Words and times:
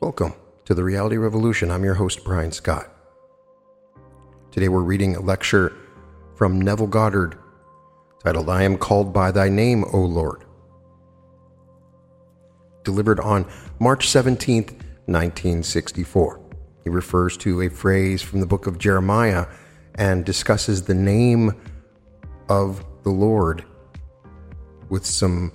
Welcome 0.00 0.32
to 0.64 0.72
the 0.72 0.82
Reality 0.82 1.18
Revolution. 1.18 1.70
I'm 1.70 1.84
your 1.84 1.92
host, 1.92 2.24
Brian 2.24 2.52
Scott. 2.52 2.88
Today 4.50 4.70
we're 4.70 4.80
reading 4.80 5.14
a 5.14 5.20
lecture 5.20 5.76
from 6.36 6.58
Neville 6.58 6.86
Goddard 6.86 7.36
titled, 8.24 8.48
I 8.48 8.62
Am 8.62 8.78
Called 8.78 9.12
by 9.12 9.30
Thy 9.30 9.50
Name, 9.50 9.84
O 9.92 9.98
Lord. 9.98 10.46
Delivered 12.82 13.20
on 13.20 13.46
March 13.78 14.06
17th, 14.06 14.70
1964. 15.04 16.40
He 16.84 16.88
refers 16.88 17.36
to 17.36 17.60
a 17.60 17.68
phrase 17.68 18.22
from 18.22 18.40
the 18.40 18.46
book 18.46 18.66
of 18.66 18.78
Jeremiah 18.78 19.48
and 19.96 20.24
discusses 20.24 20.80
the 20.80 20.94
name 20.94 21.60
of 22.48 22.86
the 23.02 23.10
Lord 23.10 23.66
with 24.88 25.04
some 25.04 25.52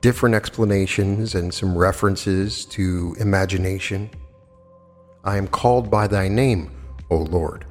different 0.00 0.34
explanations 0.34 1.34
and 1.34 1.52
some 1.52 1.76
references 1.76 2.64
to 2.64 3.14
imagination. 3.18 4.10
I 5.24 5.36
am 5.36 5.46
called 5.46 5.90
by 5.90 6.06
thy 6.06 6.28
name, 6.28 6.70
O 7.10 7.16
Lord. 7.16 7.66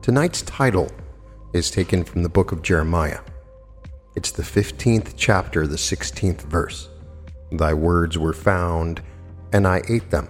Tonight's 0.00 0.42
title 0.42 0.90
is 1.52 1.70
taken 1.70 2.04
from 2.04 2.22
the 2.22 2.28
book 2.28 2.52
of 2.52 2.62
Jeremiah. 2.62 3.20
It's 4.16 4.30
the 4.30 4.42
15th 4.42 5.14
chapter, 5.16 5.66
the 5.66 5.76
16th 5.76 6.42
verse. 6.42 6.88
Thy 7.52 7.74
words 7.74 8.16
were 8.16 8.32
found, 8.32 9.02
and 9.52 9.66
I 9.66 9.82
ate 9.88 10.10
them, 10.10 10.28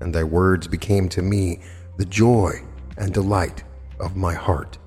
and 0.00 0.14
thy 0.14 0.22
words 0.22 0.68
became 0.68 1.08
to 1.10 1.22
me 1.22 1.60
the 1.96 2.04
joy 2.04 2.62
and 2.96 3.12
delight 3.12 3.64
of 3.98 4.14
my 4.14 4.34
heart. 4.34 4.78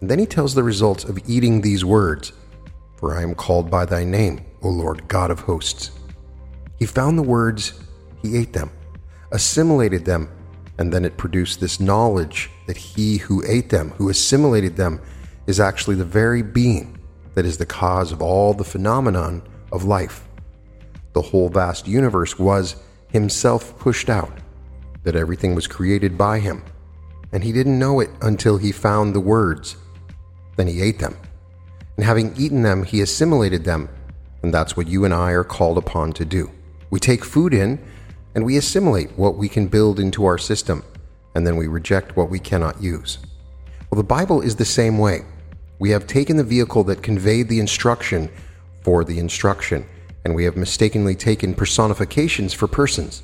And 0.00 0.10
then 0.10 0.18
he 0.18 0.26
tells 0.26 0.54
the 0.54 0.64
results 0.64 1.04
of 1.04 1.18
eating 1.28 1.60
these 1.60 1.84
words 1.84 2.32
For 3.02 3.18
I 3.18 3.22
am 3.22 3.34
called 3.34 3.68
by 3.68 3.84
thy 3.84 4.04
name, 4.04 4.42
O 4.62 4.68
Lord 4.68 5.08
God 5.08 5.32
of 5.32 5.40
hosts. 5.40 5.90
He 6.78 6.86
found 6.86 7.18
the 7.18 7.24
words, 7.24 7.72
he 8.22 8.36
ate 8.36 8.52
them, 8.52 8.70
assimilated 9.32 10.04
them, 10.04 10.28
and 10.78 10.92
then 10.92 11.04
it 11.04 11.16
produced 11.16 11.58
this 11.58 11.80
knowledge 11.80 12.48
that 12.68 12.76
he 12.76 13.16
who 13.16 13.42
ate 13.44 13.70
them, 13.70 13.90
who 13.98 14.08
assimilated 14.08 14.76
them, 14.76 15.00
is 15.48 15.58
actually 15.58 15.96
the 15.96 16.04
very 16.04 16.42
being 16.42 16.96
that 17.34 17.44
is 17.44 17.58
the 17.58 17.66
cause 17.66 18.12
of 18.12 18.22
all 18.22 18.54
the 18.54 18.62
phenomenon 18.62 19.42
of 19.72 19.82
life. 19.82 20.28
The 21.12 21.22
whole 21.22 21.48
vast 21.48 21.88
universe 21.88 22.38
was 22.38 22.76
himself 23.08 23.76
pushed 23.80 24.10
out, 24.10 24.38
that 25.02 25.16
everything 25.16 25.56
was 25.56 25.66
created 25.66 26.16
by 26.16 26.38
him, 26.38 26.62
and 27.32 27.42
he 27.42 27.50
didn't 27.50 27.80
know 27.80 27.98
it 27.98 28.10
until 28.20 28.58
he 28.58 28.70
found 28.70 29.12
the 29.12 29.18
words 29.18 29.74
then 30.54 30.68
he 30.68 30.82
ate 30.82 31.00
them. 31.00 31.16
And 31.96 32.04
having 32.04 32.34
eaten 32.36 32.62
them, 32.62 32.84
he 32.84 33.00
assimilated 33.00 33.64
them. 33.64 33.88
And 34.42 34.52
that's 34.52 34.76
what 34.76 34.88
you 34.88 35.04
and 35.04 35.14
I 35.14 35.32
are 35.32 35.44
called 35.44 35.78
upon 35.78 36.12
to 36.14 36.24
do. 36.24 36.50
We 36.90 37.00
take 37.00 37.24
food 37.24 37.54
in 37.54 37.78
and 38.34 38.44
we 38.44 38.56
assimilate 38.56 39.12
what 39.18 39.36
we 39.36 39.48
can 39.48 39.66
build 39.68 40.00
into 40.00 40.24
our 40.24 40.38
system, 40.38 40.82
and 41.34 41.46
then 41.46 41.56
we 41.56 41.66
reject 41.66 42.16
what 42.16 42.30
we 42.30 42.38
cannot 42.38 42.82
use. 42.82 43.18
Well, 43.90 44.00
the 44.00 44.06
Bible 44.08 44.40
is 44.40 44.56
the 44.56 44.64
same 44.64 44.96
way. 44.96 45.20
We 45.78 45.90
have 45.90 46.06
taken 46.06 46.38
the 46.38 46.44
vehicle 46.44 46.84
that 46.84 47.02
conveyed 47.02 47.48
the 47.48 47.60
instruction 47.60 48.30
for 48.82 49.04
the 49.04 49.18
instruction, 49.18 49.86
and 50.24 50.34
we 50.34 50.44
have 50.44 50.56
mistakenly 50.56 51.14
taken 51.14 51.54
personifications 51.54 52.54
for 52.54 52.66
persons, 52.66 53.22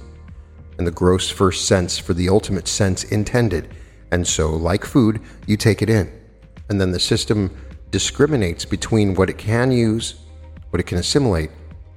and 0.77 0.87
the 0.87 0.91
gross 0.93 1.31
first 1.31 1.67
sense 1.67 1.97
for 1.97 2.13
the 2.13 2.29
ultimate 2.29 2.69
sense 2.69 3.05
intended. 3.05 3.75
And 4.11 4.27
so, 4.27 4.51
like 4.51 4.85
food, 4.85 5.23
you 5.47 5.57
take 5.57 5.81
it 5.81 5.89
in 5.89 6.13
and 6.69 6.81
then 6.81 6.93
the 6.93 7.01
system 7.01 7.55
discriminates 7.91 8.65
between 8.65 9.15
what 9.15 9.31
it 9.31 9.39
can 9.39 9.71
use, 9.71 10.15
what 10.71 10.81
it 10.81 10.87
can 10.87 10.99
assimilate 10.99 11.51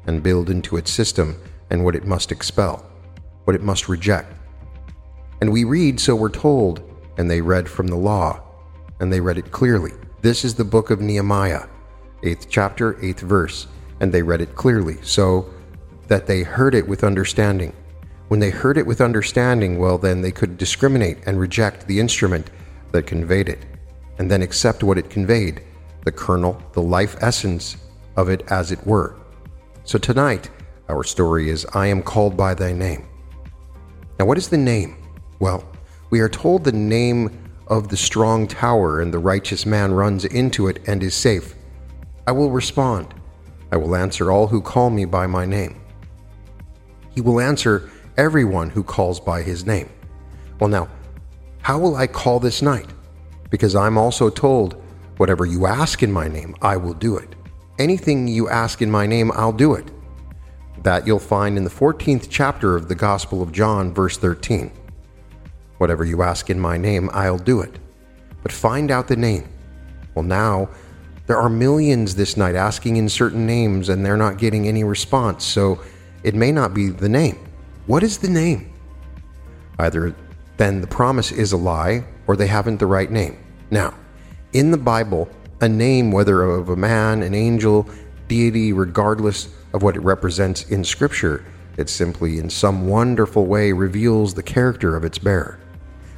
and 0.08 0.24
build 0.24 0.50
into 0.50 0.78
its 0.78 0.92
system, 0.92 1.40
and 1.70 1.84
what 1.84 1.96
it 1.96 2.06
must 2.06 2.32
expel, 2.32 2.86
what 3.46 3.56
it 3.56 3.62
must 3.62 3.88
reject. 3.88 4.34
And 5.42 5.52
we 5.52 5.64
read, 5.64 6.00
so 6.00 6.16
we're 6.16 6.30
told, 6.30 6.82
and 7.18 7.30
they 7.30 7.42
read 7.42 7.70
from 7.70 7.88
the 7.88 7.96
law, 7.96 8.42
and 9.00 9.12
they 9.12 9.20
read 9.20 9.38
it 9.38 9.52
clearly. 9.52 9.92
This 10.22 10.44
is 10.44 10.56
the 10.56 10.64
book 10.64 10.90
of 10.90 11.02
Nehemiah, 11.02 11.68
8th 12.24 12.48
chapter, 12.50 12.94
8th 12.96 13.22
verse, 13.22 13.68
and 14.00 14.14
they 14.14 14.22
read 14.22 14.42
it 14.42 14.56
clearly, 14.56 14.98
so 15.02 15.50
that 16.08 16.28
they 16.28 16.44
heard 16.44 16.76
it 16.76 16.88
with 16.88 17.04
understanding. 17.04 17.74
When 18.28 18.40
they 18.40 18.50
heard 18.50 18.78
it 18.78 18.86
with 18.86 19.02
understanding, 19.02 19.78
well, 19.78 19.98
then 19.98 20.22
they 20.22 20.32
could 20.32 20.58
discriminate 20.58 21.20
and 21.26 21.40
reject 21.40 21.88
the 21.88 22.00
instrument 22.00 22.50
that 22.92 23.08
conveyed 23.08 23.50
it 23.50 23.66
and 24.18 24.30
then 24.30 24.42
accept 24.42 24.84
what 24.84 24.98
it 24.98 25.10
conveyed, 25.10 25.64
the 26.04 26.12
kernel, 26.12 26.62
the 26.74 26.82
life 26.82 27.16
essence 27.22 27.78
of 28.16 28.30
it 28.30 28.44
as 28.50 28.72
it 28.72 28.86
were. 28.86 29.16
So 29.84 29.98
tonight, 29.98 30.50
our 30.90 31.04
story 31.04 31.50
is 31.50 31.66
I 31.74 31.88
am 31.88 32.02
called 32.02 32.36
by 32.36 32.54
thy 32.54 32.74
name. 32.74 33.08
Now, 34.20 34.26
what 34.26 34.38
is 34.38 34.50
the 34.50 34.58
name? 34.58 34.98
Well, 35.40 35.64
we 36.10 36.20
are 36.20 36.30
told 36.30 36.64
the 36.64 36.72
name 36.72 37.38
of 37.68 37.88
the 37.88 37.98
strong 37.98 38.48
tower, 38.48 39.02
and 39.02 39.14
the 39.14 39.20
righteous 39.20 39.66
man 39.66 39.94
runs 39.94 40.26
into 40.26 40.68
it 40.68 40.80
and 40.88 41.02
is 41.02 41.16
safe. 41.16 41.56
I 42.28 42.32
will 42.32 42.52
respond. 42.52 43.14
I 43.72 43.78
will 43.78 43.96
answer 43.96 44.32
all 44.32 44.48
who 44.48 44.62
call 44.62 44.90
me 44.90 45.06
by 45.06 45.28
my 45.28 45.46
name. 45.46 45.82
He 47.16 47.22
will 47.22 47.40
answer 47.40 47.90
everyone 48.18 48.70
who 48.70 48.84
calls 48.84 49.20
by 49.20 49.42
his 49.42 49.66
name. 49.66 49.90
Well, 50.60 50.70
now, 50.70 50.90
how 51.62 51.80
will 51.80 51.96
I 51.96 52.08
call 52.08 52.40
this 52.40 52.62
night? 52.62 52.88
because 53.52 53.76
I'm 53.76 53.98
also 53.98 54.32
told, 54.32 54.82
Whatever 55.18 55.46
you 55.46 55.66
ask 55.68 56.04
in 56.04 56.12
my 56.12 56.28
name, 56.28 56.56
I 56.62 56.78
will 56.78 56.94
do 56.94 57.18
it. 57.18 57.36
Anything 57.80 58.28
you 58.28 58.50
ask 58.50 58.82
in 58.82 58.92
my 58.92 59.06
name, 59.06 59.32
I'll 59.34 59.54
do 59.54 59.74
it. 59.74 59.92
That 60.84 61.06
you'll 61.06 61.20
find 61.20 61.58
in 61.58 61.64
the 61.64 61.70
14th 61.70 62.28
chapter 62.30 62.76
of 62.76 62.88
the 62.88 62.96
Gospel 62.96 63.42
of 63.42 63.52
John, 63.52 63.94
verse 63.94 64.18
13. 64.18 64.72
Whatever 65.78 66.06
you 66.06 66.22
ask 66.22 66.50
in 66.50 66.60
my 66.60 66.78
name, 66.78 67.10
I'll 67.14 67.38
do 67.38 67.62
it. 67.62 67.80
But 68.44 68.52
find 68.52 68.92
out 68.92 69.08
the 69.08 69.16
name. 69.16 69.48
Well, 70.16 70.24
now, 70.24 70.70
there 71.28 71.38
are 71.38 71.50
millions 71.50 72.16
this 72.16 72.36
night 72.36 72.56
asking 72.56 72.98
in 72.98 73.08
certain 73.08 73.46
names 73.46 73.90
and 73.90 74.06
they're 74.06 74.18
not 74.18 74.38
getting 74.38 74.68
any 74.68 74.84
response, 74.84 75.46
so 75.46 75.80
it 76.24 76.36
may 76.36 76.52
not 76.52 76.74
be 76.74 76.90
the 76.90 77.10
name. 77.10 77.38
What 77.88 78.04
is 78.04 78.18
the 78.18 78.30
name? 78.30 78.72
Either 79.80 80.16
then 80.58 80.82
the 80.82 80.88
promise 80.88 81.32
is 81.32 81.52
a 81.52 81.58
lie 81.58 82.04
or 82.28 82.36
they 82.36 82.48
haven't 82.48 82.78
the 82.78 82.86
right 82.86 83.10
name. 83.10 83.38
Now, 83.72 83.94
in 84.54 84.72
the 84.72 84.78
Bible, 84.78 85.30
a 85.62 85.70
name, 85.70 86.12
whether 86.12 86.44
of 86.44 86.70
a 86.70 86.76
man, 86.76 87.22
an 87.24 87.34
angel, 87.34 87.88
deity, 88.28 88.74
regardless 88.74 89.48
of 89.74 89.84
what 89.84 89.96
it 89.96 90.02
represents 90.02 90.70
in 90.70 90.84
Scripture, 90.84 91.46
it 91.78 91.90
simply 91.90 92.38
in 92.38 92.50
some 92.50 92.88
wonderful 92.88 93.46
way 93.46 93.72
reveals 93.72 94.34
the 94.34 94.44
character 94.44 94.96
of 94.96 95.06
its 95.06 95.18
bearer. 95.18 95.60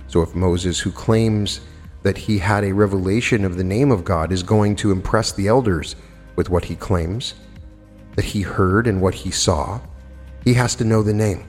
So 0.08 0.22
if 0.22 0.34
Moses, 0.34 0.80
who 0.80 0.92
claims 0.92 1.62
that 2.02 2.18
he 2.18 2.38
had 2.38 2.64
a 2.64 2.74
revelation 2.74 3.46
of 3.46 3.56
the 3.56 3.64
name 3.64 3.92
of 3.92 4.04
God, 4.04 4.32
is 4.32 4.44
going 4.44 4.76
to 4.78 4.92
impress 4.92 5.32
the 5.32 5.48
elders 5.48 5.96
with 6.36 6.50
what 6.50 6.66
he 6.66 6.76
claims, 6.76 7.36
that 8.16 8.26
he 8.26 8.42
heard 8.42 8.88
and 8.88 9.00
what 9.00 9.14
he 9.14 9.32
saw, 9.32 9.80
he 10.44 10.54
has 10.56 10.76
to 10.76 10.84
know 10.84 11.04
the 11.04 11.14
name. 11.14 11.46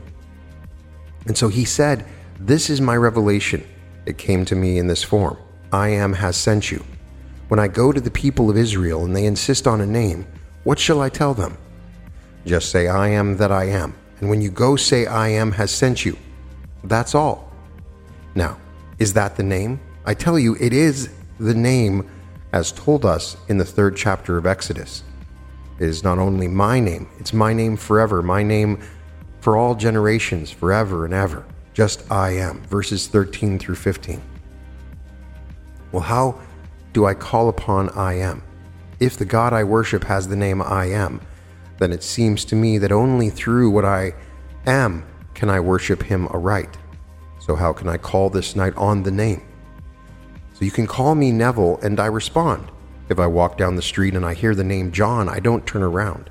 And 1.27 1.37
so 1.37 1.49
he 1.49 1.65
said, 1.65 2.07
This 2.39 2.69
is 2.69 2.81
my 2.81 2.97
revelation. 2.97 3.67
It 4.07 4.19
came 4.19 4.45
to 4.45 4.55
me 4.55 4.79
in 4.79 4.87
this 4.87 5.03
form 5.03 5.39
I 5.75 5.89
am 5.89 6.13
has 6.13 6.37
sent 6.37 6.71
you. 6.71 6.85
When 7.49 7.59
I 7.59 7.67
go 7.67 7.91
to 7.91 8.01
the 8.01 8.11
people 8.11 8.49
of 8.49 8.57
Israel 8.57 9.05
and 9.05 9.15
they 9.15 9.27
insist 9.27 9.67
on 9.67 9.81
a 9.81 9.87
name, 9.87 10.25
what 10.63 10.79
shall 10.79 11.01
I 11.01 11.09
tell 11.09 11.35
them? 11.35 11.59
Just 12.47 12.71
say, 12.71 12.87
I 12.87 13.09
am 13.09 13.39
that 13.39 13.51
I 13.51 13.65
am. 13.65 13.93
And 14.21 14.31
when 14.31 14.41
you 14.41 14.51
go, 14.51 14.77
say, 14.77 15.07
I 15.07 15.31
am 15.31 15.51
has 15.51 15.73
sent 15.73 16.05
you. 16.05 16.17
That's 16.85 17.13
all. 17.13 17.53
Now, 18.37 18.57
is 19.01 19.15
that 19.15 19.35
the 19.35 19.43
name? 19.43 19.81
I 20.07 20.15
tell 20.15 20.39
you, 20.39 20.57
it 20.61 20.73
is 20.73 21.11
the 21.41 21.55
name 21.55 22.09
as 22.53 22.71
told 22.71 23.05
us 23.05 23.37
in 23.49 23.59
the 23.59 23.65
third 23.65 23.97
chapter 23.97 24.39
of 24.39 24.47
Exodus. 24.47 25.03
It 25.81 25.89
is 25.89 26.05
not 26.05 26.21
only 26.21 26.47
my 26.47 26.79
name, 26.79 27.09
it's 27.19 27.33
my 27.33 27.53
name 27.53 27.77
forever, 27.77 28.23
my 28.23 28.45
name 28.45 28.79
for 29.41 29.57
all 29.57 29.75
generations, 29.75 30.53
forever 30.53 31.05
and 31.05 31.13
ever 31.13 31.45
just 31.73 32.09
I 32.13 32.31
am, 32.31 32.63
verses 32.63 33.09
13 33.09 33.59
through 33.59 33.75
15. 33.75 34.23
Well, 35.95 36.03
how 36.03 36.41
do 36.93 37.07
I 37.07 37.15
call 37.15 37.49
upon 37.49 37.89
I 37.91 38.15
am? 38.15 38.43
If 38.99 39.17
the 39.17 39.25
God 39.25 39.53
I 39.53 39.63
worship 39.63 40.03
has 40.03 40.27
the 40.27 40.35
name 40.35 40.61
I 40.61 40.87
am, 40.87 41.21
then 41.79 41.93
it 41.93 42.03
seems 42.03 42.45
to 42.47 42.57
me 42.57 42.79
that 42.79 42.91
only 42.91 43.31
through 43.31 43.71
what 43.71 43.85
I 43.85 44.15
am 44.67 45.07
can 45.35 45.49
I 45.49 45.61
worship 45.61 46.03
him 46.03 46.27
aright. 46.33 46.77
So, 47.39 47.55
how 47.55 47.73
can 47.73 47.89
I 47.89 47.97
call 47.97 48.29
this 48.29 48.57
night 48.57 48.77
on 48.77 49.05
the 49.05 49.13
name? 49.13 49.43
So, 50.55 50.65
you 50.65 50.73
can 50.73 50.89
call 50.89 51.15
me 51.15 51.31
Neville 51.31 51.79
and 51.81 52.01
I 52.01 52.07
respond. 52.07 52.73
If 53.09 53.21
I 53.21 53.29
walk 53.29 53.57
down 53.57 53.77
the 53.77 53.83
street 53.83 54.17
and 54.17 54.27
I 54.27 54.35
hear 54.35 54.57
the 54.57 54.65
name 54.65 54.91
John, 54.91 55.29
I 55.29 55.39
don't 55.39 55.65
turn 55.65 55.85
around. 55.85 56.29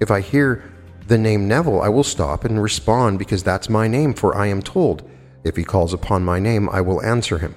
If 0.00 0.10
I 0.10 0.20
hear 0.20 0.70
the 1.06 1.16
name 1.16 1.48
Neville, 1.48 1.80
I 1.80 1.88
will 1.88 2.04
stop 2.04 2.44
and 2.44 2.62
respond 2.62 3.18
because 3.18 3.42
that's 3.42 3.70
my 3.70 3.88
name, 3.88 4.12
for 4.12 4.36
I 4.36 4.48
am 4.48 4.60
told, 4.60 5.08
if 5.44 5.56
he 5.56 5.64
calls 5.64 5.94
upon 5.94 6.26
my 6.26 6.38
name, 6.38 6.68
I 6.68 6.82
will 6.82 7.00
answer 7.00 7.38
him. 7.38 7.54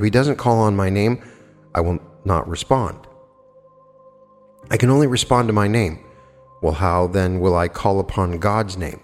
If 0.00 0.04
he 0.04 0.08
doesn't 0.08 0.36
call 0.36 0.60
on 0.60 0.74
my 0.74 0.88
name, 0.88 1.22
I 1.74 1.82
will 1.82 1.98
not 2.24 2.48
respond. 2.48 3.06
I 4.70 4.78
can 4.78 4.88
only 4.88 5.06
respond 5.06 5.48
to 5.48 5.52
my 5.52 5.68
name 5.68 5.98
Well, 6.62 6.72
how 6.72 7.06
then 7.06 7.38
will 7.38 7.54
I 7.54 7.68
call 7.68 8.00
upon 8.00 8.38
God's 8.38 8.78
name? 8.78 9.00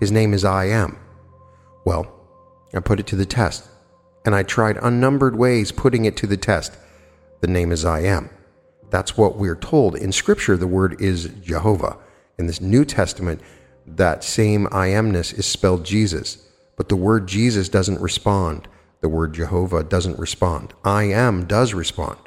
His 0.00 0.10
name 0.10 0.32
is 0.32 0.46
I 0.46 0.64
am. 0.64 0.96
Well, 1.84 2.10
I 2.74 2.80
put 2.80 2.98
it 2.98 3.06
to 3.08 3.16
the 3.16 3.26
test, 3.26 3.68
and 4.24 4.34
I 4.34 4.42
tried 4.42 4.78
unnumbered 4.78 5.36
ways 5.36 5.70
putting 5.70 6.06
it 6.06 6.16
to 6.16 6.26
the 6.26 6.38
test. 6.38 6.78
The 7.42 7.46
name 7.46 7.70
is 7.70 7.84
I 7.84 8.00
am. 8.04 8.30
That's 8.88 9.18
what 9.18 9.36
we're 9.36 9.54
told. 9.54 9.96
In 9.96 10.12
Scripture, 10.12 10.56
the 10.56 10.66
word 10.66 10.98
is 10.98 11.28
Jehovah. 11.42 11.98
In 12.38 12.46
this 12.46 12.62
New 12.62 12.86
Testament, 12.86 13.42
that 13.86 14.24
same 14.24 14.66
I 14.72 14.88
amness 14.88 15.38
is 15.38 15.44
spelled 15.44 15.84
Jesus, 15.84 16.38
but 16.74 16.88
the 16.88 16.96
word 16.96 17.26
Jesus 17.26 17.68
doesn't 17.68 18.00
respond. 18.00 18.66
The 19.00 19.08
word 19.08 19.34
Jehovah 19.34 19.84
doesn't 19.84 20.18
respond. 20.18 20.74
I 20.84 21.04
am 21.04 21.46
does 21.46 21.74
respond. 21.74 22.18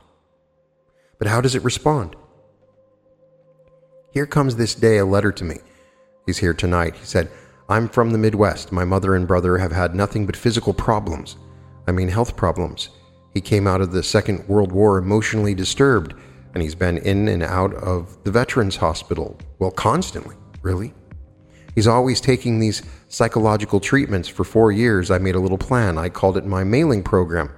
But 1.20 1.28
how 1.28 1.42
does 1.42 1.56
it 1.56 1.64
respond? 1.64 2.16
Here 4.12 4.26
comes 4.26 4.56
this 4.56 4.76
day 4.76 4.98
a 4.98 5.06
letter 5.06 5.32
to 5.32 5.44
me. 5.44 5.60
He's 6.26 6.38
here 6.38 6.54
tonight. 6.54 6.96
He 6.96 7.06
said, 7.06 7.30
I'm 7.70 7.88
from 7.88 8.12
the 8.12 8.18
Midwest. 8.18 8.72
My 8.72 8.84
mother 8.84 9.16
and 9.16 9.28
brother 9.28 9.58
have 9.58 9.72
had 9.72 9.96
nothing 9.96 10.26
but 10.26 10.36
physical 10.36 10.74
problems. 10.74 11.38
I 11.88 11.92
mean, 11.92 12.10
health 12.10 12.36
problems. 12.36 12.90
He 13.34 13.42
came 13.42 13.68
out 13.68 13.82
of 13.82 13.92
the 13.92 14.04
Second 14.04 14.48
World 14.48 14.72
War 14.72 14.98
emotionally 14.98 15.56
disturbed, 15.56 16.14
and 16.54 16.62
he's 16.62 16.76
been 16.76 16.98
in 16.98 17.28
and 17.30 17.44
out 17.44 17.74
of 17.76 18.22
the 18.24 18.32
Veterans 18.32 18.76
Hospital. 18.76 19.38
Well, 19.60 19.72
constantly, 19.72 20.36
really. 20.62 20.94
He's 21.76 21.88
always 21.88 22.20
taking 22.20 22.60
these 22.60 22.82
psychological 23.12 23.82
treatments 23.82 24.30
for 24.30 24.46
four 24.46 24.72
years. 24.72 25.12
I 25.12 25.18
made 25.18 25.36
a 25.36 25.40
little 25.40 25.58
plan. 25.58 25.98
I 25.98 26.08
called 26.08 26.38
it 26.38 26.46
my 26.46 26.64
mailing 26.64 27.04
program. 27.04 27.52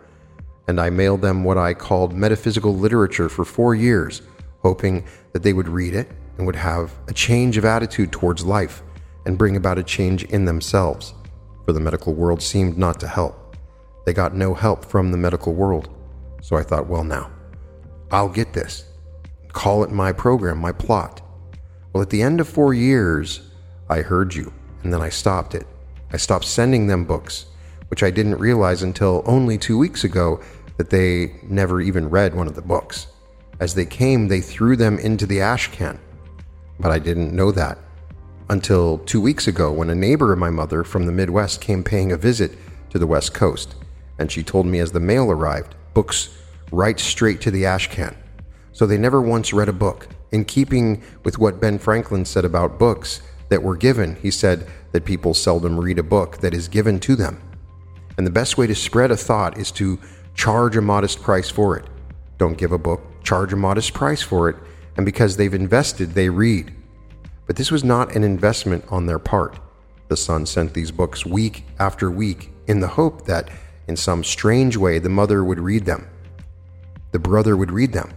And 0.68 0.82
I 0.82 0.90
mailed 0.90 1.22
them 1.22 1.44
what 1.44 1.60
I 1.60 1.76
called 1.76 2.12
metaphysical 2.14 2.76
literature 2.76 3.30
for 3.30 3.46
four 3.46 3.76
years, 3.76 4.24
hoping 4.64 5.06
that 5.32 5.44
they 5.44 5.54
would 5.54 5.68
read 5.68 5.94
it 5.94 6.10
and 6.38 6.48
would 6.48 6.56
have 6.56 6.92
a 7.08 7.14
change 7.14 7.58
of 7.58 7.66
attitude 7.66 8.12
towards 8.12 8.44
life 8.44 8.82
and 9.28 9.38
bring 9.38 9.56
about 9.56 9.78
a 9.78 9.84
change 9.84 10.24
in 10.24 10.46
themselves. 10.46 11.14
For 11.66 11.74
the 11.74 11.80
medical 11.80 12.14
world 12.16 12.42
seemed 12.42 12.78
not 12.78 13.00
to 13.02 13.08
help. 13.08 13.56
They 14.06 14.14
got 14.14 14.36
no 14.36 14.56
help 14.56 14.84
from 14.84 15.12
the 15.12 15.18
medical 15.18 15.54
world. 15.54 15.88
So 16.42 16.56
I 16.56 16.64
thought, 16.64 16.88
well, 16.88 17.04
now, 17.04 17.30
I'll 18.12 18.28
get 18.28 18.54
this. 18.54 18.86
Call 19.50 19.84
it 19.84 19.92
my 19.92 20.14
program, 20.14 20.58
my 20.58 20.72
plot. 20.72 21.22
Well, 21.94 22.02
at 22.02 22.10
the 22.10 22.24
end 22.24 22.42
of 22.42 22.50
four 22.50 22.74
years, 22.74 23.52
I 23.88 24.02
heard 24.02 24.34
you, 24.34 24.52
and 24.84 24.94
then 24.94 25.02
I 25.02 25.10
stopped 25.10 25.56
it. 25.56 25.66
I 26.12 26.18
stopped 26.18 26.46
sending 26.46 26.88
them 26.88 27.06
books, 27.06 27.46
which 27.90 28.04
I 28.04 28.12
didn't 28.12 28.40
realize 28.40 28.84
until 28.84 29.24
only 29.26 29.58
two 29.58 29.78
weeks 29.78 30.04
ago 30.04 30.42
that 30.78 30.90
they 30.90 31.36
never 31.44 31.82
even 31.82 32.10
read 32.10 32.36
one 32.36 32.48
of 32.48 32.56
the 32.56 32.62
books. 32.62 33.08
As 33.60 33.76
they 33.76 33.86
came, 33.86 34.28
they 34.28 34.42
threw 34.42 34.76
them 34.76 35.00
into 35.00 35.26
the 35.26 35.42
ash 35.42 35.72
can 35.72 36.00
but 36.80 36.92
I 36.92 37.00
didn't 37.00 37.34
know 37.34 37.52
that 37.52 37.78
until 38.50 38.98
two 39.00 39.22
weeks 39.22 39.48
ago 39.48 39.72
when 39.72 39.90
a 39.90 39.96
neighbor 39.96 40.34
of 40.34 40.40
my 40.40 40.50
mother 40.50 40.84
from 40.84 41.06
the 41.06 41.12
Midwest 41.12 41.62
came 41.62 41.84
paying 41.84 42.12
a 42.12 42.18
visit 42.18 42.58
to 42.90 43.00
the 43.00 43.08
West 43.08 43.34
Coast, 43.34 43.76
and 44.20 44.32
she 44.32 44.44
told 44.44 44.66
me 44.66 44.80
as 44.80 44.92
the 44.92 45.00
mail 45.00 45.32
arrived, 45.32 45.76
books 45.94 46.38
right 46.72 47.00
straight 47.00 47.42
to 47.42 47.52
the 47.52 47.66
ash 47.66 47.90
can. 47.90 48.16
So 48.74 48.86
they 48.86 48.98
never 48.98 49.22
once 49.22 49.54
read 49.54 49.70
a 49.70 49.74
book. 49.74 50.08
In 50.32 50.46
keeping 50.46 51.04
with 51.24 51.38
what 51.38 51.62
Ben 51.62 51.78
Franklin 51.78 52.26
said 52.26 52.44
about 52.44 52.80
books 52.80 53.22
that 53.54 53.62
were 53.62 53.78
given, 53.78 54.16
he 54.16 54.32
said 54.32 54.66
that 54.94 55.06
people 55.06 55.36
seldom 55.36 55.80
read 55.80 56.00
a 56.00 56.04
book 56.04 56.40
that 56.40 56.56
is 56.56 56.68
given 56.68 57.00
to 57.00 57.16
them. 57.16 57.40
And 58.18 58.26
the 58.26 58.32
best 58.32 58.58
way 58.58 58.66
to 58.66 58.74
spread 58.74 59.12
a 59.12 59.16
thought 59.16 59.60
is 59.60 59.70
to 59.74 60.00
charge 60.34 60.76
a 60.76 60.82
modest 60.82 61.22
price 61.22 61.52
for 61.52 61.78
it. 61.78 61.86
Don't 62.40 62.58
give 62.58 62.72
a 62.72 62.80
book, 62.80 63.04
charge 63.22 63.54
a 63.54 63.56
modest 63.56 63.94
price 63.94 64.24
for 64.24 64.50
it, 64.50 64.56
and 64.98 65.06
because 65.06 65.38
they've 65.38 65.54
invested, 65.54 66.14
they 66.14 66.30
read. 66.30 66.74
But 67.46 67.56
this 67.56 67.70
was 67.70 67.84
not 67.84 68.16
an 68.16 68.24
investment 68.24 68.86
on 68.90 69.06
their 69.06 69.20
part. 69.20 69.60
The 70.08 70.18
son 70.18 70.48
sent 70.48 70.74
these 70.74 70.90
books 70.90 71.24
week 71.24 71.64
after 71.78 72.10
week 72.10 72.50
in 72.66 72.80
the 72.80 72.88
hope 72.88 73.28
that, 73.28 73.52
in 73.88 73.96
some 73.96 74.24
strange 74.24 74.78
way, 74.78 74.98
the 74.98 75.10
mother 75.10 75.44
would 75.44 75.60
read 75.60 75.86
them. 75.86 76.08
The 77.12 77.20
brother 77.20 77.56
would 77.56 77.70
read 77.70 77.94
them 77.94 78.16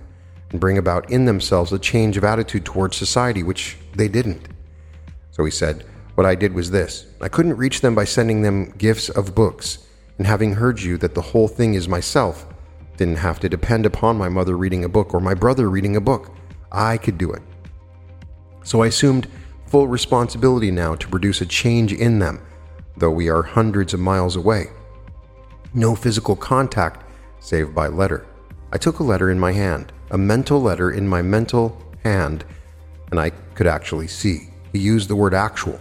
and 0.50 0.58
bring 0.58 0.78
about 0.78 1.10
in 1.10 1.26
themselves 1.26 1.74
a 1.74 1.78
change 1.78 2.16
of 2.16 2.24
attitude 2.24 2.64
towards 2.64 2.96
society, 2.96 3.42
which 3.42 3.76
they 3.94 4.08
didn't. 4.08 4.55
So 5.36 5.44
he 5.44 5.50
said, 5.50 5.84
What 6.14 6.26
I 6.26 6.34
did 6.34 6.54
was 6.54 6.70
this 6.70 7.06
I 7.20 7.28
couldn't 7.28 7.58
reach 7.58 7.82
them 7.82 7.94
by 7.94 8.04
sending 8.04 8.40
them 8.40 8.70
gifts 8.78 9.10
of 9.10 9.34
books, 9.34 9.86
and 10.16 10.26
having 10.26 10.54
heard 10.54 10.80
you 10.80 10.96
that 10.96 11.14
the 11.14 11.20
whole 11.20 11.46
thing 11.46 11.74
is 11.74 11.86
myself, 11.88 12.46
didn't 12.96 13.18
have 13.18 13.38
to 13.40 13.48
depend 13.50 13.84
upon 13.84 14.16
my 14.16 14.30
mother 14.30 14.56
reading 14.56 14.84
a 14.84 14.88
book 14.88 15.12
or 15.12 15.20
my 15.20 15.34
brother 15.34 15.68
reading 15.68 15.94
a 15.94 16.00
book. 16.00 16.34
I 16.72 16.96
could 16.96 17.18
do 17.18 17.32
it. 17.32 17.42
So 18.64 18.82
I 18.82 18.86
assumed 18.86 19.28
full 19.66 19.88
responsibility 19.88 20.70
now 20.70 20.94
to 20.94 21.06
produce 21.06 21.42
a 21.42 21.46
change 21.46 21.92
in 21.92 22.18
them, 22.18 22.40
though 22.96 23.10
we 23.10 23.28
are 23.28 23.42
hundreds 23.42 23.92
of 23.92 24.00
miles 24.00 24.36
away. 24.36 24.68
No 25.74 25.94
physical 25.94 26.34
contact, 26.34 27.04
save 27.40 27.74
by 27.74 27.88
letter. 27.88 28.24
I 28.72 28.78
took 28.78 29.00
a 29.00 29.04
letter 29.04 29.30
in 29.30 29.38
my 29.38 29.52
hand, 29.52 29.92
a 30.10 30.16
mental 30.16 30.62
letter 30.62 30.90
in 30.90 31.06
my 31.06 31.20
mental 31.20 31.78
hand, 32.04 32.46
and 33.10 33.20
I 33.20 33.30
could 33.54 33.66
actually 33.66 34.08
see. 34.08 34.48
He 34.76 34.82
used 34.82 35.08
the 35.08 35.16
word 35.16 35.32
actual. 35.32 35.80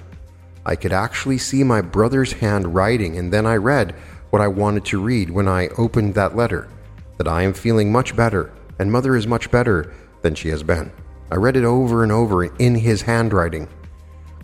I 0.66 0.78
could 0.78 0.94
actually 0.94 1.38
see 1.38 1.66
my 1.66 1.82
brother's 1.82 2.32
hand 2.32 2.74
writing, 2.74 3.18
and 3.18 3.34
then 3.34 3.46
I 3.46 3.58
read 3.58 3.94
what 4.30 4.42
I 4.42 4.48
wanted 4.48 4.86
to 4.86 5.04
read 5.04 5.30
when 5.30 5.50
I 5.50 5.68
opened 5.78 6.14
that 6.14 6.38
letter 6.38 6.70
that 7.18 7.28
I 7.28 7.42
am 7.42 7.52
feeling 7.52 7.92
much 7.92 8.16
better, 8.16 8.54
and 8.80 8.90
mother 8.90 9.18
is 9.18 9.28
much 9.28 9.52
better, 9.52 9.94
than 10.22 10.34
she 10.34 10.48
has 10.48 10.64
been. 10.64 10.94
I 11.30 11.36
read 11.36 11.58
it 11.58 11.66
over 11.66 12.04
and 12.04 12.12
over 12.14 12.46
in 12.46 12.76
his 12.76 13.02
handwriting. 13.02 13.68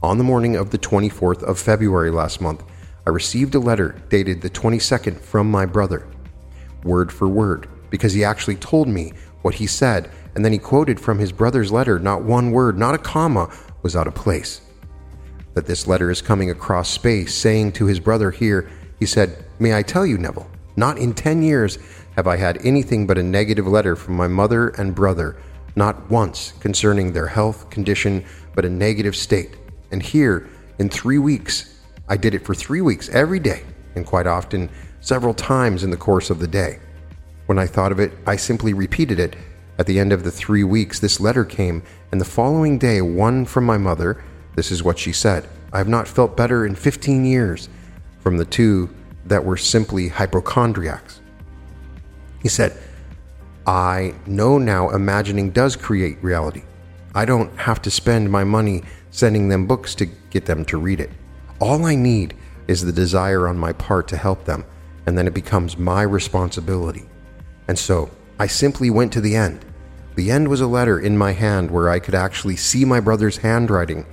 On 0.03 0.17
the 0.17 0.23
morning 0.25 0.57
of 0.57 0.71
the 0.71 0.77
24th 0.77 1.43
of 1.43 1.57
February 1.57 2.11
last 2.11 2.41
month, 2.41 2.61
I 3.07 3.11
received 3.11 3.55
a 3.55 3.59
letter 3.59 3.95
dated 4.09 4.41
the 4.41 4.49
22nd 4.49 5.21
from 5.21 5.49
my 5.49 5.65
brother, 5.65 6.05
word 6.83 7.09
for 7.09 7.29
word, 7.29 7.69
because 7.89 8.11
he 8.11 8.25
actually 8.25 8.57
told 8.57 8.89
me 8.89 9.13
what 9.43 9.55
he 9.55 9.65
said, 9.65 10.11
and 10.35 10.43
then 10.43 10.51
he 10.51 10.59
quoted 10.59 10.99
from 10.99 11.19
his 11.19 11.31
brother's 11.31 11.71
letter. 11.71 11.99
Not 11.99 12.23
one 12.23 12.51
word, 12.51 12.77
not 12.77 12.95
a 12.95 12.97
comma 12.97 13.49
was 13.81 13.95
out 13.95 14.07
of 14.07 14.15
place. 14.15 14.61
That 15.53 15.65
this 15.65 15.87
letter 15.87 16.09
is 16.09 16.21
coming 16.21 16.49
across 16.49 16.89
space, 16.89 17.35
saying 17.35 17.73
to 17.73 17.85
his 17.85 17.99
brother 17.99 18.31
here, 18.31 18.69
he 18.99 19.05
said, 19.05 19.45
May 19.59 19.75
I 19.75 19.81
tell 19.81 20.05
you, 20.05 20.17
Neville, 20.17 20.49
not 20.75 20.97
in 20.97 21.13
10 21.13 21.43
years 21.43 21.77
have 22.15 22.27
I 22.27 22.37
had 22.37 22.65
anything 22.65 23.07
but 23.07 23.17
a 23.17 23.23
negative 23.23 23.67
letter 23.67 23.95
from 23.95 24.15
my 24.15 24.27
mother 24.27 24.69
and 24.69 24.95
brother 24.95 25.37
not 25.75 26.09
once 26.09 26.53
concerning 26.59 27.13
their 27.13 27.27
health 27.27 27.69
condition, 27.69 28.25
but 28.55 28.65
a 28.65 28.69
negative 28.69 29.15
state. 29.15 29.57
And 29.91 30.01
here, 30.01 30.49
in 30.79 30.89
three 30.89 31.17
weeks, 31.17 31.79
I 32.07 32.17
did 32.17 32.33
it 32.33 32.45
for 32.45 32.53
three 32.53 32.81
weeks 32.81 33.09
every 33.09 33.39
day, 33.39 33.63
and 33.95 34.05
quite 34.05 34.27
often 34.27 34.69
several 34.99 35.33
times 35.33 35.83
in 35.83 35.89
the 35.89 35.97
course 35.97 36.29
of 36.29 36.39
the 36.39 36.47
day. 36.47 36.79
When 37.45 37.57
I 37.57 37.67
thought 37.67 37.91
of 37.91 37.99
it, 37.99 38.11
I 38.25 38.35
simply 38.35 38.73
repeated 38.73 39.19
it. 39.19 39.35
At 39.81 39.87
the 39.87 39.99
end 39.99 40.13
of 40.13 40.23
the 40.23 40.29
three 40.29 40.63
weeks, 40.63 40.99
this 40.99 41.19
letter 41.19 41.43
came, 41.43 41.81
and 42.11 42.21
the 42.21 42.25
following 42.25 42.77
day, 42.77 43.01
one 43.01 43.45
from 43.45 43.65
my 43.65 43.79
mother. 43.79 44.23
This 44.55 44.69
is 44.69 44.83
what 44.83 44.99
she 44.99 45.11
said 45.11 45.47
I 45.73 45.79
have 45.79 45.87
not 45.87 46.07
felt 46.07 46.37
better 46.37 46.67
in 46.67 46.75
15 46.75 47.25
years, 47.25 47.67
from 48.19 48.37
the 48.37 48.45
two 48.45 48.91
that 49.25 49.43
were 49.43 49.57
simply 49.57 50.09
hypochondriacs. 50.09 51.21
He 52.43 52.47
said, 52.47 52.77
I 53.65 54.13
know 54.27 54.59
now 54.59 54.91
imagining 54.91 55.49
does 55.49 55.75
create 55.75 56.23
reality. 56.23 56.61
I 57.15 57.25
don't 57.25 57.57
have 57.57 57.81
to 57.81 57.89
spend 57.89 58.31
my 58.31 58.43
money 58.43 58.83
sending 59.09 59.49
them 59.49 59.65
books 59.65 59.95
to 59.95 60.05
get 60.29 60.45
them 60.45 60.63
to 60.65 60.77
read 60.77 60.99
it. 60.99 61.09
All 61.57 61.87
I 61.87 61.95
need 61.95 62.35
is 62.67 62.85
the 62.85 62.91
desire 62.91 63.47
on 63.47 63.57
my 63.57 63.73
part 63.73 64.07
to 64.09 64.17
help 64.17 64.45
them, 64.45 64.63
and 65.07 65.17
then 65.17 65.25
it 65.25 65.33
becomes 65.33 65.75
my 65.75 66.03
responsibility. 66.03 67.09
And 67.67 67.79
so 67.79 68.11
I 68.39 68.45
simply 68.45 68.91
went 68.91 69.11
to 69.13 69.21
the 69.21 69.35
end. 69.35 69.65
The 70.15 70.29
end 70.29 70.47
was 70.47 70.61
a 70.61 70.67
letter 70.67 70.99
in 70.99 71.17
my 71.17 71.31
hand 71.31 71.71
where 71.71 71.89
I 71.89 71.99
could 71.99 72.15
actually 72.15 72.57
see 72.57 72.83
my 72.83 72.99
brother's 72.99 73.37
handwriting 73.37 74.05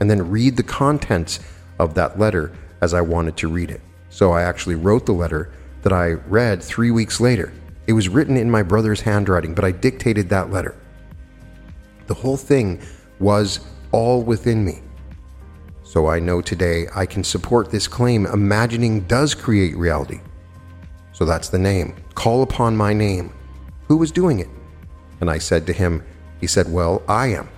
and 0.00 0.10
then 0.10 0.30
read 0.30 0.56
the 0.56 0.62
contents 0.62 1.40
of 1.78 1.94
that 1.94 2.18
letter 2.18 2.52
as 2.80 2.92
I 2.92 3.00
wanted 3.00 3.36
to 3.38 3.48
read 3.48 3.70
it. 3.70 3.80
So 4.10 4.32
I 4.32 4.42
actually 4.42 4.74
wrote 4.74 5.06
the 5.06 5.12
letter 5.12 5.52
that 5.82 5.92
I 5.92 6.12
read 6.12 6.62
three 6.62 6.90
weeks 6.90 7.20
later. 7.20 7.52
It 7.86 7.92
was 7.92 8.08
written 8.08 8.36
in 8.36 8.50
my 8.50 8.62
brother's 8.62 9.00
handwriting, 9.00 9.54
but 9.54 9.64
I 9.64 9.70
dictated 9.70 10.28
that 10.30 10.50
letter. 10.50 10.74
The 12.06 12.14
whole 12.14 12.36
thing 12.36 12.82
was 13.18 13.60
all 13.92 14.22
within 14.22 14.64
me. 14.64 14.82
So 15.82 16.08
I 16.08 16.18
know 16.18 16.40
today 16.40 16.86
I 16.94 17.06
can 17.06 17.22
support 17.22 17.70
this 17.70 17.86
claim 17.86 18.26
imagining 18.26 19.02
does 19.02 19.34
create 19.34 19.76
reality. 19.76 20.20
So 21.12 21.24
that's 21.24 21.48
the 21.48 21.58
name. 21.58 21.94
Call 22.14 22.42
upon 22.42 22.76
my 22.76 22.92
name. 22.92 23.32
Who 23.86 23.96
was 23.96 24.10
doing 24.10 24.40
it? 24.40 24.48
And 25.20 25.30
I 25.30 25.38
said 25.38 25.66
to 25.66 25.72
him, 25.72 26.02
He 26.40 26.46
said, 26.46 26.72
Well, 26.72 27.02
I 27.08 27.28
am. 27.28 27.48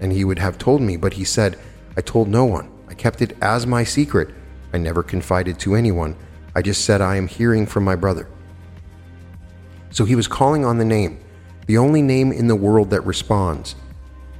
And 0.00 0.12
he 0.12 0.24
would 0.24 0.38
have 0.38 0.58
told 0.58 0.80
me, 0.80 0.96
but 0.96 1.14
he 1.14 1.24
said, 1.24 1.58
I 1.96 2.00
told 2.00 2.28
no 2.28 2.44
one. 2.44 2.70
I 2.88 2.94
kept 2.94 3.22
it 3.22 3.36
as 3.42 3.66
my 3.66 3.84
secret. 3.84 4.30
I 4.72 4.78
never 4.78 5.02
confided 5.02 5.58
to 5.60 5.74
anyone. 5.74 6.16
I 6.54 6.62
just 6.62 6.84
said, 6.84 7.00
I 7.00 7.16
am 7.16 7.26
hearing 7.26 7.66
from 7.66 7.84
my 7.84 7.96
brother. 7.96 8.28
So 9.90 10.04
he 10.04 10.14
was 10.14 10.28
calling 10.28 10.64
on 10.64 10.78
the 10.78 10.84
name, 10.84 11.18
the 11.66 11.78
only 11.78 12.02
name 12.02 12.32
in 12.32 12.46
the 12.46 12.56
world 12.56 12.90
that 12.90 13.02
responds. 13.02 13.74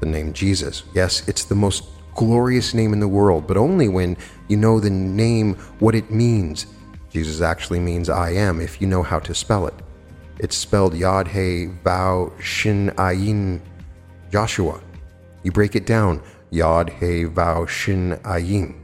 the 0.01 0.07
name 0.07 0.33
Jesus. 0.33 0.85
Yes, 0.95 1.27
it's 1.29 1.45
the 1.45 1.55
most 1.57 1.85
glorious 2.15 2.75
name 2.75 2.93
in 2.93 3.01
the 3.01 3.09
world, 3.09 3.47
but 3.47 3.57
only 3.57 3.89
when 3.89 4.17
you 4.49 4.57
know 4.57 4.79
the 4.81 4.91
name, 4.91 5.55
what 5.81 5.95
it 5.95 6.11
means. 6.11 6.67
Jesus 7.11 7.41
actually 7.41 7.81
means 7.81 8.09
I 8.09 8.31
am 8.31 8.61
if 8.61 8.81
you 8.81 8.87
know 8.87 9.03
how 9.03 9.19
to 9.21 9.35
spell 9.35 9.67
it. 9.67 9.75
It's 10.41 10.57
spelled 10.57 10.95
Yod 10.95 11.29
He 11.29 11.67
Vau 11.83 12.33
Shin 12.41 12.91
Ayin 12.97 13.61
Joshua. 14.31 14.81
You 15.43 15.51
break 15.51 15.75
it 15.75 15.85
down 15.85 16.23
Yod 16.51 16.91
He 17.01 17.25
Vau 17.25 17.67
Shin 17.67 18.21
Ayin. 18.23 18.81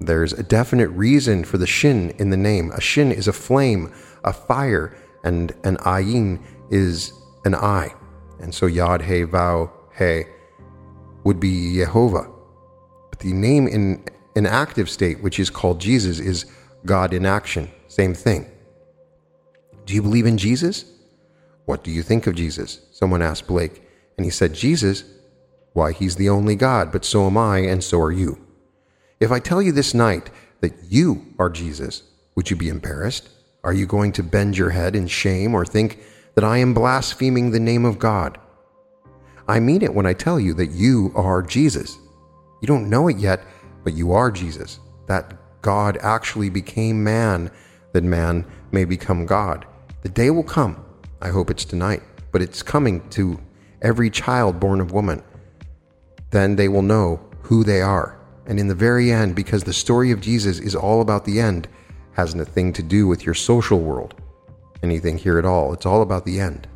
There's 0.00 0.32
a 0.32 0.42
definite 0.42 0.88
reason 0.88 1.44
for 1.44 1.58
the 1.58 1.66
shin 1.66 2.10
in 2.18 2.30
the 2.30 2.36
name. 2.36 2.72
A 2.72 2.80
shin 2.80 3.12
is 3.12 3.28
a 3.28 3.32
flame, 3.32 3.92
a 4.24 4.32
fire, 4.32 4.96
and 5.24 5.52
an 5.64 5.76
ayin 5.78 6.40
is 6.70 7.12
an 7.44 7.54
eye. 7.54 7.94
And 8.40 8.54
so 8.54 8.66
Yod 8.66 9.02
He 9.02 9.22
Vau 9.22 9.70
He 9.96 10.24
would 11.24 11.38
be 11.38 11.76
Jehovah. 11.76 12.30
But 13.10 13.20
the 13.20 13.32
name 13.32 13.68
in 13.68 14.04
an 14.34 14.46
active 14.46 14.88
state, 14.90 15.20
which 15.22 15.38
is 15.38 15.50
called 15.50 15.80
Jesus, 15.80 16.20
is 16.20 16.46
God 16.84 17.12
in 17.12 17.26
action. 17.26 17.70
Same 17.88 18.14
thing. 18.14 18.46
Do 19.88 19.94
you 19.94 20.02
believe 20.02 20.26
in 20.26 20.36
Jesus? 20.36 20.84
What 21.64 21.82
do 21.82 21.90
you 21.90 22.02
think 22.02 22.26
of 22.26 22.34
Jesus? 22.34 22.80
Someone 22.92 23.22
asked 23.22 23.46
Blake, 23.46 23.80
and 24.18 24.26
he 24.26 24.30
said, 24.30 24.52
Jesus? 24.52 25.02
Why, 25.72 25.92
he's 25.92 26.16
the 26.16 26.28
only 26.28 26.56
God, 26.56 26.92
but 26.92 27.06
so 27.06 27.26
am 27.26 27.38
I, 27.38 27.60
and 27.60 27.82
so 27.82 27.98
are 28.02 28.12
you. 28.12 28.38
If 29.18 29.32
I 29.32 29.40
tell 29.40 29.62
you 29.62 29.72
this 29.72 29.94
night 29.94 30.28
that 30.60 30.74
you 30.90 31.34
are 31.38 31.48
Jesus, 31.48 32.02
would 32.34 32.50
you 32.50 32.56
be 32.56 32.68
embarrassed? 32.68 33.30
Are 33.64 33.72
you 33.72 33.86
going 33.86 34.12
to 34.12 34.22
bend 34.22 34.58
your 34.58 34.68
head 34.68 34.94
in 34.94 35.06
shame 35.06 35.54
or 35.54 35.64
think 35.64 36.00
that 36.34 36.44
I 36.44 36.58
am 36.58 36.74
blaspheming 36.74 37.50
the 37.50 37.58
name 37.58 37.86
of 37.86 37.98
God? 37.98 38.36
I 39.48 39.58
mean 39.58 39.80
it 39.80 39.94
when 39.94 40.04
I 40.04 40.12
tell 40.12 40.38
you 40.38 40.52
that 40.52 40.72
you 40.72 41.12
are 41.14 41.40
Jesus. 41.40 41.96
You 42.60 42.68
don't 42.68 42.90
know 42.90 43.08
it 43.08 43.16
yet, 43.16 43.40
but 43.84 43.94
you 43.94 44.12
are 44.12 44.30
Jesus. 44.30 44.80
That 45.06 45.32
God 45.62 45.96
actually 46.02 46.50
became 46.50 47.02
man, 47.02 47.50
that 47.94 48.04
man 48.04 48.44
may 48.70 48.84
become 48.84 49.24
God. 49.24 49.64
The 50.02 50.08
day 50.08 50.30
will 50.30 50.44
come. 50.44 50.84
I 51.20 51.28
hope 51.28 51.50
it's 51.50 51.64
tonight, 51.64 52.02
but 52.30 52.42
it's 52.42 52.62
coming 52.62 53.08
to 53.10 53.40
every 53.82 54.10
child 54.10 54.60
born 54.60 54.80
of 54.80 54.92
woman. 54.92 55.22
Then 56.30 56.56
they 56.56 56.68
will 56.68 56.82
know 56.82 57.20
who 57.42 57.64
they 57.64 57.80
are. 57.80 58.18
And 58.46 58.60
in 58.60 58.68
the 58.68 58.74
very 58.74 59.10
end, 59.10 59.34
because 59.34 59.64
the 59.64 59.72
story 59.72 60.10
of 60.10 60.20
Jesus 60.20 60.58
is 60.58 60.74
all 60.74 61.00
about 61.00 61.24
the 61.24 61.40
end, 61.40 61.68
hasn't 62.12 62.42
a 62.42 62.44
thing 62.44 62.72
to 62.74 62.82
do 62.82 63.06
with 63.06 63.24
your 63.26 63.34
social 63.34 63.80
world, 63.80 64.14
anything 64.82 65.18
here 65.18 65.38
at 65.38 65.44
all. 65.44 65.72
It's 65.72 65.86
all 65.86 66.02
about 66.02 66.24
the 66.24 66.40
end. 66.40 66.66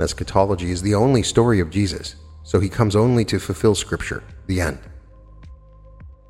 Eschatology 0.00 0.70
is 0.70 0.82
the 0.82 0.94
only 0.94 1.22
story 1.22 1.60
of 1.60 1.70
Jesus, 1.70 2.16
so 2.42 2.60
he 2.60 2.68
comes 2.68 2.94
only 2.94 3.24
to 3.26 3.38
fulfill 3.38 3.74
Scripture, 3.74 4.22
the 4.46 4.60
end. 4.60 4.78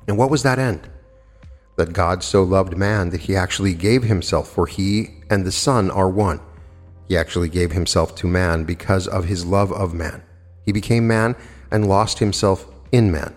And 0.07 0.17
what 0.17 0.29
was 0.29 0.43
that 0.43 0.59
end? 0.59 0.89
That 1.77 1.93
God 1.93 2.23
so 2.23 2.43
loved 2.43 2.75
man 2.75 3.11
that 3.11 3.21
he 3.21 3.35
actually 3.35 3.73
gave 3.73 4.03
himself, 4.03 4.49
for 4.49 4.67
he 4.67 5.11
and 5.29 5.45
the 5.45 5.51
Son 5.51 5.89
are 5.89 6.09
one. 6.09 6.41
He 7.07 7.15
actually 7.15 7.49
gave 7.49 7.71
himself 7.71 8.15
to 8.15 8.27
man 8.27 8.65
because 8.65 9.07
of 9.07 9.25
his 9.25 9.45
love 9.45 9.71
of 9.71 9.93
man. 9.93 10.23
He 10.65 10.71
became 10.71 11.07
man 11.07 11.35
and 11.71 11.87
lost 11.87 12.19
himself 12.19 12.67
in 12.91 13.11
man. 13.11 13.33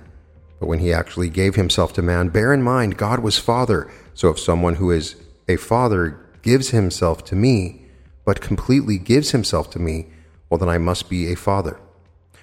But 0.59 0.67
when 0.67 0.81
he 0.81 0.93
actually 0.93 1.31
gave 1.31 1.55
himself 1.55 1.93
to 1.95 2.03
man, 2.03 2.29
bear 2.29 2.53
in 2.53 2.63
mind, 2.63 2.97
God 2.97 3.21
was 3.21 3.39
Father. 3.39 3.91
So 4.15 4.29
if 4.31 4.39
someone 4.39 4.75
who 4.75 4.91
is 4.91 5.17
a 5.49 5.57
father 5.57 6.19
gives 6.43 6.71
himself 6.71 7.25
to 7.27 7.37
me, 7.37 7.87
but 8.25 8.41
completely 8.41 8.99
gives 8.99 9.31
himself 9.31 9.71
to 9.71 9.79
me, 9.79 10.07
well, 10.49 10.59
then 10.59 10.69
I 10.69 10.79
must 10.79 11.09
be 11.09 11.33
a 11.33 11.37
father. 11.37 11.81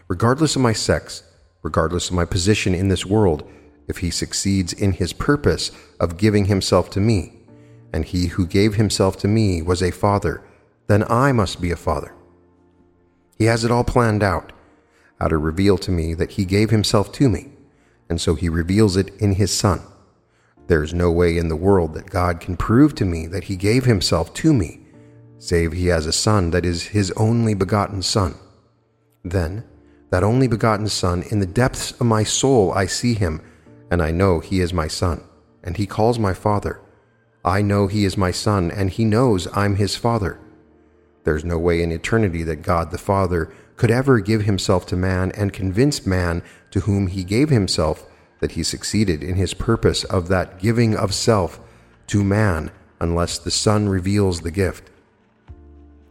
Regardless 0.07 0.55
of 0.55 0.61
my 0.61 0.73
sex, 0.73 1.23
regardless 1.61 2.09
of 2.09 2.15
my 2.15 2.25
position 2.25 2.73
in 2.73 2.87
this 2.87 3.05
world, 3.05 3.49
if 3.87 3.99
he 3.99 4.11
succeeds 4.11 4.73
in 4.73 4.93
his 4.93 5.13
purpose 5.13 5.71
of 5.99 6.17
giving 6.17 6.45
himself 6.45 6.89
to 6.91 6.99
me, 6.99 7.33
and 7.93 8.05
he 8.05 8.27
who 8.27 8.45
gave 8.45 8.75
himself 8.75 9.17
to 9.17 9.27
me 9.27 9.61
was 9.61 9.81
a 9.81 9.91
father, 9.91 10.43
then 10.87 11.03
I 11.09 11.31
must 11.31 11.61
be 11.61 11.71
a 11.71 11.75
father. 11.75 12.13
He 13.37 13.45
has 13.45 13.63
it 13.63 13.71
all 13.71 13.83
planned 13.83 14.23
out, 14.23 14.51
how 15.19 15.27
to 15.27 15.37
reveal 15.37 15.77
to 15.79 15.91
me 15.91 16.13
that 16.13 16.31
he 16.31 16.45
gave 16.45 16.69
himself 16.69 17.11
to 17.13 17.29
me 17.29 17.51
and 18.09 18.19
so 18.19 18.35
he 18.35 18.49
reveals 18.49 18.95
it 18.95 19.13
in 19.17 19.33
his 19.33 19.51
Son. 19.51 19.81
There 20.67 20.83
is 20.83 20.93
no 20.93 21.11
way 21.11 21.37
in 21.37 21.49
the 21.49 21.55
world 21.55 21.93
that 21.93 22.09
God 22.09 22.39
can 22.39 22.57
prove 22.57 22.95
to 22.95 23.05
me 23.05 23.27
that 23.27 23.45
he 23.45 23.55
gave 23.55 23.85
himself 23.85 24.33
to 24.35 24.53
me, 24.53 24.81
save 25.39 25.73
he 25.73 25.87
has 25.87 26.05
a 26.05 26.13
Son 26.13 26.51
that 26.51 26.65
is 26.65 26.87
his 26.87 27.11
only 27.11 27.53
begotten 27.53 28.01
Son. 28.01 28.35
Then, 29.23 29.63
that 30.09 30.23
only 30.23 30.47
begotten 30.47 30.87
Son, 30.87 31.23
in 31.29 31.39
the 31.39 31.45
depths 31.45 31.91
of 31.91 32.05
my 32.05 32.23
soul 32.23 32.71
I 32.73 32.85
see 32.85 33.13
him, 33.13 33.41
and 33.89 34.01
I 34.01 34.11
know 34.11 34.39
he 34.39 34.59
is 34.59 34.73
my 34.73 34.87
Son, 34.87 35.23
and 35.63 35.77
he 35.77 35.85
calls 35.85 36.19
my 36.19 36.33
Father. 36.33 36.79
I 37.43 37.61
know 37.61 37.87
he 37.87 38.05
is 38.05 38.17
my 38.17 38.31
Son, 38.31 38.71
and 38.71 38.89
he 38.89 39.05
knows 39.05 39.47
I'm 39.53 39.75
his 39.75 39.95
Father. 39.95 40.39
There's 41.23 41.45
no 41.45 41.57
way 41.57 41.81
in 41.81 41.91
eternity 41.91 42.43
that 42.43 42.61
God 42.61 42.91
the 42.91 42.97
Father 42.97 43.51
could 43.75 43.91
ever 43.91 44.19
give 44.19 44.41
himself 44.41 44.85
to 44.87 44.95
man 44.95 45.31
and 45.33 45.53
convince 45.53 46.05
man 46.05 46.41
to 46.71 46.81
whom 46.81 47.07
he 47.07 47.23
gave 47.23 47.49
himself 47.49 48.05
that 48.39 48.51
he 48.51 48.63
succeeded 48.63 49.23
in 49.23 49.35
his 49.35 49.53
purpose 49.53 50.03
of 50.05 50.27
that 50.27 50.59
giving 50.59 50.95
of 50.95 51.13
self 51.13 51.59
to 52.07 52.23
man 52.23 52.71
unless 52.99 53.37
the 53.37 53.51
Son 53.51 53.87
reveals 53.87 54.41
the 54.41 54.51
gift. 54.51 54.89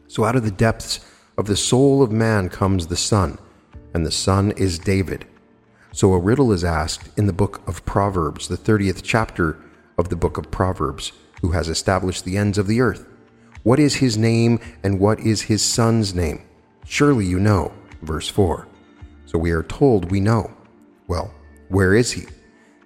So 0.09 0.25
out 0.25 0.37
of 0.37 0.45
the 0.45 0.50
depths 0.50 1.00
of 1.37 1.47
the 1.47 1.56
soul 1.56 2.02
of 2.02 2.12
man 2.12 2.49
comes 2.49 2.87
the 2.87 2.97
Son, 2.97 3.38
and 3.92 4.06
the 4.06 4.11
Son 4.11 4.52
is 4.52 4.78
David. 4.78 5.26
So 5.96 6.12
a 6.12 6.18
riddle 6.18 6.52
is 6.52 6.62
asked 6.62 7.08
in 7.16 7.24
the 7.24 7.32
book 7.32 7.66
of 7.66 7.82
Proverbs, 7.86 8.48
the 8.48 8.58
30th 8.58 9.00
chapter 9.02 9.58
of 9.96 10.10
the 10.10 10.14
book 10.14 10.36
of 10.36 10.50
Proverbs, 10.50 11.12
who 11.40 11.52
has 11.52 11.70
established 11.70 12.26
the 12.26 12.36
ends 12.36 12.58
of 12.58 12.66
the 12.66 12.82
earth. 12.82 13.08
What 13.62 13.80
is 13.80 13.94
his 13.94 14.18
name 14.18 14.60
and 14.84 15.00
what 15.00 15.18
is 15.20 15.40
his 15.40 15.62
son's 15.62 16.14
name? 16.14 16.42
Surely 16.84 17.24
you 17.24 17.40
know. 17.40 17.72
Verse 18.02 18.28
4. 18.28 18.68
So 19.24 19.38
we 19.38 19.52
are 19.52 19.62
told 19.62 20.10
we 20.10 20.20
know. 20.20 20.50
Well, 21.08 21.32
where 21.70 21.94
is 21.94 22.12
he? 22.12 22.26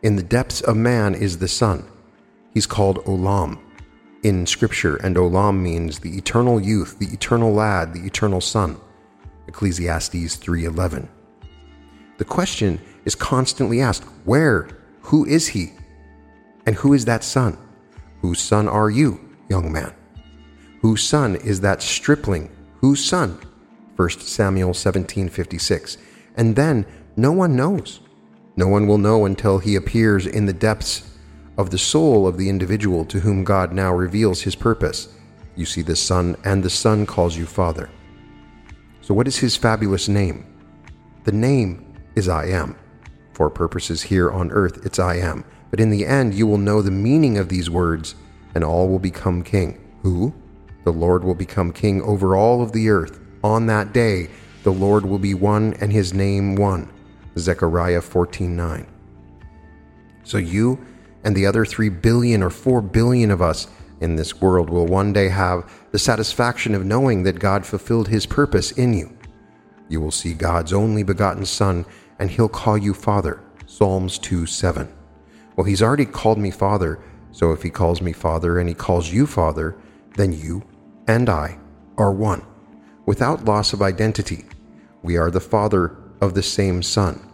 In 0.05 0.15
the 0.15 0.23
depths 0.23 0.61
of 0.61 0.77
man 0.77 1.17
is 1.17 1.39
the 1.39 1.49
Son. 1.49 1.85
He's 2.55 2.67
called 2.67 3.05
Olam 3.07 3.59
in 4.23 4.47
Scripture, 4.47 4.95
and 4.99 5.17
Olam 5.17 5.59
means 5.59 5.99
the 5.99 6.17
eternal 6.17 6.61
youth, 6.61 7.01
the 7.01 7.13
eternal 7.13 7.53
lad, 7.53 7.93
the 7.93 8.07
eternal 8.07 8.41
son. 8.41 8.77
Ecclesiastes 9.49 10.37
3:11. 10.37 11.09
The 12.19 12.25
question 12.25 12.79
is 13.05 13.15
constantly 13.15 13.81
asked, 13.81 14.05
where? 14.25 14.69
Who 15.03 15.25
is 15.25 15.49
he? 15.49 15.73
And 16.67 16.77
who 16.77 16.93
is 16.93 17.05
that 17.07 17.25
son? 17.25 17.59
Whose 18.21 18.41
son 18.41 18.69
are 18.69 18.91
you, 18.91 19.21
young 19.49 19.73
man? 19.73 19.95
Whose 20.83 21.03
son 21.03 21.37
is 21.37 21.61
that 21.61 21.83
stripling? 21.83 22.51
Whose 22.81 23.05
son? 23.05 23.39
1 23.97 24.11
Samuel 24.21 24.73
17:56. 24.73 25.99
And 26.37 26.57
then 26.57 26.87
no 27.17 27.33
one 27.33 27.57
knows. 27.57 28.01
No 28.57 28.69
one 28.69 28.87
will 28.87 28.99
know 28.99 29.25
until 29.25 29.59
he 29.59 29.77
appears 29.77 30.27
in 30.27 30.47
the 30.47 30.53
depths 30.53 31.03
of 31.59 31.71
the 31.71 31.79
soul 31.79 32.27
of 32.27 32.39
the 32.39 32.49
individual 32.49 33.05
to 33.07 33.21
whom 33.21 33.45
God 33.45 33.73
now 33.73 33.93
reveals 33.93 34.41
his 34.41 34.55
purpose. 34.55 35.09
You 35.57 35.67
see 35.67 35.83
the 35.83 35.97
Son, 35.97 36.37
and 36.45 36.63
the 36.63 36.71
Son 36.71 37.05
calls 37.05 37.37
you 37.37 37.45
Father. 37.45 37.91
So, 39.03 39.13
what 39.13 39.29
is 39.29 39.37
his 39.37 39.57
fabulous 39.57 40.09
name? 40.09 40.47
The 41.25 41.33
name 41.33 41.95
is 42.15 42.29
I 42.29 42.47
am. 42.47 42.77
For 43.41 43.49
purposes 43.49 44.03
here 44.03 44.31
on 44.31 44.51
earth, 44.51 44.85
it's 44.85 44.99
I 44.99 45.15
am. 45.15 45.47
But 45.71 45.81
in 45.81 45.89
the 45.89 46.05
end, 46.05 46.35
you 46.35 46.47
will 46.47 46.59
know 46.59 46.83
the 46.83 46.91
meaning 46.91 47.39
of 47.39 47.49
these 47.49 47.71
words, 47.71 48.15
and 48.55 48.63
all 48.63 48.87
will 48.87 48.99
become 48.99 49.43
king. 49.43 49.81
Who? 50.03 50.35
The 50.85 50.93
Lord 50.93 51.25
will 51.25 51.35
become 51.35 51.73
king 51.73 52.03
over 52.03 52.37
all 52.37 52.61
of 52.61 52.73
the 52.73 52.91
earth. 52.91 53.19
On 53.43 53.65
that 53.65 53.95
day, 53.95 54.29
the 54.63 54.73
Lord 54.73 55.07
will 55.07 55.19
be 55.19 55.33
one 55.33 55.73
and 55.81 55.91
his 55.91 56.13
name 56.13 56.55
one. 56.55 56.91
Zechariah 57.39 58.03
14:9. 58.03 58.85
So 60.23 60.37
you 60.37 60.79
and 61.25 61.35
the 61.35 61.47
other 61.47 61.65
3 61.65 61.89
billion 61.89 62.43
or 62.43 62.51
4 62.51 62.83
billion 62.83 63.31
of 63.31 63.41
us 63.41 63.69
in 64.03 64.17
this 64.17 64.43
world 64.43 64.69
will 64.69 64.87
one 64.87 65.15
day 65.15 65.29
have 65.29 65.65
the 65.93 65.99
satisfaction 65.99 66.75
of 66.75 66.85
knowing 66.85 67.23
that 67.23 67.39
God 67.39 67.65
fulfilled 67.65 68.09
his 68.09 68.27
purpose 68.27 68.71
in 68.73 68.93
you. 68.93 69.17
You 69.89 70.03
will 70.03 70.11
see 70.11 70.35
God's 70.35 70.75
only 70.75 71.03
begotten 71.03 71.47
Son, 71.47 71.87
and 72.21 72.31
he'll 72.31 72.49
call 72.49 72.79
you 72.79 72.95
Father. 72.95 73.43
Psalms 73.67 74.19
2 74.19 74.47
7. 74.47 74.93
Well, 75.57 75.65
he's 75.65 75.83
already 75.83 76.05
called 76.05 76.39
me 76.39 76.51
Father, 76.51 77.03
so 77.33 77.53
if 77.53 77.63
he 77.63 77.71
calls 77.71 78.01
me 78.01 78.13
Father 78.13 78.59
and 78.59 78.69
he 78.69 78.75
calls 78.75 79.13
you 79.13 79.27
Father, 79.27 79.77
then 80.17 80.33
you 80.33 80.63
and 81.09 81.29
I 81.29 81.59
are 81.97 82.13
one 82.13 82.43
without 83.07 83.45
loss 83.45 83.73
of 83.73 83.83
identity. 83.83 84.45
We 85.03 85.17
are 85.17 85.31
the 85.31 85.41
Father 85.41 85.97
of 86.21 86.35
the 86.35 86.43
same 86.43 86.83
Son. 86.83 87.27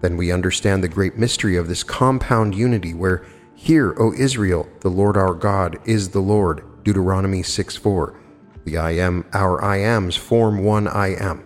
Then 0.00 0.16
we 0.16 0.32
understand 0.32 0.82
the 0.82 0.88
great 0.88 1.16
mystery 1.16 1.56
of 1.56 1.68
this 1.68 1.82
compound 1.82 2.54
unity 2.54 2.94
where, 2.94 3.24
Hear, 3.54 3.94
O 3.98 4.12
Israel, 4.12 4.68
the 4.80 4.90
Lord 4.90 5.16
our 5.16 5.34
God 5.34 5.78
is 5.84 6.10
the 6.10 6.20
Lord. 6.20 6.64
Deuteronomy 6.82 7.42
6 7.42 7.76
4. 7.76 8.20
The 8.64 8.78
I 8.78 8.92
am, 8.92 9.24
our 9.32 9.62
I 9.62 9.78
ams 9.78 10.16
form 10.16 10.64
one 10.64 10.88
I 10.88 11.14
am. 11.14 11.43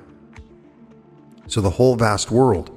So 1.49 1.61
the 1.62 1.71
whole 1.71 1.97
vast 1.97 2.31
world, 2.31 2.71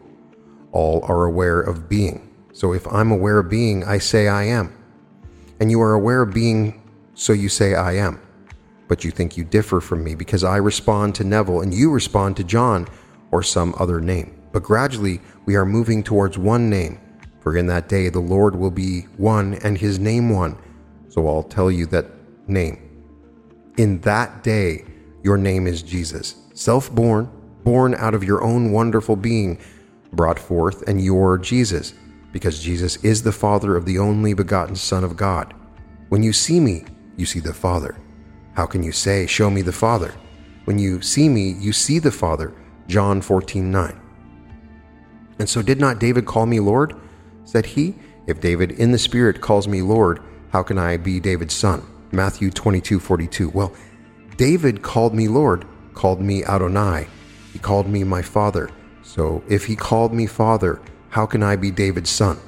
all 0.71 1.03
are 1.03 1.25
aware 1.25 1.59
of 1.59 1.89
being. 1.89 2.33
So 2.53 2.73
if 2.73 2.87
I'm 2.87 3.11
aware 3.11 3.39
of 3.39 3.49
being, 3.49 3.83
I 3.83 3.97
say 3.97 4.27
I 4.27 4.43
am. 4.43 4.75
And 5.59 5.69
you 5.69 5.81
are 5.81 5.93
aware 5.93 6.21
of 6.21 6.33
being, 6.33 6.81
so 7.13 7.33
you 7.33 7.49
say 7.49 7.75
I 7.75 7.97
am. 7.97 8.19
But 8.87 9.03
you 9.03 9.11
think 9.11 9.37
you 9.37 9.43
differ 9.43 9.81
from 9.81 10.03
me 10.03 10.15
because 10.15 10.43
I 10.43 10.57
respond 10.57 11.15
to 11.15 11.23
Neville 11.23 11.61
and 11.61 11.73
you 11.73 11.91
respond 11.91 12.37
to 12.37 12.43
John 12.43 12.87
or 13.31 13.43
some 13.43 13.75
other 13.77 13.99
name. 13.99 14.41
But 14.51 14.63
gradually 14.63 15.19
we 15.45 15.55
are 15.55 15.65
moving 15.65 16.01
towards 16.01 16.37
one 16.37 16.69
name. 16.69 16.99
For 17.41 17.57
in 17.57 17.67
that 17.67 17.89
day 17.89 18.09
the 18.09 18.19
Lord 18.19 18.55
will 18.55 18.71
be 18.71 19.01
one 19.17 19.55
and 19.55 19.77
his 19.77 19.99
name 19.99 20.29
one. 20.29 20.57
So 21.09 21.27
I'll 21.27 21.43
tell 21.43 21.69
you 21.69 21.85
that 21.87 22.05
name. 22.47 22.87
In 23.77 23.99
that 24.01 24.43
day, 24.43 24.85
your 25.23 25.37
name 25.37 25.67
is 25.67 25.81
Jesus, 25.81 26.35
self 26.53 26.93
born, 26.93 27.29
born 27.63 27.95
out 27.95 28.13
of 28.13 28.23
your 28.23 28.43
own 28.43 28.71
wonderful 28.71 29.15
being, 29.15 29.59
brought 30.13 30.39
forth, 30.39 30.81
and 30.87 31.01
you're 31.01 31.37
Jesus, 31.37 31.93
because 32.31 32.61
Jesus 32.61 32.97
is 33.03 33.23
the 33.23 33.31
Father 33.31 33.75
of 33.75 33.85
the 33.85 33.99
only 33.99 34.33
begotten 34.33 34.75
Son 34.75 35.03
of 35.03 35.17
God. 35.17 35.53
When 36.09 36.23
you 36.23 36.33
see 36.33 36.59
me, 36.59 36.85
you 37.17 37.25
see 37.25 37.39
the 37.39 37.53
Father. 37.53 37.97
How 38.53 38.65
can 38.65 38.83
you 38.83 38.91
say, 38.91 39.25
Show 39.25 39.49
me 39.49 39.61
the 39.61 39.71
Father? 39.71 40.13
When 40.65 40.77
you 40.77 41.01
see 41.01 41.29
me, 41.29 41.51
you 41.51 41.73
see 41.73 41.99
the 41.99 42.11
Father. 42.11 42.53
John 42.87 43.21
14 43.21 43.71
9. 43.71 44.01
And 45.39 45.49
so 45.49 45.61
did 45.61 45.79
not 45.79 45.99
David 45.99 46.25
call 46.25 46.45
me 46.45 46.59
Lord? 46.59 46.95
Said 47.45 47.65
he, 47.65 47.95
If 48.27 48.41
David 48.41 48.71
in 48.71 48.91
the 48.91 48.99
Spirit 48.99 49.41
calls 49.41 49.67
me 49.67 49.81
Lord, 49.81 50.21
how 50.51 50.63
can 50.63 50.77
I 50.77 50.97
be 50.97 51.19
David's 51.19 51.55
son? 51.55 51.83
Matthew 52.11 52.51
22 52.51 52.99
42. 52.99 53.49
Well, 53.49 53.73
David 54.35 54.81
called 54.81 55.13
me 55.13 55.27
Lord, 55.27 55.65
called 55.93 56.21
me 56.21 56.43
Adonai. 56.43 57.07
Called 57.61 57.87
me 57.87 58.03
my 58.03 58.21
father. 58.21 58.69
So 59.03 59.43
if 59.47 59.65
he 59.65 59.75
called 59.75 60.13
me 60.13 60.25
father, 60.25 60.81
how 61.09 61.25
can 61.25 61.43
I 61.43 61.55
be 61.55 61.71
David's 61.71 62.09
son? 62.09 62.39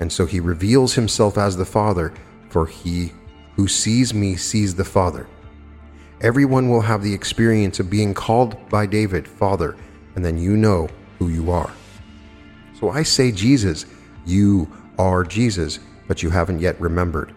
And 0.00 0.12
so 0.12 0.26
he 0.26 0.40
reveals 0.40 0.94
himself 0.94 1.38
as 1.38 1.56
the 1.56 1.64
father, 1.64 2.12
for 2.48 2.66
he 2.66 3.12
who 3.56 3.68
sees 3.68 4.12
me 4.12 4.36
sees 4.36 4.74
the 4.74 4.84
father. 4.84 5.26
Everyone 6.20 6.68
will 6.68 6.80
have 6.80 7.02
the 7.02 7.14
experience 7.14 7.80
of 7.80 7.90
being 7.90 8.14
called 8.14 8.68
by 8.68 8.86
David, 8.86 9.28
Father, 9.28 9.76
and 10.14 10.24
then 10.24 10.38
you 10.38 10.56
know 10.56 10.88
who 11.18 11.28
you 11.28 11.50
are. 11.50 11.72
So 12.78 12.90
I 12.90 13.02
say, 13.02 13.30
Jesus, 13.30 13.86
you 14.24 14.70
are 14.98 15.24
Jesus, 15.24 15.78
but 16.08 16.22
you 16.22 16.30
haven't 16.30 16.60
yet 16.60 16.80
remembered. 16.80 17.34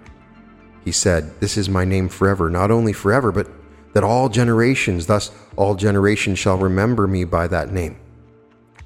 He 0.86 0.92
said, 0.92 1.40
This 1.40 1.58
is 1.58 1.70
my 1.70 1.86
name 1.86 2.10
forever, 2.10 2.50
not 2.50 2.72
only 2.72 2.94
forever, 2.94 3.32
but 3.32 3.50
that 3.98 4.04
all 4.04 4.30
generations, 4.30 5.08
thus 5.08 5.32
all 5.56 5.74
generations 5.74 6.38
shall 6.38 6.56
remember 6.56 7.08
me 7.08 7.24
by 7.24 7.48
that 7.48 7.72
name. 7.72 8.00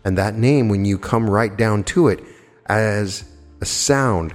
And 0.05 0.17
that 0.17 0.35
name, 0.35 0.69
when 0.69 0.85
you 0.85 0.97
come 0.97 1.29
right 1.29 1.53
down 1.53 1.83
to 1.95 2.07
it, 2.07 2.23
as 2.67 3.25
a 3.59 3.65
sound, 3.65 4.33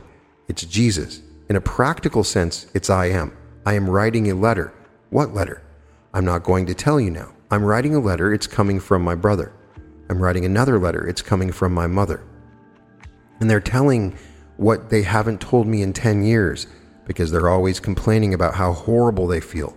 it's 0.48 0.66
Jesus. 0.66 1.22
In 1.48 1.56
a 1.56 1.62
practical 1.62 2.22
sense, 2.22 2.66
it's 2.74 2.90
I 2.90 3.06
am. 3.06 3.34
I 3.64 3.72
am 3.72 3.88
writing 3.88 4.30
a 4.30 4.34
letter. 4.34 4.70
What 5.08 5.32
letter? 5.32 5.62
I'm 6.12 6.26
not 6.26 6.42
going 6.42 6.66
to 6.66 6.74
tell 6.74 7.00
you 7.00 7.10
now. 7.10 7.32
I'm 7.50 7.64
writing 7.64 7.94
a 7.94 7.98
letter, 7.98 8.34
it's 8.34 8.46
coming 8.46 8.78
from 8.78 9.00
my 9.00 9.14
brother. 9.14 9.54
I'm 10.10 10.20
writing 10.22 10.44
another 10.44 10.78
letter, 10.78 11.08
it's 11.08 11.22
coming 11.22 11.52
from 11.52 11.72
my 11.72 11.86
mother. 11.86 12.22
And 13.40 13.48
they're 13.48 13.60
telling 13.62 14.14
what 14.58 14.90
they 14.90 15.00
haven't 15.00 15.40
told 15.40 15.66
me 15.66 15.80
in 15.80 15.94
10 15.94 16.22
years 16.22 16.66
because 17.06 17.30
they're 17.30 17.48
always 17.48 17.80
complaining 17.80 18.34
about 18.34 18.56
how 18.56 18.74
horrible 18.74 19.26
they 19.26 19.40
feel. 19.40 19.74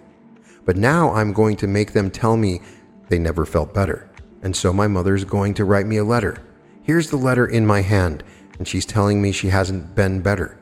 But 0.69 0.77
now 0.77 1.11
I'm 1.15 1.33
going 1.33 1.55
to 1.55 1.67
make 1.67 1.93
them 1.93 2.11
tell 2.11 2.37
me 2.37 2.61
they 3.07 3.17
never 3.17 3.43
felt 3.43 3.73
better. 3.73 4.07
And 4.43 4.55
so 4.55 4.71
my 4.71 4.85
mother's 4.85 5.23
going 5.23 5.55
to 5.55 5.65
write 5.65 5.87
me 5.87 5.97
a 5.97 6.03
letter. 6.03 6.43
Here's 6.83 7.09
the 7.09 7.17
letter 7.17 7.47
in 7.47 7.65
my 7.65 7.81
hand, 7.81 8.23
and 8.59 8.67
she's 8.67 8.85
telling 8.85 9.19
me 9.19 9.31
she 9.31 9.47
hasn't 9.47 9.95
been 9.95 10.21
better. 10.21 10.59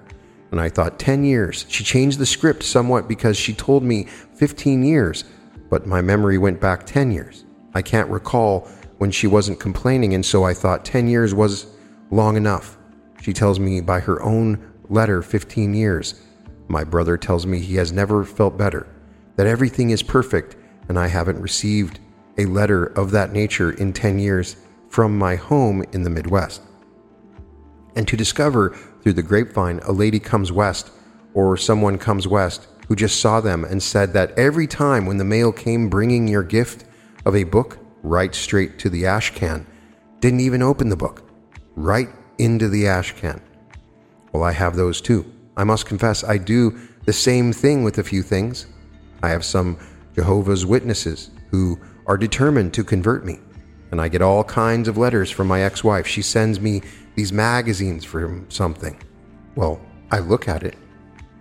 And 0.52 0.62
I 0.62 0.70
thought 0.70 0.98
10 0.98 1.26
years. 1.26 1.66
She 1.68 1.84
changed 1.84 2.20
the 2.20 2.26
script 2.26 2.64
somewhat 2.64 3.10
because 3.10 3.36
she 3.36 3.52
told 3.54 3.84
me 3.84 4.06
15 4.36 4.82
years, 4.82 5.26
but 5.70 5.86
my 5.86 6.00
memory 6.00 6.38
went 6.38 6.62
back 6.62 6.86
10 6.86 7.12
years. 7.12 7.44
I 7.74 7.82
can't 7.82 8.10
recall 8.10 8.70
when 9.00 9.12
she 9.12 9.28
wasn't 9.28 9.60
complaining, 9.60 10.14
and 10.14 10.26
so 10.26 10.46
I 10.46 10.54
thought 10.54 10.86
10 10.86 11.10
years 11.10 11.34
was 11.34 11.68
long 12.12 12.38
enough. 12.38 12.78
She 13.22 13.34
tells 13.34 13.60
me 13.60 13.82
by 13.82 14.00
her 14.00 14.24
own 14.24 14.72
letter 14.88 15.22
15 15.22 15.74
years. 15.74 16.22
My 16.70 16.86
brother 16.86 17.18
tells 17.18 17.46
me 17.46 17.60
he 17.60 17.76
has 17.76 17.92
never 17.92 18.24
felt 18.24 18.58
better, 18.58 18.88
that 19.38 19.48
everything 19.48 19.92
is 19.92 20.04
perfect, 20.04 20.58
and 20.90 21.00
I 21.00 21.08
haven't 21.08 21.42
received 21.42 22.00
a 22.38 22.46
letter 22.46 22.86
of 22.86 23.12
that 23.12 23.32
nature 23.32 23.72
in 23.72 23.94
10 23.94 24.20
years 24.20 24.58
from 24.90 25.18
my 25.18 25.36
home 25.36 25.84
in 25.94 26.04
the 26.04 26.10
Midwest. 26.10 26.62
And 27.96 28.08
to 28.08 28.18
discover 28.18 28.78
through 29.02 29.14
the 29.14 29.24
grapevine 29.24 29.80
a 29.84 29.92
lady 29.92 30.20
comes 30.20 30.52
west 30.52 30.92
or 31.34 31.58
someone 31.58 31.98
comes 31.98 32.28
west 32.28 32.68
who 32.88 32.96
just 32.96 33.20
saw 33.20 33.42
them 33.42 33.64
and 33.64 33.82
said 33.82 34.14
that 34.14 34.38
every 34.38 34.68
time 34.68 35.06
when 35.06 35.18
the 35.18 35.26
mail 35.26 35.52
came 35.52 35.90
bringing 35.90 36.28
your 36.28 36.44
gift 36.44 36.86
of 37.26 37.36
a 37.36 37.44
book 37.44 37.80
right 38.04 38.34
straight 38.34 38.80
to 38.80 38.90
the 38.90 39.06
ash 39.06 39.34
can, 39.34 39.66
didn't 40.20 40.40
even 40.40 40.62
open 40.62 40.90
the 40.90 40.96
book, 40.96 41.30
right 41.76 42.10
into 42.38 42.70
the 42.70 42.88
ash 42.88 43.14
can. 43.14 43.42
Well, 44.32 44.44
I 44.44 44.52
have 44.52 44.76
those 44.76 45.02
too. 45.02 45.26
I 45.56 45.64
must 45.64 45.86
confess, 45.86 46.24
I 46.24 46.38
do 46.38 46.78
the 47.06 47.14
same 47.14 47.52
thing 47.52 47.84
with 47.84 47.98
a 47.98 48.04
few 48.04 48.22
things. 48.22 48.68
I 49.28 49.32
have 49.32 49.44
some 49.44 49.78
Jehovah's 50.16 50.66
Witnesses 50.66 51.32
who 51.52 51.78
are 52.06 52.18
determined 52.18 52.74
to 52.76 52.84
convert 52.86 53.26
me, 53.26 53.40
and 53.92 54.00
I 54.00 54.08
get 54.08 54.22
all 54.22 54.46
kinds 54.46 54.88
of 54.88 54.98
letters 54.98 55.30
from 55.30 55.48
my 55.48 55.64
ex 55.64 55.84
wife. 55.84 56.08
She 56.08 56.22
sends 56.22 56.62
me 56.62 56.82
these 57.16 57.34
magazines 57.34 58.06
for 58.06 58.42
something. 58.48 58.98
Well, 59.56 59.82
I 60.12 60.20
look 60.20 60.48
at 60.48 60.64
it. 60.64 60.78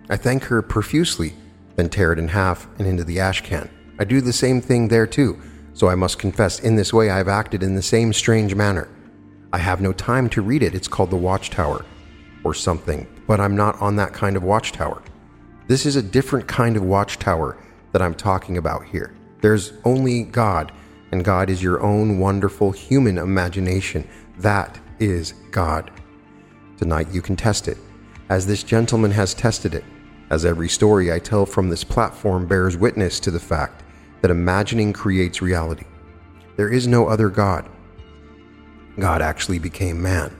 I 0.09 0.17
thank 0.17 0.43
her 0.43 0.61
profusely, 0.61 1.33
then 1.77 1.87
tear 1.87 2.11
it 2.11 2.19
in 2.19 2.27
half 2.27 2.67
and 2.77 2.85
into 2.85 3.05
the 3.05 3.21
ash 3.21 3.39
can. 3.39 3.69
I 3.99 4.03
do 4.03 4.19
the 4.19 4.33
same 4.33 4.59
thing 4.59 4.89
there 4.89 5.07
too, 5.07 5.41
so 5.73 5.87
I 5.87 5.95
must 5.95 6.19
confess 6.19 6.59
in 6.59 6.75
this 6.75 6.91
way 6.91 7.09
I 7.09 7.19
have 7.19 7.29
acted 7.29 7.63
in 7.63 7.75
the 7.75 7.81
same 7.81 8.11
strange 8.11 8.53
manner. 8.53 8.89
I 9.53 9.59
have 9.59 9.79
no 9.79 9.93
time 9.93 10.27
to 10.31 10.41
read 10.41 10.61
it. 10.61 10.75
It's 10.75 10.89
called 10.89 11.09
The 11.09 11.15
Watchtower 11.15 11.85
or 12.43 12.53
something, 12.53 13.07
but 13.27 13.39
I'm 13.39 13.55
not 13.55 13.81
on 13.81 13.95
that 13.95 14.11
kind 14.11 14.35
of 14.35 14.43
watchtower. 14.43 15.01
This 15.67 15.85
is 15.85 15.95
a 15.95 16.01
different 16.01 16.49
kind 16.49 16.75
of 16.75 16.83
watchtower 16.83 17.57
that 17.97 18.05
I'm 18.05 18.13
talking 18.13 18.57
about 18.57 18.85
here. 18.85 19.15
There's 19.41 19.73
only 19.83 20.21
God, 20.21 20.71
and 21.11 21.25
God 21.25 21.49
is 21.49 21.63
your 21.63 21.81
own 21.81 22.19
wonderful 22.19 22.71
human 22.71 23.17
imagination. 23.17 24.07
That 24.37 24.79
is 24.99 25.31
God. 25.49 25.89
Tonight 26.77 27.07
you 27.11 27.23
can 27.23 27.35
test 27.35 27.67
it, 27.67 27.79
as 28.29 28.45
this 28.45 28.61
gentleman 28.61 29.09
has 29.09 29.33
tested 29.33 29.73
it, 29.73 29.83
as 30.29 30.45
every 30.45 30.69
story 30.69 31.11
I 31.11 31.17
tell 31.17 31.43
from 31.43 31.69
this 31.69 31.83
platform 31.83 32.45
bears 32.45 32.77
witness 32.77 33.19
to 33.21 33.31
the 33.31 33.39
fact 33.39 33.81
that 34.21 34.29
imagining 34.29 34.93
creates 34.93 35.41
reality. 35.41 35.87
There 36.55 36.71
is 36.71 36.85
no 36.85 37.07
other 37.07 37.29
God. 37.29 37.67
God 38.99 39.23
actually 39.23 39.57
became 39.57 39.99
man, 39.99 40.39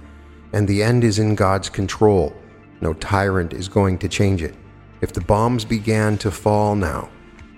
and 0.53 0.67
the 0.67 0.83
end 0.83 1.03
is 1.03 1.17
in 1.17 1.33
God's 1.33 1.69
control. 1.69 2.35
No 2.81 2.93
tyrant 2.93 3.51
is 3.51 3.67
going 3.67 3.97
to 3.97 4.07
change 4.07 4.43
it. 4.43 4.53
If 5.01 5.11
the 5.11 5.21
bombs 5.21 5.65
began 5.65 6.19
to 6.19 6.29
fall 6.29 6.75
now, 6.75 7.09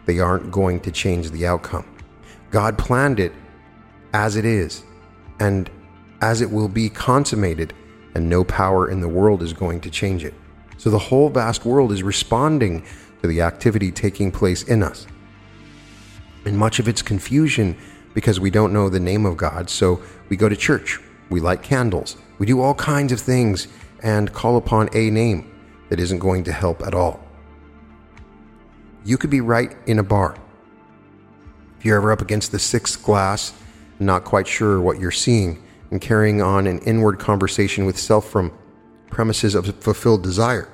they 0.09 0.19
aren't 0.19 0.49
going 0.49 0.79
to 0.79 0.89
change 0.89 1.29
the 1.29 1.45
outcome. 1.45 1.85
God 2.49 2.79
planned 2.79 3.19
it 3.19 3.31
as 4.11 4.37
it 4.37 4.43
is, 4.43 4.83
and 5.39 5.69
as 6.19 6.41
it 6.41 6.49
will 6.49 6.67
be 6.67 6.89
consummated, 6.89 7.75
and 8.15 8.27
no 8.27 8.43
power 8.43 8.89
in 8.89 9.01
the 9.01 9.07
world 9.07 9.43
is 9.43 9.53
going 9.53 9.79
to 9.81 9.91
change 9.91 10.25
it. 10.25 10.33
So 10.79 10.89
the 10.89 10.97
whole 10.97 11.29
vast 11.29 11.63
world 11.63 11.91
is 11.91 12.01
responding 12.01 12.83
to 13.21 13.27
the 13.27 13.41
activity 13.41 13.91
taking 13.91 14.31
place 14.31 14.63
in 14.63 14.81
us. 14.81 15.05
And 16.43 16.57
much 16.57 16.79
of 16.79 16.87
its 16.87 17.03
confusion 17.03 17.77
because 18.15 18.39
we 18.39 18.49
don't 18.49 18.73
know 18.73 18.89
the 18.89 18.99
name 18.99 19.27
of 19.27 19.37
God, 19.37 19.69
so 19.69 20.01
we 20.27 20.35
go 20.35 20.49
to 20.49 20.55
church, 20.55 20.99
we 21.29 21.39
light 21.39 21.61
candles, 21.61 22.17
we 22.39 22.47
do 22.47 22.61
all 22.61 22.73
kinds 22.73 23.11
of 23.11 23.19
things 23.19 23.67
and 24.01 24.33
call 24.33 24.57
upon 24.57 24.89
a 24.93 25.11
name 25.11 25.51
that 25.89 25.99
isn't 25.99 26.17
going 26.17 26.45
to 26.45 26.51
help 26.51 26.81
at 26.81 26.95
all. 26.95 27.28
You 29.05 29.17
could 29.17 29.29
be 29.29 29.41
right 29.41 29.75
in 29.85 29.99
a 29.99 30.03
bar. 30.03 30.37
If 31.77 31.85
you're 31.85 31.97
ever 31.97 32.11
up 32.11 32.21
against 32.21 32.51
the 32.51 32.59
sixth 32.59 33.01
glass, 33.03 33.53
not 33.99 34.23
quite 34.23 34.47
sure 34.47 34.81
what 34.81 34.99
you're 34.99 35.11
seeing, 35.11 35.63
and 35.91 36.01
carrying 36.01 36.41
on 36.41 36.67
an 36.67 36.79
inward 36.79 37.19
conversation 37.19 37.85
with 37.85 37.97
self 37.97 38.29
from 38.29 38.51
premises 39.09 39.55
of 39.55 39.65
fulfilled 39.81 40.23
desire. 40.23 40.69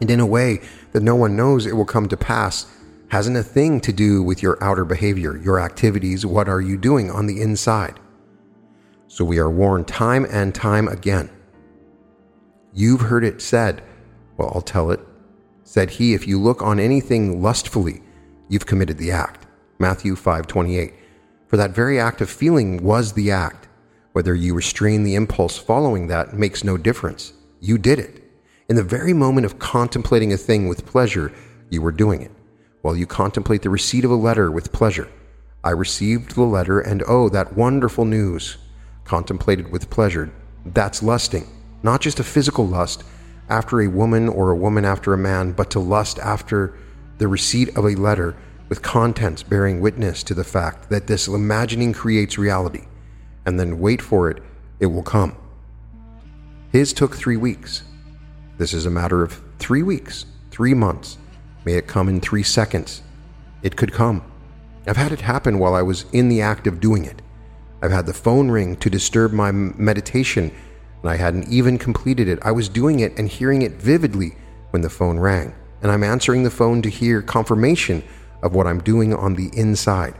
And 0.00 0.10
in 0.10 0.20
a 0.20 0.26
way 0.26 0.60
that 0.92 1.02
no 1.02 1.14
one 1.14 1.36
knows 1.36 1.66
it 1.66 1.74
will 1.74 1.84
come 1.84 2.08
to 2.08 2.16
pass, 2.16 2.66
hasn't 3.08 3.36
a 3.36 3.42
thing 3.42 3.80
to 3.80 3.92
do 3.92 4.22
with 4.22 4.42
your 4.42 4.62
outer 4.62 4.84
behavior, 4.84 5.36
your 5.36 5.60
activities, 5.60 6.26
what 6.26 6.48
are 6.48 6.60
you 6.60 6.76
doing 6.76 7.10
on 7.10 7.26
the 7.26 7.40
inside. 7.40 7.98
So 9.08 9.24
we 9.24 9.38
are 9.38 9.50
warned 9.50 9.86
time 9.86 10.26
and 10.30 10.54
time 10.54 10.88
again. 10.88 11.30
You've 12.72 13.02
heard 13.02 13.24
it 13.24 13.40
said, 13.40 13.82
well, 14.36 14.52
I'll 14.54 14.62
tell 14.62 14.90
it. 14.90 15.00
Said 15.68 15.90
he, 15.90 16.14
if 16.14 16.28
you 16.28 16.40
look 16.40 16.62
on 16.62 16.78
anything 16.78 17.42
lustfully, 17.42 18.00
you've 18.48 18.66
committed 18.66 18.98
the 18.98 19.10
act. 19.10 19.46
Matthew 19.80 20.14
5:28. 20.14 20.94
For 21.48 21.56
that 21.56 21.74
very 21.74 21.98
act 21.98 22.20
of 22.20 22.30
feeling 22.30 22.84
was 22.84 23.12
the 23.12 23.32
act. 23.32 23.66
Whether 24.12 24.32
you 24.32 24.54
restrain 24.54 25.02
the 25.02 25.16
impulse 25.16 25.58
following 25.58 26.06
that 26.06 26.38
makes 26.38 26.62
no 26.62 26.76
difference. 26.76 27.32
You 27.58 27.78
did 27.78 27.98
it. 27.98 28.22
In 28.68 28.76
the 28.76 28.84
very 28.84 29.12
moment 29.12 29.44
of 29.44 29.58
contemplating 29.58 30.32
a 30.32 30.36
thing 30.36 30.68
with 30.68 30.86
pleasure, 30.86 31.32
you 31.68 31.82
were 31.82 31.90
doing 31.90 32.22
it. 32.22 32.30
While 32.82 32.96
you 32.96 33.04
contemplate 33.04 33.62
the 33.62 33.68
receipt 33.68 34.04
of 34.04 34.12
a 34.12 34.14
letter 34.14 34.52
with 34.52 34.70
pleasure, 34.70 35.08
I 35.64 35.70
received 35.70 36.36
the 36.36 36.44
letter, 36.44 36.78
and 36.78 37.02
oh, 37.08 37.28
that 37.30 37.56
wonderful 37.56 38.04
news! 38.04 38.56
Contemplated 39.02 39.72
with 39.72 39.90
pleasure. 39.90 40.32
That's 40.64 41.02
lusting. 41.02 41.48
Not 41.82 42.02
just 42.02 42.20
a 42.20 42.24
physical 42.24 42.68
lust 42.68 43.02
after 43.48 43.80
a 43.80 43.88
woman 43.88 44.28
or 44.28 44.50
a 44.50 44.56
woman 44.56 44.84
after 44.84 45.12
a 45.12 45.18
man, 45.18 45.52
but 45.52 45.70
to 45.70 45.80
lust 45.80 46.18
after 46.18 46.74
the 47.18 47.28
receipt 47.28 47.76
of 47.76 47.84
a 47.84 47.94
letter 47.94 48.36
with 48.68 48.82
contents 48.82 49.42
bearing 49.42 49.80
witness 49.80 50.22
to 50.24 50.34
the 50.34 50.44
fact 50.44 50.90
that 50.90 51.06
this 51.06 51.28
imagining 51.28 51.92
creates 51.92 52.38
reality, 52.38 52.86
and 53.44 53.58
then 53.58 53.78
wait 53.78 54.02
for 54.02 54.28
it, 54.30 54.42
it 54.80 54.86
will 54.86 55.02
come. 55.02 55.36
His 56.72 56.92
took 56.92 57.14
three 57.14 57.36
weeks. 57.36 57.84
This 58.58 58.74
is 58.74 58.86
a 58.86 58.90
matter 58.90 59.22
of 59.22 59.40
three 59.58 59.82
weeks, 59.82 60.26
three 60.50 60.74
months. 60.74 61.18
May 61.64 61.74
it 61.74 61.86
come 61.86 62.08
in 62.08 62.20
three 62.20 62.42
seconds. 62.42 63.02
It 63.62 63.76
could 63.76 63.92
come. 63.92 64.22
I've 64.86 64.96
had 64.96 65.12
it 65.12 65.20
happen 65.20 65.58
while 65.58 65.74
I 65.74 65.82
was 65.82 66.06
in 66.12 66.28
the 66.28 66.42
act 66.42 66.66
of 66.66 66.80
doing 66.80 67.04
it. 67.04 67.22
I've 67.82 67.90
had 67.90 68.06
the 68.06 68.14
phone 68.14 68.50
ring 68.50 68.76
to 68.76 68.90
disturb 68.90 69.32
my 69.32 69.52
meditation, 69.52 70.52
and 71.02 71.10
I 71.10 71.16
hadn't 71.16 71.48
even 71.48 71.78
completed 71.78 72.28
it. 72.28 72.38
I 72.42 72.52
was 72.52 72.68
doing 72.68 73.00
it 73.00 73.18
and 73.18 73.28
hearing 73.28 73.62
it 73.62 73.72
vividly 73.72 74.36
when 74.70 74.82
the 74.82 74.90
phone 74.90 75.18
rang, 75.18 75.54
and 75.82 75.90
I'm 75.90 76.04
answering 76.04 76.42
the 76.42 76.50
phone 76.50 76.82
to 76.82 76.90
hear 76.90 77.22
confirmation 77.22 78.02
of 78.42 78.54
what 78.54 78.66
I'm 78.66 78.80
doing 78.80 79.14
on 79.14 79.34
the 79.34 79.50
inside. 79.54 80.14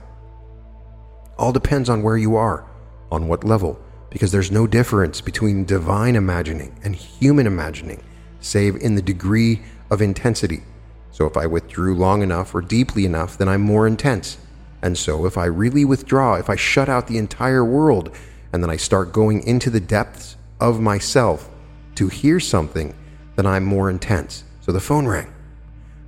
All 1.39 1.53
depends 1.53 1.89
on 1.89 2.03
where 2.03 2.17
you 2.17 2.37
are, 2.37 2.65
on 3.11 3.29
what 3.29 3.45
level, 3.45 3.79
because 4.11 4.33
there's 4.33 4.51
no 4.51 4.67
difference 4.67 5.21
between 5.21 5.65
divine 5.65 6.17
imagining 6.17 6.79
and 6.83 6.95
human 6.95 7.47
imagining, 7.47 8.03
save 8.41 8.77
in 8.77 8.95
the 8.95 9.03
degree 9.03 9.61
of 9.91 10.01
intensity. 10.01 10.62
So 11.11 11.27
if 11.27 11.37
I 11.37 11.47
withdrew 11.47 11.95
long 11.95 12.23
enough 12.23 12.55
or 12.55 12.61
deeply 12.61 13.05
enough, 13.05 13.39
then 13.39 13.49
I'm 13.49 13.62
more 13.62 13.87
intense. 13.87 14.39
And 14.83 14.97
so 14.97 15.27
if 15.27 15.37
I 15.37 15.47
really 15.47 15.85
withdraw, 15.85 16.35
if 16.35 16.49
I 16.49 16.57
shut 16.57 16.89
out 16.89 17.07
the 17.07 17.19
entire 17.19 17.65
world, 17.65 18.15
and 18.53 18.62
then 18.62 18.71
I 18.71 18.77
start 18.77 19.12
going 19.12 19.43
into 19.43 19.69
the 19.69 19.81
depths 19.81 20.36
of 20.61 20.81
myself 20.81 21.49
to 21.97 22.09
hear 22.09 22.40
something, 22.40 22.95
then 23.37 23.47
I'm 23.47 23.64
more 23.64 23.90
intense. 23.90 24.45
So 24.61 24.73
the 24.73 24.81
phone 24.81 25.07
rang. 25.07 25.33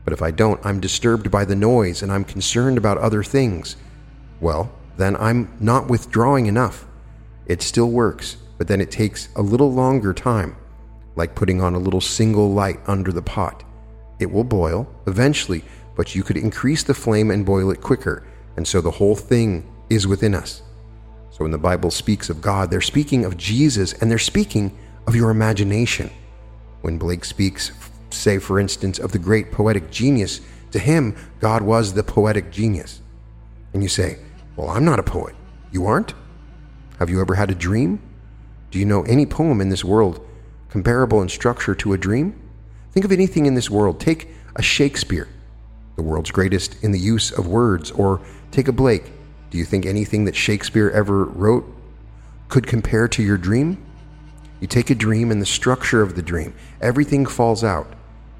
But 0.04 0.12
if 0.12 0.22
I 0.22 0.30
don't, 0.30 0.64
I'm 0.64 0.80
disturbed 0.80 1.30
by 1.30 1.44
the 1.44 1.54
noise 1.56 2.02
and 2.02 2.11
I'm 2.11 2.24
concerned 2.24 2.78
about 2.78 2.98
other 2.98 3.22
things. 3.22 3.76
Well, 4.40 4.72
then 4.96 5.16
I'm 5.16 5.54
not 5.61 5.88
withdrawing 5.88 6.46
enough. 6.46 6.87
It 7.46 7.62
still 7.62 7.90
works, 7.90 8.37
but 8.56 8.68
then 8.68 8.80
it 8.80 8.90
takes 8.90 9.28
a 9.37 9.42
little 9.42 9.72
longer 9.72 10.12
time, 10.12 10.56
like 11.14 11.34
putting 11.34 11.61
on 11.61 11.74
a 11.74 11.78
little 11.78 12.00
single 12.00 12.52
light 12.52 12.80
under 12.87 13.12
the 13.12 13.22
pot. 13.22 13.64
It 14.18 14.30
will 14.30 14.44
boil 14.44 14.92
eventually, 15.06 15.64
but 15.94 16.14
you 16.14 16.22
could 16.22 16.37
increase 16.37 16.82
the 16.82 16.94
flame 16.94 17.30
and 17.30 17.46
boil 17.46 17.70
it 17.70 17.80
quicker, 17.80 18.26
and 18.56 18.66
so 18.66 18.80
the 18.80 18.90
whole 18.90 19.14
thing 19.16 19.72
is 19.88 20.06
within 20.06 20.34
us. 20.34 20.62
So 21.38 21.44
when 21.44 21.53
the 21.53 21.59
Bible 21.59 21.92
speaks 21.92 22.31
of 22.31 22.42
God, 22.42 22.68
they're 22.68 22.81
speaking 22.81 23.24
of 23.24 23.37
Jesus 23.37 23.92
and 23.92 24.11
they're 24.11 24.18
speaking 24.18 24.77
of 25.07 25.14
your 25.14 25.31
imagination. 25.31 26.11
When 26.81 26.98
Blake 26.98 27.24
speaks 27.24 27.70
say, 28.11 28.38
for 28.38 28.59
instance, 28.59 28.98
of 28.98 29.12
the 29.12 29.20
great 29.20 29.53
poetic 29.53 29.88
genius, 29.88 30.40
to 30.72 30.81
him, 30.81 31.16
God 31.38 31.62
was 31.62 31.94
the 31.94 32.03
poetic 32.03 32.51
genius. 32.51 33.01
And 33.72 33.85
you 33.85 33.88
say, 33.88 34.18
Well, 34.57 34.68
I'm 34.68 34.85
not 34.85 34.98
a 34.98 35.05
poet. 35.05 35.37
You 35.70 35.87
aren't? 35.87 36.12
Have 36.98 37.09
you 37.09 37.20
ever 37.20 37.37
had 37.37 37.53
a 37.53 37.55
dream? 37.55 38.03
Do 38.72 38.81
you 38.81 38.85
know 38.85 39.03
any 39.05 39.24
poem 39.24 39.61
in 39.61 39.68
this 39.68 39.85
world 39.85 40.27
comparable 40.70 41.22
in 41.22 41.29
structure 41.29 41.74
to 41.77 41.92
a 41.92 41.98
dream? 41.98 42.38
Think 42.90 43.05
of 43.05 43.12
anything 43.12 43.46
in 43.46 43.55
this 43.55 43.70
world. 43.70 44.01
Take 44.01 44.29
a 44.57 44.62
Shakespeare, 44.62 45.29
the 45.94 46.03
world's 46.03 46.33
greatest 46.33 46.83
in 46.83 46.90
the 46.90 46.98
use 46.98 47.31
of 47.31 47.46
words, 47.46 47.92
or 47.92 48.20
take 48.51 48.66
a 48.66 48.72
Blake. 48.72 49.12
Do 49.50 49.58
you 49.58 49.64
think 49.64 49.87
anything 49.87 50.24
that 50.26 50.37
Shakespeare 50.37 50.90
ever 50.90 51.24
wrote 51.24 51.64
could 52.48 52.66
compare 52.66 53.08
to 53.08 53.22
your 53.22 53.38
dream? 53.38 53.82
You 54.61 54.66
take 54.66 54.90
a 54.90 54.94
dream 54.94 55.30
and 55.30 55.40
the 55.40 55.46
structure 55.46 56.02
of 56.02 56.16
the 56.16 56.22
dream, 56.22 56.54
everything 56.80 57.24
falls 57.26 57.62
out 57.62 57.92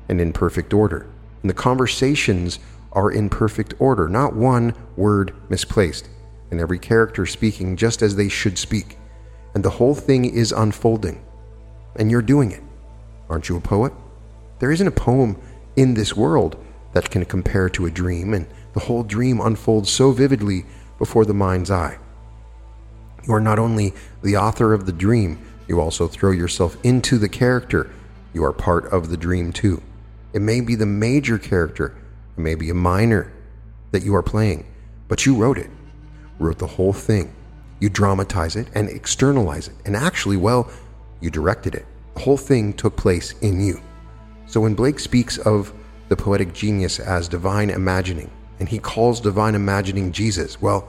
and 0.09 0.21
in 0.21 0.33
perfect 0.33 0.75
order. 0.75 1.07
And 1.43 1.51
the 1.51 1.55
conversations 1.55 2.59
are 2.93 3.11
in 3.11 3.29
perfect 3.29 3.75
order, 3.79 4.09
not 4.09 4.35
one 4.35 4.75
word 4.97 5.35
misplaced, 5.49 6.09
and 6.51 6.61
every 6.61 6.79
character 6.79 7.27
speaking 7.27 7.77
just 7.77 8.03
as 8.03 8.17
they 8.17 8.29
should 8.29 8.59
speak. 8.59 8.99
And 9.55 9.65
the 9.65 9.71
whole 9.71 9.95
thing 9.95 10.25
is 10.25 10.53
unfolding. 10.53 11.23
And 11.97 12.11
you're 12.11 12.23
doing 12.23 12.53
it. 12.53 12.63
Aren't 13.29 13.49
you 13.49 13.57
a 13.57 13.61
poet? 13.61 13.93
There 14.59 14.73
isn't 14.73 14.87
a 14.87 14.93
poem 14.93 15.41
in 15.77 15.95
this 15.95 16.17
world 16.17 16.63
that 16.93 17.11
can 17.11 17.25
compare 17.25 17.69
to 17.71 17.87
a 17.87 17.91
dream, 17.91 18.35
and 18.35 18.47
the 18.73 18.81
whole 18.81 19.03
dream 19.03 19.41
unfolds 19.41 19.91
so 19.91 20.11
vividly 20.11 20.65
before 20.99 21.25
the 21.25 21.35
mind's 21.35 21.71
eye. 21.71 21.99
You 23.27 23.35
are 23.35 23.41
not 23.41 23.59
only 23.59 23.95
the 24.23 24.37
author 24.37 24.73
of 24.73 24.87
the 24.87 24.93
dream, 24.93 25.39
you 25.67 25.81
also 25.81 26.09
throw 26.09 26.31
yourself 26.31 26.77
into 26.83 27.19
the 27.19 27.29
character. 27.29 27.91
You 28.33 28.45
are 28.45 28.53
part 28.53 28.87
of 28.93 29.11
the 29.11 29.17
dream 29.17 29.53
too. 29.53 29.83
It 30.33 30.43
may 30.43 30.61
be 30.61 30.75
the 30.75 30.87
major 30.87 31.39
character, 31.39 31.95
it 32.37 32.41
may 32.41 32.55
be 32.55 32.71
a 32.71 32.75
minor 32.75 33.33
that 33.91 34.03
you 34.03 34.15
are 34.15 34.23
playing, 34.23 34.67
but 35.09 35.25
you 35.25 35.35
wrote 35.35 35.59
it, 35.59 35.71
wrote 36.39 36.59
the 36.59 36.67
whole 36.67 36.93
thing. 36.93 37.35
You 37.81 37.89
dramatize 37.89 38.57
it 38.57 38.69
and 38.75 38.89
externalize 38.89 39.69
it, 39.69 39.75
and 39.85 39.97
actually, 39.97 40.37
well, 40.37 40.71
you 41.21 41.31
directed 41.31 41.75
it. 41.75 41.87
The 42.15 42.21
whole 42.21 42.37
thing 42.37 42.73
took 42.73 42.97
place 42.97 43.35
in 43.41 43.61
you. 43.61 43.81
So 44.47 44.61
when 44.61 44.75
Blake 44.75 44.99
speaks 44.99 45.39
of 45.39 45.73
the 46.09 46.17
poetic 46.17 46.53
genius 46.53 46.99
as 46.99 47.29
divine 47.29 47.71
imagining, 47.71 48.31
and 48.59 48.69
he 48.69 48.79
calls 48.79 49.21
divine 49.21 49.55
imagining 49.55 50.13
Jesus, 50.13 50.61
well, 50.61 50.89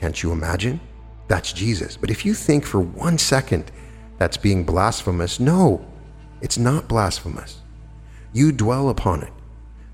can't 0.00 0.22
you 0.22 0.32
imagine? 0.32 0.80
That's 1.28 1.52
Jesus. 1.52 1.96
But 1.96 2.10
if 2.10 2.24
you 2.24 2.34
think 2.34 2.64
for 2.64 2.80
one 2.80 3.18
second 3.18 3.70
that's 4.18 4.36
being 4.36 4.64
blasphemous, 4.64 5.38
no, 5.38 5.86
it's 6.40 6.58
not 6.58 6.88
blasphemous. 6.88 7.60
You 8.32 8.52
dwell 8.52 8.88
upon 8.88 9.22
it. 9.22 9.32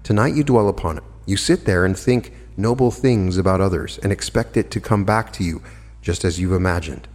Tonight 0.03 0.35
you 0.35 0.45
dwell 0.45 0.69
upon 0.69 0.99
it. 0.99 1.05
You 1.27 1.37
sit 1.37 1.65
there 1.65 1.85
and 1.85 1.99
think 1.99 2.33
noble 2.57 2.91
things 2.91 3.37
about 3.37 3.61
others 3.61 3.99
and 4.03 4.13
expect 4.13 4.57
it 4.57 4.71
to 4.71 4.81
come 4.81 5.05
back 5.05 5.33
to 5.35 5.45
you 5.45 5.63
just 6.03 6.25
as 6.25 6.39
you've 6.39 6.53
imagined. 6.53 7.09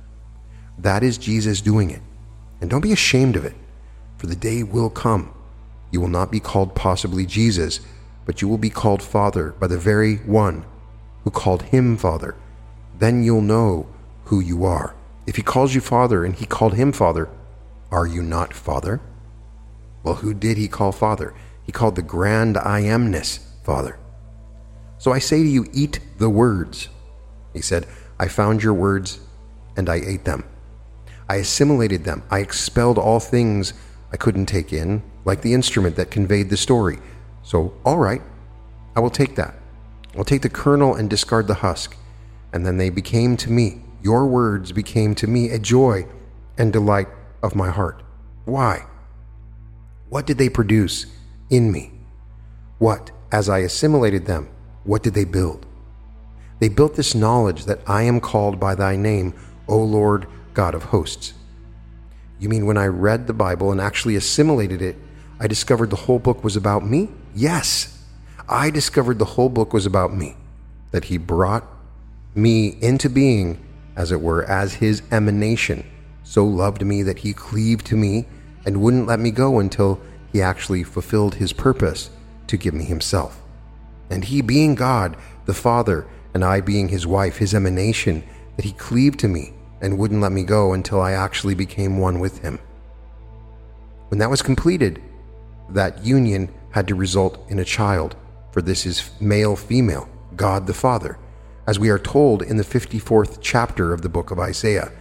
That 0.77 1.03
is 1.03 1.17
Jesus 1.17 1.61
doing 1.61 1.89
it. 1.89 2.01
And 2.61 2.69
don't 2.69 2.81
be 2.81 2.91
ashamed 2.91 3.35
of 3.35 3.45
it, 3.45 3.55
for 4.17 4.27
the 4.27 4.35
day 4.35 4.63
will 4.63 4.89
come. 4.89 5.33
You 5.91 6.01
will 6.01 6.07
not 6.07 6.31
be 6.31 6.39
called 6.39 6.75
possibly 6.75 7.25
Jesus, 7.25 7.79
but 8.29 8.43
you 8.43 8.47
will 8.47 8.59
be 8.59 8.69
called 8.69 9.01
Father 9.01 9.55
by 9.59 9.65
the 9.65 9.79
very 9.79 10.17
one 10.17 10.63
who 11.23 11.31
called 11.31 11.63
him 11.63 11.97
Father. 11.97 12.35
Then 12.99 13.23
you'll 13.23 13.41
know 13.41 13.87
who 14.25 14.39
you 14.39 14.65
are. 14.65 14.95
If 15.25 15.35
he 15.37 15.41
calls 15.41 15.73
you 15.73 15.81
Father 15.81 16.23
and 16.23 16.35
he 16.35 16.45
called 16.45 16.75
him 16.75 16.91
Father, 16.91 17.27
are 17.89 18.05
you 18.05 18.21
not 18.21 18.53
Father? 18.53 19.01
Well, 20.03 20.13
who 20.13 20.35
did 20.35 20.57
he 20.57 20.67
call 20.67 20.91
Father? 20.91 21.33
He 21.63 21.71
called 21.71 21.95
the 21.95 22.03
grand 22.03 22.55
I 22.55 22.83
amness 22.83 23.39
Father. 23.63 23.97
So 24.99 25.11
I 25.11 25.17
say 25.17 25.41
to 25.41 25.49
you, 25.49 25.65
eat 25.73 25.99
the 26.19 26.29
words. 26.29 26.87
He 27.53 27.61
said, 27.61 27.87
I 28.19 28.27
found 28.27 28.61
your 28.61 28.75
words 28.75 29.19
and 29.75 29.89
I 29.89 30.01
ate 30.05 30.25
them. 30.25 30.43
I 31.27 31.37
assimilated 31.37 32.03
them. 32.03 32.21
I 32.29 32.41
expelled 32.41 32.99
all 32.99 33.19
things 33.19 33.73
I 34.11 34.17
couldn't 34.17 34.45
take 34.45 34.71
in, 34.71 35.01
like 35.25 35.41
the 35.41 35.55
instrument 35.55 35.95
that 35.95 36.11
conveyed 36.11 36.51
the 36.51 36.57
story. 36.57 36.99
So, 37.49 37.73
all 37.83 37.97
right, 37.97 38.21
I 38.95 38.99
will 38.99 39.09
take 39.09 39.35
that. 39.37 39.55
I'll 40.15 40.23
take 40.23 40.43
the 40.43 40.49
kernel 40.49 40.93
and 40.93 41.09
discard 41.09 41.47
the 41.47 41.55
husk. 41.55 41.97
And 42.53 42.63
then 42.63 42.77
they 42.77 42.91
became 42.91 43.37
to 43.37 43.49
me, 43.49 43.81
your 44.03 44.27
words 44.27 44.71
became 44.71 45.15
to 45.15 45.25
me 45.25 45.49
a 45.49 45.57
joy 45.57 46.05
and 46.59 46.71
delight 46.71 47.07
of 47.41 47.55
my 47.55 47.71
heart. 47.71 48.03
Why? 48.45 48.85
What 50.09 50.27
did 50.27 50.37
they 50.37 50.47
produce 50.47 51.07
in 51.49 51.71
me? 51.71 51.91
What, 52.77 53.09
as 53.31 53.49
I 53.49 53.59
assimilated 53.59 54.27
them, 54.27 54.47
what 54.83 55.01
did 55.01 55.15
they 55.15 55.25
build? 55.25 55.65
They 56.59 56.69
built 56.69 56.93
this 56.93 57.15
knowledge 57.15 57.65
that 57.65 57.81
I 57.87 58.03
am 58.03 58.19
called 58.19 58.59
by 58.59 58.75
thy 58.75 58.95
name, 58.95 59.33
O 59.67 59.79
Lord 59.79 60.27
God 60.53 60.75
of 60.75 60.83
hosts. 60.83 61.33
You 62.37 62.47
mean 62.47 62.67
when 62.67 62.77
I 62.77 62.85
read 62.85 63.25
the 63.25 63.33
Bible 63.33 63.71
and 63.71 63.81
actually 63.81 64.15
assimilated 64.15 64.83
it, 64.83 64.97
I 65.39 65.47
discovered 65.47 65.89
the 65.89 65.95
whole 65.95 66.19
book 66.19 66.43
was 66.43 66.55
about 66.55 66.85
me? 66.85 67.09
Yes, 67.35 68.03
I 68.47 68.69
discovered 68.69 69.19
the 69.19 69.25
whole 69.25 69.49
book 69.49 69.73
was 69.73 69.85
about 69.85 70.15
me, 70.15 70.35
that 70.91 71.05
he 71.05 71.17
brought 71.17 71.65
me 72.33 72.77
into 72.81 73.09
being, 73.09 73.63
as 73.95 74.11
it 74.11 74.21
were, 74.21 74.43
as 74.45 74.75
his 74.75 75.03
emanation, 75.11 75.85
so 76.23 76.45
loved 76.45 76.85
me 76.85 77.03
that 77.03 77.19
he 77.19 77.33
cleaved 77.33 77.85
to 77.87 77.95
me 77.95 78.25
and 78.65 78.81
wouldn't 78.81 79.07
let 79.07 79.19
me 79.19 79.31
go 79.31 79.59
until 79.59 79.99
he 80.31 80.41
actually 80.41 80.83
fulfilled 80.83 81.35
his 81.35 81.53
purpose 81.53 82.09
to 82.47 82.57
give 82.57 82.73
me 82.73 82.83
himself. 82.83 83.41
And 84.09 84.25
he, 84.25 84.41
being 84.41 84.75
God, 84.75 85.17
the 85.45 85.53
Father, 85.53 86.07
and 86.33 86.43
I 86.43 86.61
being 86.61 86.89
his 86.89 87.05
wife, 87.05 87.37
his 87.37 87.53
emanation, 87.53 88.23
that 88.55 88.65
he 88.65 88.71
cleaved 88.73 89.19
to 89.19 89.27
me 89.27 89.53
and 89.81 89.97
wouldn't 89.97 90.21
let 90.21 90.31
me 90.31 90.43
go 90.43 90.73
until 90.73 91.01
I 91.01 91.11
actually 91.11 91.55
became 91.55 91.97
one 91.97 92.19
with 92.19 92.39
him. 92.39 92.59
When 94.09 94.19
that 94.19 94.29
was 94.29 94.41
completed, 94.41 95.01
that 95.69 96.03
union 96.03 96.49
had 96.71 96.87
to 96.87 96.95
result 96.95 97.43
in 97.49 97.59
a 97.59 97.65
child, 97.65 98.15
for 98.51 98.61
this 98.61 98.85
is 98.85 99.09
male 99.19 99.55
female, 99.55 100.09
God 100.35 100.67
the 100.67 100.73
Father. 100.73 101.17
As 101.67 101.79
we 101.79 101.89
are 101.89 101.99
told 101.99 102.41
in 102.41 102.57
the 102.57 102.63
54th 102.63 103.39
chapter 103.41 103.93
of 103.93 104.01
the 104.01 104.09
book 104.09 104.31
of 104.31 104.39
Isaiah, 104.39 104.91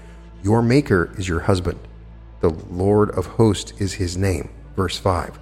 Your 0.42 0.62
Maker 0.62 1.12
is 1.16 1.28
your 1.28 1.40
husband. 1.40 1.78
The 2.40 2.50
Lord 2.50 3.10
of 3.10 3.26
hosts 3.26 3.72
is 3.80 3.94
his 3.94 4.16
name. 4.16 4.50
Verse 4.76 4.98
5. 4.98 5.38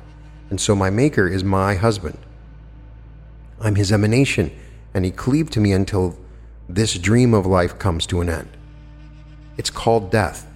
And 0.50 0.60
so 0.60 0.74
my 0.74 0.90
Maker 0.90 1.26
is 1.28 1.42
my 1.42 1.74
husband. 1.74 2.18
I'm 3.60 3.74
his 3.74 3.90
emanation, 3.90 4.50
and 4.94 5.04
he 5.04 5.10
cleaved 5.10 5.52
to 5.54 5.60
me 5.60 5.72
until 5.72 6.16
this 6.68 6.98
dream 6.98 7.34
of 7.34 7.46
life 7.46 7.78
comes 7.78 8.06
to 8.06 8.20
an 8.20 8.28
end. 8.28 8.48
It's 9.56 9.70
called 9.70 10.10
death. 10.10 10.46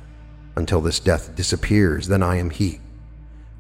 Until 0.57 0.81
this 0.81 1.01
death 1.01 1.35
disappears, 1.35 2.09
then 2.09 2.23
I 2.23 2.37
am 2.37 2.51
he. 2.51 2.81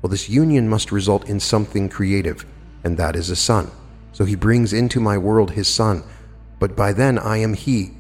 Well, 0.02 0.10
this 0.10 0.28
union 0.28 0.68
must 0.68 0.92
result 0.92 1.28
in 1.28 1.40
something 1.40 1.88
creative, 1.88 2.46
and 2.84 2.96
that 2.96 3.16
is 3.16 3.30
a 3.30 3.36
son. 3.36 3.70
So 4.12 4.24
he 4.24 4.34
brings 4.34 4.72
into 4.72 4.98
my 5.00 5.18
world 5.18 5.52
his 5.52 5.68
son, 5.68 6.02
but 6.58 6.76
by 6.76 6.92
then 6.92 7.18
I 7.18 7.38
am 7.38 7.54
he, 7.54 7.92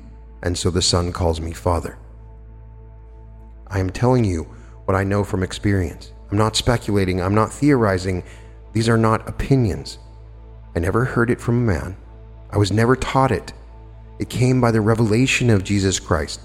and 0.42 0.56
so 0.56 0.70
the 0.70 0.82
son 0.82 1.12
calls 1.12 1.40
me 1.40 1.52
father. 1.52 1.98
I 3.66 3.78
am 3.78 3.90
telling 3.90 4.24
you 4.24 4.44
what 4.86 4.96
I 4.96 5.04
know 5.04 5.24
from 5.24 5.42
experience. 5.42 6.12
I'm 6.30 6.38
not 6.38 6.56
speculating, 6.56 7.20
I'm 7.20 7.34
not 7.34 7.52
theorizing. 7.52 8.24
These 8.72 8.88
are 8.88 8.98
not 8.98 9.28
opinions. 9.28 9.98
I 10.74 10.78
never 10.78 11.04
heard 11.04 11.30
it 11.30 11.40
from 11.40 11.56
a 11.56 11.72
man. 11.72 11.96
I 12.50 12.56
was 12.56 12.72
never 12.72 12.96
taught 12.96 13.30
it. 13.30 13.52
It 14.18 14.28
came 14.28 14.60
by 14.60 14.70
the 14.70 14.80
revelation 14.80 15.50
of 15.50 15.64
Jesus 15.64 15.98
Christ. 15.98 16.40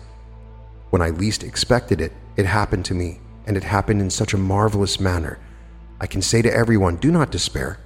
When 0.90 1.02
I 1.02 1.10
least 1.10 1.44
expected 1.44 2.02
it, 2.02 2.14
it 2.36 2.46
happened 2.46 2.86
to 2.86 2.94
me, 2.94 3.20
and 3.46 3.58
it 3.58 3.64
happened 3.64 4.02
in 4.02 4.10
such 4.10 4.34
a 4.34 4.38
marvelous 4.38 5.00
manner. 5.00 5.40
I 6.00 6.08
can 6.08 6.22
say 6.22 6.42
to 6.42 6.54
everyone, 6.54 6.98
do 6.98 7.12
not 7.12 7.32
despair. 7.32 7.80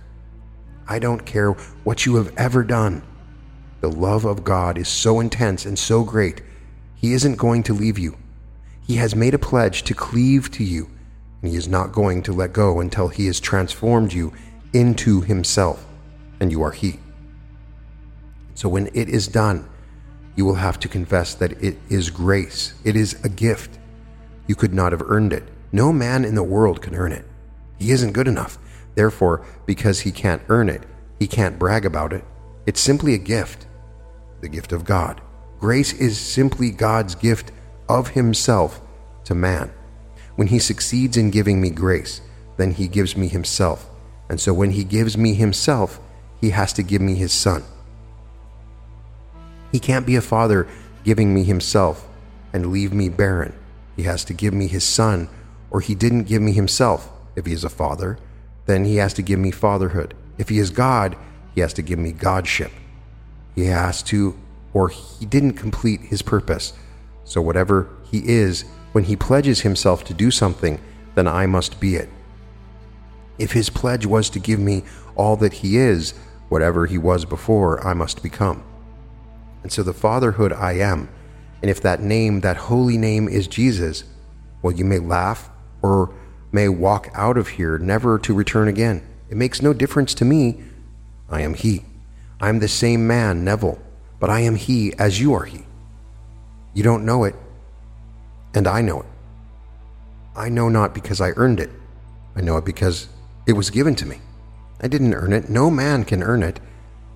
I 0.88 1.00
don't 1.00 1.26
care 1.26 1.52
what 1.84 2.06
you 2.06 2.16
have 2.16 2.34
ever 2.36 2.64
done. 2.64 3.04
The 3.82 3.92
love 3.92 4.26
of 4.26 4.44
God 4.44 4.78
is 4.78 4.88
so 4.88 5.20
intense 5.20 5.66
and 5.66 5.78
so 5.78 6.04
great, 6.04 6.42
He 6.96 7.14
isn't 7.14 7.36
going 7.36 7.64
to 7.64 7.74
leave 7.74 8.00
you. 8.00 8.18
He 8.86 8.96
has 8.96 9.16
made 9.16 9.34
a 9.34 9.40
pledge 9.40 9.84
to 9.84 9.94
cleave 9.94 10.50
to 10.52 10.64
you, 10.64 10.90
and 11.42 11.52
He 11.52 11.58
is 11.58 11.68
not 11.68 11.92
going 11.92 12.24
to 12.24 12.34
let 12.34 12.52
go 12.52 12.80
until 12.80 13.08
He 13.08 13.28
has 13.28 13.40
transformed 13.40 14.12
you 14.12 14.34
into 14.74 15.22
Himself, 15.22 15.86
and 16.40 16.52
you 16.52 16.64
are 16.64 16.72
He. 16.72 17.00
So 18.56 18.68
when 18.68 18.88
it 18.88 19.08
is 19.08 19.28
done, 19.28 19.70
you 20.36 20.44
will 20.44 20.56
have 20.56 20.80
to 20.80 20.88
confess 20.88 21.36
that 21.36 21.52
it 21.64 21.78
is 21.90 22.10
grace. 22.10 22.74
It 22.84 22.96
is 22.96 23.24
a 23.24 23.30
gift. 23.30 23.78
You 24.48 24.56
could 24.56 24.74
not 24.74 24.92
have 24.92 25.04
earned 25.04 25.34
it. 25.34 25.44
No 25.72 25.94
man 25.94 26.26
in 26.26 26.34
the 26.34 26.44
world 26.44 26.82
can 26.82 26.96
earn 26.96 27.12
it. 27.12 27.26
He 27.80 27.92
isn't 27.92 28.12
good 28.12 28.28
enough. 28.28 28.58
Therefore, 28.96 29.46
because 29.66 30.02
he 30.02 30.12
can't 30.12 30.42
earn 30.50 30.70
it, 30.70 30.84
he 31.20 31.28
can't 31.28 31.58
brag 31.58 31.86
about 31.86 32.14
it. 32.14 32.24
It's 32.66 32.82
simply 32.82 33.14
a 33.14 33.18
gift, 33.18 33.66
the 34.42 34.50
gift 34.50 34.72
of 34.72 34.86
God. 34.86 35.22
Grace 35.60 35.94
is 35.94 36.18
simply 36.20 36.72
God's 36.72 37.16
gift 37.16 37.52
of 37.88 38.10
himself 38.10 38.82
to 39.26 39.36
man. 39.36 39.72
When 40.36 40.48
he 40.48 40.60
succeeds 40.60 41.18
in 41.18 41.32
giving 41.32 41.60
me 41.60 41.70
grace, 41.70 42.22
then 42.58 42.72
he 42.72 42.88
gives 42.88 43.18
me 43.18 43.28
himself. 43.28 43.90
And 44.30 44.40
so 44.40 44.54
when 44.54 44.72
he 44.72 44.84
gives 44.84 45.18
me 45.18 45.34
himself, 45.34 46.00
he 46.40 46.52
has 46.52 46.72
to 46.74 46.84
give 46.84 47.02
me 47.02 47.16
his 47.16 47.34
son. 47.34 47.64
He 49.72 49.80
can't 49.80 50.06
be 50.06 50.16
a 50.16 50.22
father 50.22 50.68
giving 51.04 51.34
me 51.34 51.44
himself 51.44 52.08
and 52.54 52.72
leave 52.72 52.94
me 52.94 53.10
barren. 53.10 53.54
He 53.96 54.04
has 54.04 54.24
to 54.26 54.34
give 54.34 54.54
me 54.54 54.68
his 54.68 54.84
son, 54.84 55.30
or 55.72 55.82
he 55.82 55.96
didn't 55.96 56.24
give 56.24 56.42
me 56.42 56.52
himself. 56.54 57.12
If 57.40 57.46
he 57.46 57.54
is 57.54 57.64
a 57.64 57.70
father, 57.70 58.20
then 58.66 58.84
he 58.84 58.98
has 58.98 59.14
to 59.14 59.22
give 59.22 59.40
me 59.40 59.50
fatherhood. 59.50 60.14
If 60.38 60.50
he 60.50 60.60
is 60.60 60.72
God, 60.72 61.16
he 61.56 61.62
has 61.62 61.72
to 61.76 61.82
give 61.82 61.98
me 61.98 62.12
godship. 62.12 62.72
He 63.56 63.64
has 63.68 64.04
to, 64.04 64.38
or 64.74 64.90
he 64.90 65.26
didn't 65.26 65.54
complete 65.54 66.02
his 66.02 66.22
purpose. 66.22 66.74
So, 67.24 67.42
whatever 67.42 67.90
he 68.12 68.28
is, 68.28 68.66
when 68.92 69.06
he 69.06 69.16
pledges 69.16 69.62
himself 69.62 70.04
to 70.04 70.14
do 70.14 70.32
something, 70.32 70.82
then 71.16 71.30
I 71.30 71.46
must 71.46 71.80
be 71.80 71.96
it. 71.96 72.10
If 73.38 73.54
his 73.54 73.70
pledge 73.70 74.06
was 74.06 74.30
to 74.32 74.40
give 74.40 74.60
me 74.60 74.84
all 75.16 75.38
that 75.38 75.54
he 75.54 75.78
is, 75.78 76.14
whatever 76.50 76.88
he 76.88 76.98
was 76.98 77.24
before, 77.24 77.86
I 77.88 77.94
must 77.94 78.22
become. 78.22 78.66
And 79.64 79.72
so 79.72 79.82
the 79.82 79.94
fatherhood 79.94 80.52
I 80.52 80.74
am, 80.74 81.08
and 81.62 81.72
if 81.72 81.80
that 81.84 82.02
name, 82.02 82.42
that 82.42 82.58
holy 82.58 82.98
name 82.98 83.30
is 83.30 83.48
Jesus, 83.48 84.04
well, 84.62 84.76
you 84.76 84.84
may 84.84 85.00
laugh 85.00 85.50
or 85.82 86.14
may 86.52 86.70
walk 86.70 87.10
out 87.14 87.38
of 87.38 87.50
here 87.50 87.78
never 87.78 88.18
to 88.20 88.34
return 88.34 88.68
again. 88.68 89.06
It 89.30 89.38
makes 89.38 89.62
no 89.62 89.74
difference 89.74 90.14
to 90.16 90.26
me. 90.26 90.64
I 91.30 91.42
am 91.42 91.54
He. 91.54 91.86
I 92.42 92.50
am 92.50 92.60
the 92.60 92.68
same 92.68 93.06
man, 93.06 93.44
Neville, 93.44 93.80
but 94.20 94.30
I 94.30 94.40
am 94.42 94.56
He 94.56 94.94
as 94.98 95.20
you 95.20 95.34
are 95.34 95.44
He. 95.44 95.66
You 96.74 96.84
don't 96.84 97.06
know 97.06 97.24
it, 97.24 97.36
and 98.54 98.68
I 98.68 98.82
know 98.82 99.02
it. 99.02 99.06
I 100.36 100.50
know 100.50 100.70
not 100.70 100.94
because 100.94 101.20
I 101.20 101.32
earned 101.36 101.60
it. 101.60 101.70
I 102.36 102.42
know 102.42 102.58
it 102.58 102.66
because 102.66 103.10
it 103.46 103.54
was 103.54 103.70
given 103.70 103.96
to 103.96 104.06
me. 104.06 104.20
I 104.82 104.88
didn't 104.88 105.14
earn 105.14 105.34
it. 105.34 105.50
No 105.50 105.70
man 105.70 106.06
can 106.06 106.24
earn 106.24 106.44
it. 106.44 106.60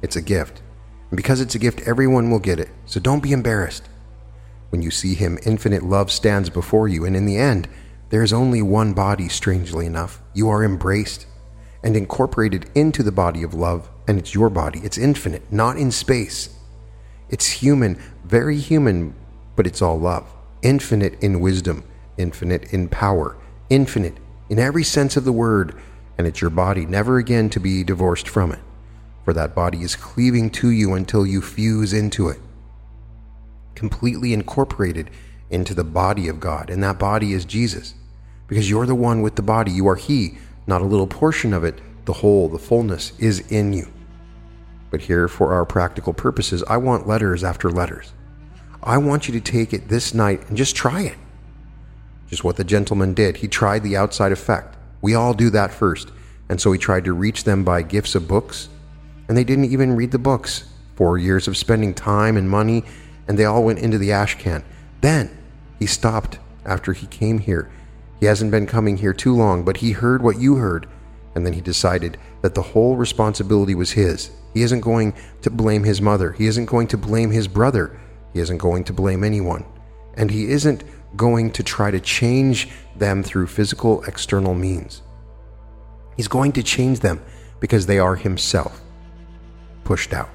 It's 0.01 0.15
a 0.15 0.21
gift. 0.21 0.61
And 1.09 1.17
because 1.17 1.39
it's 1.39 1.55
a 1.55 1.59
gift, 1.59 1.87
everyone 1.87 2.29
will 2.29 2.39
get 2.39 2.59
it. 2.59 2.69
So 2.85 2.99
don't 2.99 3.23
be 3.23 3.31
embarrassed. 3.31 3.87
When 4.69 4.81
you 4.81 4.91
see 4.91 5.13
Him, 5.13 5.39
infinite 5.45 5.83
love 5.83 6.11
stands 6.11 6.49
before 6.49 6.87
you, 6.87 7.05
and 7.05 7.15
in 7.15 7.25
the 7.25 7.37
end, 7.37 7.69
there 8.13 8.21
is 8.21 8.31
only 8.31 8.61
one 8.61 8.93
body, 8.93 9.27
strangely 9.27 9.87
enough. 9.87 10.21
You 10.35 10.47
are 10.47 10.63
embraced 10.63 11.25
and 11.81 11.97
incorporated 11.97 12.69
into 12.75 13.01
the 13.01 13.11
body 13.11 13.41
of 13.41 13.55
love, 13.55 13.89
and 14.07 14.19
it's 14.19 14.35
your 14.35 14.51
body. 14.51 14.81
It's 14.83 14.99
infinite, 14.99 15.51
not 15.51 15.77
in 15.77 15.89
space. 15.89 16.55
It's 17.31 17.49
human, 17.49 17.99
very 18.23 18.59
human, 18.59 19.15
but 19.55 19.65
it's 19.65 19.81
all 19.81 19.99
love. 19.99 20.31
Infinite 20.61 21.23
in 21.23 21.39
wisdom, 21.39 21.85
infinite 22.15 22.71
in 22.71 22.87
power, 22.87 23.35
infinite 23.71 24.17
in 24.47 24.59
every 24.59 24.83
sense 24.83 25.17
of 25.17 25.25
the 25.25 25.31
word, 25.31 25.75
and 26.15 26.27
it's 26.27 26.39
your 26.39 26.51
body, 26.51 26.85
never 26.85 27.17
again 27.17 27.49
to 27.49 27.59
be 27.59 27.83
divorced 27.83 28.29
from 28.29 28.51
it 28.51 28.59
for 29.25 29.33
that 29.33 29.55
body 29.55 29.81
is 29.81 29.95
cleaving 29.95 30.51
to 30.51 30.69
you 30.69 30.93
until 30.93 31.25
you 31.25 31.41
fuse 31.41 31.93
into 31.93 32.29
it, 32.29 32.39
completely 33.73 34.33
incorporated 34.33 35.09
into 35.49 35.73
the 35.73 35.83
body 35.83 36.27
of 36.27 36.39
God, 36.39 36.69
and 36.69 36.83
that 36.83 36.99
body 36.99 37.33
is 37.33 37.43
Jesus. 37.43 37.95
Because 38.47 38.69
you're 38.69 38.85
the 38.85 38.95
one 38.95 39.21
with 39.21 39.35
the 39.35 39.41
body, 39.41 39.71
you 39.71 39.87
are 39.87 39.95
He, 39.95 40.37
not 40.67 40.81
a 40.81 40.85
little 40.85 41.07
portion 41.07 41.53
of 41.53 41.63
it. 41.63 41.79
The 42.05 42.13
whole, 42.13 42.49
the 42.49 42.59
fullness 42.59 43.13
is 43.19 43.39
in 43.51 43.73
you. 43.73 43.91
But 44.91 45.01
here, 45.01 45.27
for 45.27 45.53
our 45.53 45.65
practical 45.65 46.13
purposes, 46.13 46.63
I 46.67 46.77
want 46.77 47.07
letters 47.07 47.43
after 47.43 47.71
letters. 47.71 48.13
I 48.83 48.97
want 48.97 49.27
you 49.27 49.33
to 49.33 49.41
take 49.41 49.73
it 49.73 49.87
this 49.87 50.13
night 50.13 50.47
and 50.49 50.57
just 50.57 50.75
try 50.75 51.01
it. 51.03 51.17
Just 52.27 52.43
what 52.43 52.57
the 52.57 52.63
gentleman 52.63 53.13
did. 53.13 53.37
He 53.37 53.47
tried 53.47 53.83
the 53.83 53.95
outside 53.95 54.31
effect. 54.31 54.75
We 55.01 55.15
all 55.15 55.33
do 55.33 55.49
that 55.51 55.73
first. 55.73 56.11
And 56.49 56.59
so 56.59 56.71
he 56.71 56.77
tried 56.77 57.05
to 57.05 57.13
reach 57.13 57.45
them 57.45 57.63
by 57.63 57.81
gifts 57.81 58.15
of 58.15 58.27
books, 58.27 58.69
and 59.27 59.37
they 59.37 59.43
didn't 59.43 59.71
even 59.71 59.95
read 59.95 60.11
the 60.11 60.19
books. 60.19 60.65
Four 60.95 61.17
years 61.17 61.47
of 61.47 61.57
spending 61.57 61.93
time 61.93 62.37
and 62.37 62.49
money, 62.49 62.83
and 63.27 63.39
they 63.39 63.45
all 63.45 63.63
went 63.63 63.79
into 63.79 63.97
the 63.97 64.11
ash 64.11 64.37
can. 64.37 64.63
Then 65.01 65.35
he 65.79 65.85
stopped 65.85 66.37
after 66.65 66.93
he 66.93 67.07
came 67.07 67.39
here. 67.39 67.71
He 68.23 68.27
hasn't 68.27 68.51
been 68.51 68.67
coming 68.67 68.95
here 68.95 69.11
too 69.11 69.35
long, 69.35 69.65
but 69.65 69.75
he 69.75 69.91
heard 69.91 70.21
what 70.21 70.39
you 70.39 70.55
heard, 70.55 70.87
and 71.35 71.45
then 71.45 71.51
he 71.51 71.59
decided 71.59 72.17
that 72.41 72.55
the 72.55 72.61
whole 72.61 72.95
responsibility 72.95 73.75
was 73.75 73.91
his. 73.91 74.31
He 74.53 74.61
isn't 74.61 74.79
going 74.79 75.13
to 75.41 75.49
blame 75.49 75.83
his 75.83 76.01
mother. 76.01 76.31
He 76.31 76.47
isn't 76.47 76.67
going 76.67 76.87
to 76.87 76.97
blame 76.97 77.31
his 77.31 77.49
brother. 77.49 77.99
He 78.31 78.39
isn't 78.39 78.59
going 78.59 78.85
to 78.85 78.93
blame 78.93 79.25
anyone. 79.25 79.65
And 80.13 80.31
he 80.31 80.49
isn't 80.51 80.85
going 81.17 81.51
to 81.51 81.63
try 81.63 81.91
to 81.91 81.99
change 81.99 82.69
them 82.95 83.23
through 83.23 83.47
physical 83.47 84.01
external 84.03 84.53
means. 84.53 85.01
He's 86.15 86.29
going 86.29 86.53
to 86.53 86.63
change 86.63 87.01
them 87.01 87.21
because 87.59 87.87
they 87.87 87.99
are 87.99 88.15
himself 88.15 88.79
pushed 89.83 90.13
out. 90.13 90.29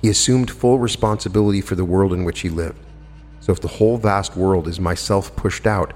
He 0.00 0.10
assumed 0.10 0.48
full 0.48 0.78
responsibility 0.78 1.60
for 1.60 1.74
the 1.74 1.84
world 1.84 2.12
in 2.12 2.22
which 2.22 2.38
he 2.38 2.50
lived. 2.50 2.78
So 3.40 3.50
if 3.50 3.60
the 3.60 3.66
whole 3.66 3.98
vast 3.98 4.36
world 4.36 4.68
is 4.68 4.78
myself 4.78 5.34
pushed 5.34 5.66
out, 5.66 5.92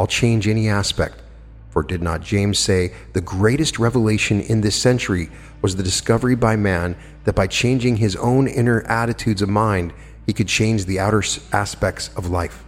I'll 0.00 0.06
change 0.06 0.48
any 0.48 0.66
aspect. 0.66 1.20
For 1.68 1.82
did 1.82 2.00
not 2.00 2.22
James 2.22 2.58
say, 2.58 2.94
the 3.12 3.20
greatest 3.20 3.78
revelation 3.78 4.40
in 4.40 4.62
this 4.62 4.74
century 4.74 5.28
was 5.60 5.76
the 5.76 5.82
discovery 5.82 6.34
by 6.34 6.56
man 6.56 6.96
that 7.24 7.34
by 7.34 7.46
changing 7.46 7.98
his 7.98 8.16
own 8.16 8.48
inner 8.48 8.80
attitudes 8.84 9.42
of 9.42 9.50
mind, 9.50 9.92
he 10.24 10.32
could 10.32 10.48
change 10.48 10.86
the 10.86 10.98
outer 10.98 11.22
aspects 11.52 12.08
of 12.16 12.30
life? 12.30 12.64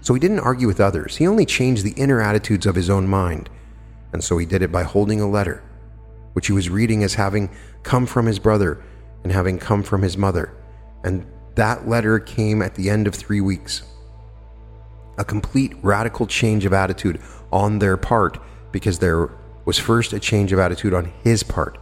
So 0.00 0.14
he 0.14 0.20
didn't 0.20 0.40
argue 0.40 0.66
with 0.66 0.80
others, 0.80 1.16
he 1.18 1.28
only 1.28 1.46
changed 1.46 1.84
the 1.84 1.92
inner 1.92 2.20
attitudes 2.20 2.66
of 2.66 2.74
his 2.74 2.90
own 2.90 3.06
mind. 3.06 3.48
And 4.12 4.24
so 4.24 4.36
he 4.36 4.44
did 4.44 4.62
it 4.62 4.72
by 4.72 4.82
holding 4.82 5.20
a 5.20 5.30
letter 5.30 5.62
which 6.32 6.48
he 6.48 6.52
was 6.52 6.68
reading 6.68 7.04
as 7.04 7.14
having 7.14 7.50
come 7.84 8.04
from 8.04 8.26
his 8.26 8.40
brother 8.40 8.82
and 9.22 9.30
having 9.30 9.60
come 9.60 9.84
from 9.84 10.02
his 10.02 10.16
mother. 10.16 10.52
And 11.04 11.24
that 11.54 11.86
letter 11.86 12.18
came 12.18 12.62
at 12.62 12.74
the 12.74 12.90
end 12.90 13.06
of 13.06 13.14
three 13.14 13.40
weeks. 13.40 13.82
A 15.18 15.24
complete 15.24 15.74
radical 15.82 16.26
change 16.26 16.64
of 16.64 16.72
attitude 16.72 17.20
on 17.52 17.78
their 17.78 17.96
part 17.96 18.38
because 18.72 18.98
there 18.98 19.30
was 19.64 19.78
first 19.78 20.12
a 20.12 20.20
change 20.20 20.52
of 20.52 20.58
attitude 20.58 20.94
on 20.94 21.12
his 21.22 21.42
part. 21.42 21.78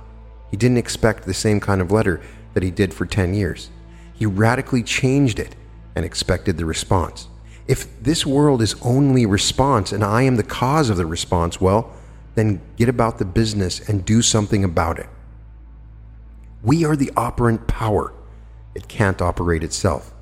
He 0.50 0.56
didn't 0.56 0.78
expect 0.78 1.24
the 1.24 1.34
same 1.34 1.60
kind 1.60 1.80
of 1.80 1.92
letter 1.92 2.20
that 2.54 2.62
he 2.62 2.70
did 2.70 2.92
for 2.92 3.06
10 3.06 3.34
years. 3.34 3.70
He 4.12 4.26
radically 4.26 4.82
changed 4.82 5.38
it 5.38 5.54
and 5.94 6.04
expected 6.04 6.56
the 6.56 6.64
response. 6.64 7.28
If 7.68 8.02
this 8.02 8.26
world 8.26 8.62
is 8.62 8.74
only 8.82 9.26
response 9.26 9.92
and 9.92 10.04
I 10.04 10.22
am 10.22 10.36
the 10.36 10.42
cause 10.42 10.90
of 10.90 10.96
the 10.96 11.06
response, 11.06 11.60
well, 11.60 11.92
then 12.34 12.60
get 12.76 12.88
about 12.88 13.18
the 13.18 13.24
business 13.24 13.88
and 13.88 14.04
do 14.04 14.22
something 14.22 14.64
about 14.64 14.98
it. 14.98 15.08
We 16.62 16.84
are 16.84 16.96
the 16.96 17.12
operant 17.16 17.66
power. 17.66 18.12
It 18.74 18.88
can't 18.88 19.22
operate 19.22 19.62
itself. 19.64 20.12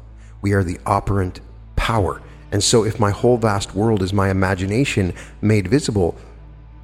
We 0.40 0.52
are 0.52 0.62
the 0.62 0.78
operant 0.86 1.40
power. 1.74 2.22
And 2.50 2.62
so, 2.62 2.84
if 2.84 2.98
my 2.98 3.10
whole 3.10 3.36
vast 3.36 3.74
world 3.74 4.02
is 4.02 4.12
my 4.12 4.30
imagination 4.30 5.12
made 5.40 5.68
visible, 5.68 6.16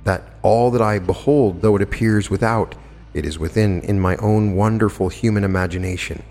that 0.05 0.23
all 0.43 0.71
that 0.71 0.83
I 0.83 0.99
behold, 0.99 1.63
though 1.63 1.77
it 1.77 1.83
appears 1.83 2.29
without, 2.29 2.75
it 3.15 3.25
is 3.25 3.39
within 3.39 3.81
in 3.83 3.99
my 3.99 4.17
own 4.17 4.55
wonderful 4.55 5.09
human 5.09 5.45
imagination, 5.45 6.23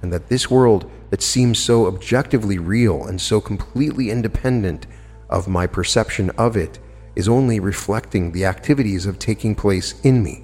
and 0.00 0.12
that 0.12 0.28
this 0.28 0.50
world 0.50 0.90
that 1.10 1.22
seems 1.22 1.58
so 1.58 1.86
objectively 1.86 2.58
real 2.58 3.06
and 3.06 3.20
so 3.20 3.40
completely 3.40 4.10
independent 4.10 4.86
of 5.30 5.46
my 5.46 5.66
perception 5.66 6.30
of 6.30 6.56
it 6.56 6.78
is 7.14 7.28
only 7.28 7.60
reflecting 7.60 8.32
the 8.32 8.44
activities 8.44 9.06
of 9.06 9.18
taking 9.18 9.54
place 9.54 10.00
in 10.00 10.22
me, 10.22 10.42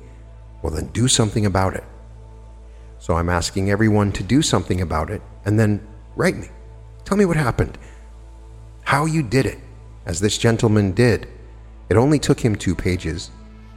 well, 0.63 0.73
then 0.73 0.87
do 0.89 1.09
something 1.09 1.47
about 1.47 1.75
it. 1.75 1.85
So 2.99 3.15
I'm 3.15 3.29
asking 3.29 3.71
everyone 3.71 4.13
to 4.13 4.23
do 4.23 4.43
something 4.43 4.81
about 4.81 5.11
it 5.11 5.23
and 5.45 5.59
then 5.59 5.87
write 6.17 6.37
me. 6.37 6.49
Tell 7.05 7.17
me 7.17 7.25
what 7.25 7.37
happened, 7.37 7.79
how 8.89 9.05
you 9.05 9.23
did 9.23 9.45
it, 9.45 9.59
as 10.07 10.19
this 10.19 10.39
gentleman 10.39 10.93
did. 10.93 11.29
It 11.91 11.99
only 11.99 12.19
took 12.19 12.41
him 12.41 12.57
two 12.57 12.75
pages, 12.75 13.31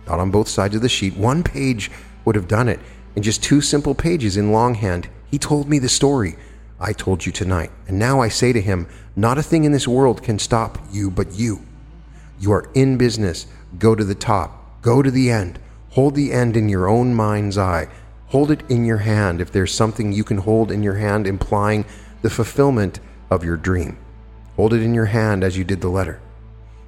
not 0.08 0.22
on 0.22 0.32
both 0.32 0.48
sides 0.48 0.74
of 0.74 0.82
the 0.82 0.88
sheet. 0.88 1.18
One 1.18 1.44
page 1.44 1.92
would 2.24 2.38
have 2.38 2.48
done 2.48 2.70
it. 2.70 2.80
In 3.18 3.22
just 3.22 3.44
two 3.44 3.60
simple 3.60 3.94
pages 3.94 4.38
in 4.38 4.54
longhand, 4.54 5.10
he 5.30 5.38
told 5.38 5.68
me 5.68 5.80
the 5.80 5.90
story 5.90 6.38
I 6.80 6.94
told 6.94 7.26
you 7.26 7.34
tonight. 7.34 7.72
And 7.90 8.00
now 8.00 8.22
I 8.22 8.30
say 8.30 8.54
to 8.54 8.62
him, 8.62 8.88
Not 9.14 9.38
a 9.38 9.44
thing 9.44 9.66
in 9.66 9.74
this 9.74 9.86
world 9.86 10.24
can 10.24 10.40
stop 10.40 10.78
you 10.94 11.12
but 11.12 11.34
you. 11.34 11.60
You 12.40 12.54
are 12.54 12.72
in 12.74 12.98
business. 12.98 13.48
Go 13.78 13.96
to 13.96 14.06
the 14.06 14.16
top. 14.16 14.82
Go 14.82 15.02
to 15.02 15.12
the 15.12 15.30
end. 15.30 15.60
Hold 15.90 16.16
the 16.16 16.32
end 16.32 16.56
in 16.56 16.70
your 16.70 16.88
own 16.88 17.14
mind's 17.14 17.58
eye. 17.58 17.90
Hold 18.28 18.50
it 18.50 18.64
in 18.70 18.86
your 18.86 19.00
hand 19.00 19.42
if 19.42 19.52
there's 19.52 19.74
something 19.74 20.14
you 20.14 20.24
can 20.24 20.38
hold 20.38 20.72
in 20.72 20.84
your 20.84 20.96
hand 20.96 21.28
implying 21.28 21.84
the 22.22 22.30
fulfillment 22.30 23.02
of 23.30 23.44
your 23.44 23.58
dream. 23.58 23.98
Hold 24.62 24.74
it 24.74 24.84
in 24.84 24.94
your 24.94 25.06
hand 25.06 25.44
as 25.44 25.58
you 25.58 25.64
did 25.64 25.82
the 25.82 25.90
letter. 25.90 26.22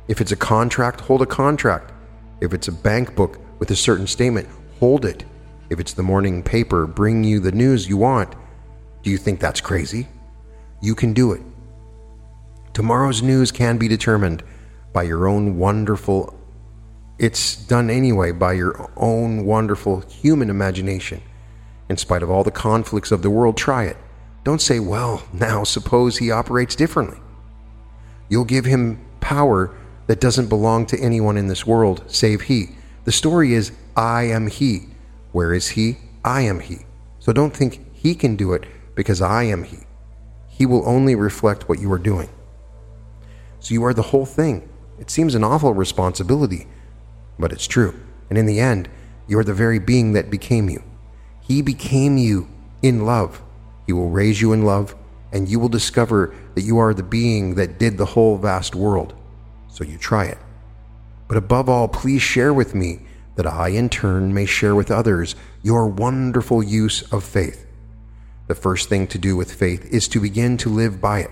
If 0.08 0.22
it's 0.22 0.32
a 0.32 0.36
contract, 0.36 1.02
hold 1.02 1.24
a 1.24 1.26
contract. 1.26 1.92
If 2.40 2.54
it's 2.54 2.68
a 2.68 2.72
bank 2.72 3.16
book 3.16 3.40
with 3.58 3.72
a 3.72 3.76
certain 3.76 4.06
statement, 4.06 4.48
hold 4.80 5.06
it. 5.06 5.26
If 5.72 5.80
it's 5.80 5.94
the 5.94 6.04
morning 6.04 6.44
paper 6.44 6.86
bringing 6.86 7.24
you 7.24 7.40
the 7.40 7.52
news 7.52 7.90
you 7.90 7.98
want, 7.98 8.36
do 9.02 9.10
you 9.10 9.18
think 9.18 9.40
that's 9.40 9.60
crazy? 9.60 10.08
You 10.84 10.94
can 10.94 11.14
do 11.14 11.32
it. 11.32 11.42
Tomorrow's 12.74 13.24
news 13.24 13.52
can 13.52 13.80
be 13.80 13.88
determined 13.88 14.44
by 14.94 15.02
your 15.02 15.28
own 15.28 15.58
wonderful, 15.58 16.40
it's 17.18 17.56
done 17.56 17.90
anyway 17.90 18.32
by 18.34 18.54
your 18.54 18.92
own 18.98 19.46
wonderful 19.46 20.02
human 20.02 20.52
imagination. 20.52 21.24
In 21.90 21.98
spite 21.98 22.22
of 22.22 22.30
all 22.30 22.44
the 22.44 22.52
conflicts 22.52 23.12
of 23.12 23.24
the 23.24 23.32
world, 23.32 23.58
try 23.58 23.86
it. 23.86 23.98
Don't 24.44 24.62
say, 24.62 24.80
well, 24.80 25.24
now 25.34 25.64
suppose 25.64 26.20
he 26.20 26.30
operates 26.30 26.76
differently. 26.76 27.18
You'll 28.30 28.46
give 28.46 28.66
him 28.66 29.04
power 29.20 29.76
that 30.08 30.20
doesn't 30.20 30.50
belong 30.50 30.86
to 30.88 31.00
anyone 31.00 31.38
in 31.38 31.48
this 31.48 31.66
world 31.66 32.04
save 32.08 32.42
he. 32.42 32.70
The 33.06 33.12
story 33.12 33.54
is, 33.54 33.72
I 33.96 34.24
am 34.24 34.48
he. 34.48 34.88
Where 35.32 35.54
is 35.54 35.70
he? 35.70 35.98
I 36.24 36.42
am 36.42 36.60
he. 36.60 36.80
So 37.20 37.34
don't 37.34 37.56
think 37.56 37.86
he 37.94 38.16
can 38.16 38.36
do 38.36 38.54
it 38.54 38.66
because 38.96 39.22
I 39.22 39.44
am 39.44 39.64
he. 39.64 39.80
He 40.48 40.66
will 40.66 40.88
only 40.88 41.16
reflect 41.16 41.68
what 41.68 41.80
you 41.80 41.92
are 41.92 42.00
doing. 42.00 42.30
So 43.60 43.74
you 43.74 43.84
are 43.86 43.94
the 43.94 44.02
whole 44.02 44.26
thing. 44.26 44.70
It 45.00 45.10
seems 45.10 45.36
an 45.36 45.44
awful 45.44 45.74
responsibility, 45.74 46.68
but 47.40 47.52
it's 47.52 47.68
true. 47.68 48.00
And 48.30 48.38
in 48.38 48.46
the 48.46 48.60
end, 48.60 48.90
you 49.28 49.40
are 49.40 49.44
the 49.44 49.54
very 49.54 49.80
being 49.80 50.14
that 50.14 50.30
became 50.30 50.70
you. 50.70 50.84
He 51.42 51.62
became 51.62 52.18
you 52.18 52.48
in 52.82 53.06
love. 53.06 53.42
He 53.86 53.94
will 53.94 54.10
raise 54.10 54.42
you 54.42 54.54
in 54.54 54.64
love, 54.64 54.96
and 55.34 55.50
you 55.50 55.60
will 55.60 55.68
discover 55.68 56.34
that 56.54 56.62
you 56.62 56.78
are 56.78 56.94
the 56.94 57.04
being 57.04 57.56
that 57.56 57.80
did 57.80 57.98
the 57.98 58.06
whole 58.06 58.38
vast 58.38 58.76
world. 58.76 59.14
So 59.68 59.84
you 59.84 59.98
try 59.98 60.26
it. 60.26 60.38
But 61.28 61.38
above 61.38 61.68
all, 61.68 61.88
please 61.88 62.22
share 62.22 62.54
with 62.54 62.76
me 62.76 63.00
that 63.36 63.48
I, 63.48 63.70
in 63.70 63.90
turn, 63.90 64.34
may 64.34 64.46
share 64.46 64.76
with 64.76 64.92
others 64.92 65.36
your 65.64 65.88
wonderful 65.88 66.62
use 66.62 67.02
of 67.12 67.24
faith. 67.24 67.66
The 68.48 68.54
first 68.54 68.90
thing 68.90 69.08
to 69.08 69.18
do 69.18 69.36
with 69.36 69.52
faith 69.52 69.92
is 69.92 70.08
to 70.10 70.20
begin 70.20 70.56
to 70.58 70.70
live 70.70 71.02
by 71.02 71.22
it. 71.22 71.32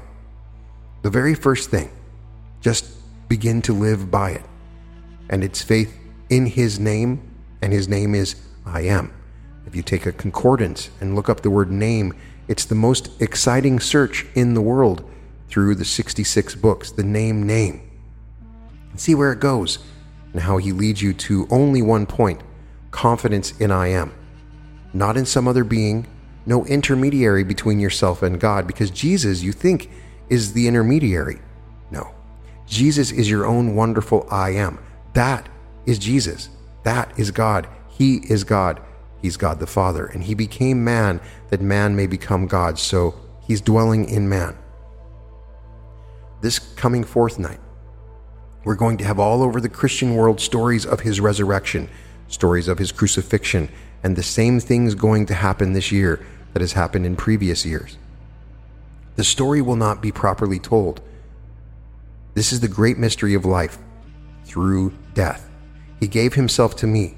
The 1.04 1.12
very 1.12 1.36
first 1.36 1.70
thing. 1.70 1.92
Just 2.62 2.86
begin 3.30 3.62
to 3.64 3.74
live 3.74 4.10
by 4.10 4.32
it. 4.32 4.46
And 5.30 5.44
it's 5.44 5.62
faith 5.62 5.96
in 6.30 6.48
His 6.48 6.80
name, 6.80 7.22
and 7.62 7.72
His 7.72 7.88
name 7.88 8.16
is 8.16 8.36
I 8.66 8.82
am. 8.82 9.14
If 9.68 9.76
you 9.76 9.84
take 9.84 10.08
a 10.08 10.12
concordance 10.12 10.90
and 11.00 11.16
look 11.16 11.30
up 11.30 11.42
the 11.42 11.52
word 11.52 11.72
name, 11.72 12.14
it's 12.52 12.66
the 12.66 12.76
most 12.76 13.10
exciting 13.22 13.80
search 13.80 14.26
in 14.36 14.56
the 14.56 14.62
world 14.62 15.10
through 15.48 15.74
the 15.74 15.86
66 15.86 16.54
books, 16.56 16.92
the 16.92 17.02
name 17.02 17.44
name. 17.44 17.90
And 18.92 19.00
see 19.00 19.16
where 19.16 19.32
it 19.32 19.40
goes 19.40 19.80
and 20.34 20.42
how 20.42 20.58
He 20.58 20.74
leads 20.74 21.02
you 21.02 21.14
to 21.14 21.48
only 21.50 21.82
one 21.82 22.06
point 22.06 22.42
confidence 22.92 23.58
in 23.62 23.72
I 23.72 23.88
am. 23.88 24.14
Not 24.94 25.16
in 25.16 25.26
some 25.26 25.48
other 25.48 25.64
being, 25.64 26.08
no 26.46 26.66
intermediary 26.66 27.46
between 27.46 27.80
yourself 27.80 28.22
and 28.22 28.38
God, 28.38 28.68
because 28.68 28.92
Jesus, 28.92 29.42
you 29.42 29.54
think, 29.54 29.90
is 30.28 30.52
the 30.52 30.68
intermediary. 30.68 31.40
No. 31.90 32.14
Jesus 32.68 33.12
is 33.12 33.30
your 33.30 33.46
own 33.46 33.78
wonderful 33.78 34.28
I 34.30 34.50
am. 34.50 34.78
That 35.14 35.48
is 35.86 35.98
Jesus. 35.98 36.50
That 36.84 37.18
is 37.18 37.32
God. 37.32 37.70
He 37.88 38.18
is 38.30 38.44
God. 38.44 38.82
He's 39.22 39.38
God 39.38 39.60
the 39.60 39.68
Father. 39.68 40.06
And 40.06 40.24
He 40.24 40.34
became 40.34 40.84
man 40.84 41.22
that 41.50 41.62
man 41.62 41.96
may 41.96 42.08
become 42.08 42.48
God. 42.48 42.80
So 42.80 43.16
He's 43.48 43.62
dwelling 43.62 44.10
in 44.10 44.28
man. 44.30 44.58
This 46.42 46.60
coming 46.60 47.04
fourth 47.04 47.38
night, 47.38 47.60
we're 48.64 48.76
going 48.76 48.98
to 48.98 49.04
have 49.04 49.20
all 49.20 49.44
over 49.44 49.60
the 49.60 49.70
Christian 49.70 50.16
world 50.16 50.40
stories 50.40 50.86
of 50.86 51.02
His 51.02 51.20
resurrection, 51.20 51.90
stories 52.28 52.68
of 52.68 52.80
His 52.80 52.92
crucifixion, 52.92 53.70
and 54.04 54.16
the 54.16 54.24
same 54.24 54.60
things 54.60 54.96
going 54.96 55.26
to 55.28 55.34
happen 55.34 55.74
this 55.74 55.92
year 55.92 56.26
that 56.54 56.62
has 56.62 56.74
happened 56.74 57.06
in 57.06 57.16
previous 57.16 57.66
years. 57.66 57.98
The 59.16 59.24
story 59.24 59.62
will 59.62 59.76
not 59.76 60.02
be 60.02 60.12
properly 60.12 60.60
told 60.60 61.02
this 62.34 62.54
is 62.54 62.62
the 62.62 62.68
great 62.68 62.98
mystery 62.98 63.34
of 63.34 63.46
life 63.46 63.78
through 64.46 64.94
death. 65.14 65.50
He 66.00 66.08
gave 66.08 66.34
himself 66.34 66.76
to 66.78 66.88
me, 66.88 67.16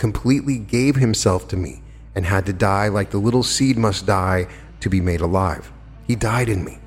completely 0.00 0.58
gave 0.58 0.96
himself 0.96 1.46
to 1.46 1.58
me, 1.58 1.82
and 2.14 2.24
had 2.24 2.46
to 2.46 2.54
die 2.54 2.88
like 2.88 3.10
the 3.10 3.18
little 3.18 3.42
seed 3.42 3.76
must 3.76 4.06
die 4.06 4.48
to 4.80 4.88
be 4.88 4.98
made 4.98 5.20
alive. 5.20 5.70
He 6.06 6.16
died 6.16 6.48
in 6.48 6.64
me. 6.64 6.78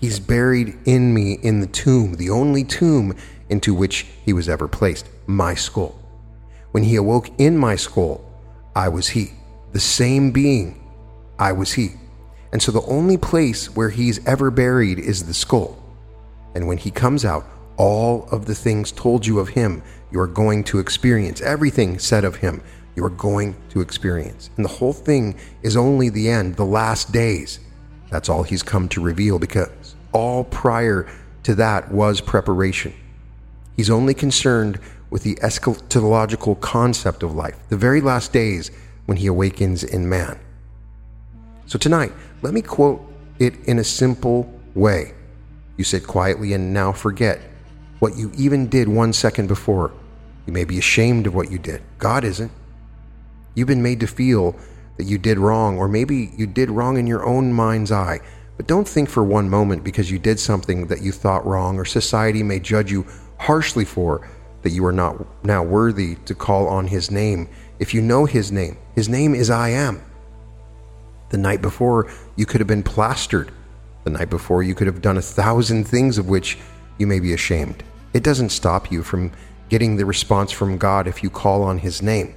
He's 0.00 0.18
buried 0.18 0.74
in 0.86 1.12
me 1.12 1.34
in 1.42 1.60
the 1.60 1.66
tomb, 1.66 2.14
the 2.14 2.30
only 2.30 2.64
tomb 2.64 3.14
into 3.50 3.74
which 3.74 4.06
he 4.24 4.32
was 4.32 4.48
ever 4.48 4.66
placed, 4.66 5.06
my 5.26 5.54
skull. 5.54 5.94
When 6.70 6.84
he 6.84 6.96
awoke 6.96 7.28
in 7.38 7.58
my 7.58 7.76
skull, 7.76 8.24
I 8.74 8.88
was 8.88 9.08
he. 9.08 9.32
The 9.72 9.80
same 9.80 10.30
being, 10.30 10.82
I 11.38 11.52
was 11.52 11.72
he. 11.72 11.90
And 12.50 12.62
so 12.62 12.72
the 12.72 12.80
only 12.86 13.18
place 13.18 13.76
where 13.76 13.90
he's 13.90 14.26
ever 14.26 14.50
buried 14.50 14.98
is 14.98 15.26
the 15.26 15.34
skull. 15.34 15.76
And 16.54 16.66
when 16.66 16.78
he 16.78 16.90
comes 16.90 17.26
out, 17.26 17.44
all 17.76 18.26
of 18.30 18.46
the 18.46 18.54
things 18.54 18.90
told 18.90 19.26
you 19.26 19.38
of 19.38 19.50
him, 19.50 19.82
you 20.14 20.20
are 20.20 20.28
going 20.28 20.62
to 20.62 20.78
experience. 20.78 21.40
Everything 21.40 21.98
said 21.98 22.24
of 22.24 22.36
him, 22.36 22.62
you 22.94 23.04
are 23.04 23.10
going 23.10 23.56
to 23.70 23.80
experience. 23.80 24.48
And 24.56 24.64
the 24.64 24.70
whole 24.70 24.92
thing 24.92 25.36
is 25.62 25.76
only 25.76 26.08
the 26.08 26.28
end, 26.28 26.54
the 26.54 26.64
last 26.64 27.10
days. 27.10 27.58
That's 28.10 28.28
all 28.28 28.44
he's 28.44 28.62
come 28.62 28.88
to 28.90 29.00
reveal 29.02 29.40
because 29.40 29.96
all 30.12 30.44
prior 30.44 31.10
to 31.42 31.56
that 31.56 31.90
was 31.90 32.20
preparation. 32.20 32.94
He's 33.76 33.90
only 33.90 34.14
concerned 34.14 34.78
with 35.10 35.24
the 35.24 35.34
eschatological 35.42 36.60
concept 36.60 37.24
of 37.24 37.34
life, 37.34 37.56
the 37.68 37.76
very 37.76 38.00
last 38.00 38.32
days 38.32 38.70
when 39.06 39.16
he 39.16 39.26
awakens 39.26 39.82
in 39.82 40.08
man. 40.08 40.38
So 41.66 41.76
tonight, 41.76 42.12
let 42.40 42.54
me 42.54 42.62
quote 42.62 43.04
it 43.40 43.56
in 43.64 43.80
a 43.80 43.84
simple 43.84 44.48
way. 44.76 45.12
You 45.76 45.82
sit 45.82 46.06
quietly 46.06 46.52
and 46.52 46.72
now 46.72 46.92
forget 46.92 47.40
what 47.98 48.16
you 48.16 48.30
even 48.36 48.68
did 48.68 48.86
one 48.86 49.12
second 49.12 49.48
before. 49.48 49.92
You 50.46 50.52
may 50.52 50.64
be 50.64 50.78
ashamed 50.78 51.26
of 51.26 51.34
what 51.34 51.50
you 51.50 51.58
did. 51.58 51.82
God 51.98 52.24
isn't. 52.24 52.52
You've 53.54 53.68
been 53.68 53.82
made 53.82 54.00
to 54.00 54.06
feel 54.06 54.56
that 54.96 55.04
you 55.04 55.18
did 55.18 55.38
wrong, 55.38 55.78
or 55.78 55.88
maybe 55.88 56.32
you 56.36 56.46
did 56.46 56.70
wrong 56.70 56.98
in 56.98 57.06
your 57.06 57.24
own 57.24 57.52
mind's 57.52 57.92
eye. 57.92 58.20
But 58.56 58.66
don't 58.66 58.86
think 58.86 59.08
for 59.08 59.24
one 59.24 59.50
moment 59.50 59.82
because 59.82 60.10
you 60.10 60.18
did 60.18 60.38
something 60.38 60.86
that 60.86 61.02
you 61.02 61.12
thought 61.12 61.46
wrong 61.46 61.78
or 61.78 61.84
society 61.84 62.42
may 62.42 62.60
judge 62.60 62.90
you 62.90 63.06
harshly 63.38 63.84
for 63.84 64.28
that 64.62 64.70
you 64.70 64.84
are 64.86 64.92
not 64.92 65.44
now 65.44 65.62
worthy 65.62 66.16
to 66.24 66.34
call 66.34 66.68
on 66.68 66.86
his 66.86 67.10
name. 67.10 67.48
If 67.78 67.92
you 67.92 68.00
know 68.00 68.24
his 68.24 68.52
name, 68.52 68.78
his 68.94 69.08
name 69.08 69.34
is 69.34 69.50
I 69.50 69.70
am. 69.70 70.02
The 71.30 71.38
night 71.38 71.60
before, 71.60 72.10
you 72.36 72.46
could 72.46 72.60
have 72.60 72.68
been 72.68 72.82
plastered. 72.82 73.50
The 74.04 74.10
night 74.10 74.30
before, 74.30 74.62
you 74.62 74.74
could 74.74 74.86
have 74.86 75.02
done 75.02 75.16
a 75.16 75.22
thousand 75.22 75.84
things 75.84 76.16
of 76.16 76.28
which 76.28 76.58
you 76.98 77.06
may 77.06 77.18
be 77.18 77.32
ashamed. 77.32 77.82
It 78.12 78.22
doesn't 78.22 78.50
stop 78.50 78.92
you 78.92 79.02
from 79.02 79.32
getting 79.68 79.96
the 79.96 80.06
response 80.06 80.52
from 80.52 80.78
God 80.78 81.06
if 81.06 81.22
you 81.22 81.30
call 81.30 81.62
on 81.62 81.78
his 81.78 82.02
name. 82.02 82.34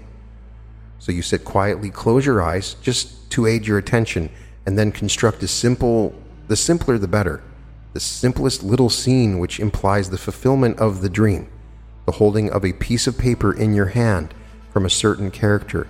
So 0.99 1.11
you 1.11 1.21
sit 1.21 1.45
quietly, 1.45 1.89
close 1.89 2.25
your 2.25 2.41
eyes 2.41 2.75
just 2.81 3.29
to 3.31 3.45
aid 3.45 3.67
your 3.67 3.77
attention, 3.77 4.29
and 4.65 4.77
then 4.77 4.91
construct 4.91 5.43
a 5.43 5.47
simple, 5.47 6.15
the 6.47 6.55
simpler 6.55 6.97
the 6.97 7.07
better, 7.07 7.43
the 7.93 7.99
simplest 7.99 8.63
little 8.63 8.89
scene 8.89 9.39
which 9.39 9.59
implies 9.59 10.09
the 10.09 10.17
fulfillment 10.17 10.79
of 10.79 11.01
the 11.01 11.09
dream, 11.09 11.49
the 12.05 12.13
holding 12.13 12.49
of 12.51 12.65
a 12.65 12.73
piece 12.73 13.07
of 13.07 13.17
paper 13.17 13.53
in 13.53 13.73
your 13.73 13.87
hand 13.87 14.33
from 14.71 14.85
a 14.85 14.89
certain 14.89 15.31
character. 15.31 15.87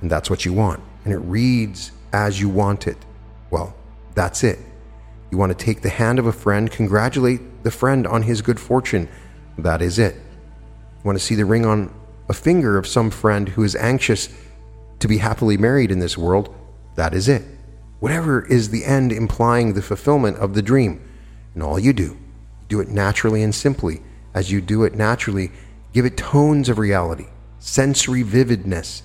And 0.00 0.10
that's 0.10 0.30
what 0.30 0.44
you 0.44 0.52
want. 0.52 0.80
And 1.04 1.12
it 1.12 1.18
reads 1.18 1.92
as 2.12 2.40
you 2.40 2.48
want 2.48 2.86
it. 2.86 2.98
Well, 3.50 3.74
that's 4.14 4.44
it. 4.44 4.58
You 5.30 5.38
want 5.38 5.56
to 5.56 5.64
take 5.64 5.82
the 5.82 5.88
hand 5.88 6.18
of 6.18 6.26
a 6.26 6.32
friend, 6.32 6.70
congratulate 6.70 7.62
the 7.62 7.70
friend 7.70 8.06
on 8.06 8.22
his 8.22 8.42
good 8.42 8.60
fortune. 8.60 9.08
That 9.58 9.82
is 9.82 9.98
it. 9.98 10.16
Want 11.04 11.18
to 11.18 11.24
see 11.24 11.34
the 11.34 11.44
ring 11.44 11.66
on 11.66 11.92
a 12.28 12.34
finger 12.34 12.78
of 12.78 12.86
some 12.86 13.10
friend 13.10 13.48
who 13.48 13.62
is 13.62 13.74
anxious 13.76 14.28
to 15.00 15.08
be 15.08 15.18
happily 15.18 15.56
married 15.56 15.90
in 15.90 15.98
this 15.98 16.16
world, 16.16 16.54
that 16.94 17.12
is 17.12 17.28
it. 17.28 17.42
Whatever 18.00 18.44
is 18.46 18.70
the 18.70 18.84
end 18.84 19.12
implying 19.12 19.74
the 19.74 19.82
fulfillment 19.82 20.36
of 20.38 20.54
the 20.54 20.62
dream. 20.62 21.00
And 21.54 21.62
all 21.62 21.78
you 21.78 21.92
do, 21.92 22.16
do 22.68 22.80
it 22.80 22.88
naturally 22.88 23.42
and 23.42 23.54
simply. 23.54 24.02
As 24.34 24.50
you 24.50 24.60
do 24.60 24.84
it 24.84 24.94
naturally, 24.94 25.50
give 25.92 26.04
it 26.04 26.16
tones 26.16 26.68
of 26.68 26.78
reality, 26.78 27.26
sensory 27.58 28.22
vividness, 28.22 29.02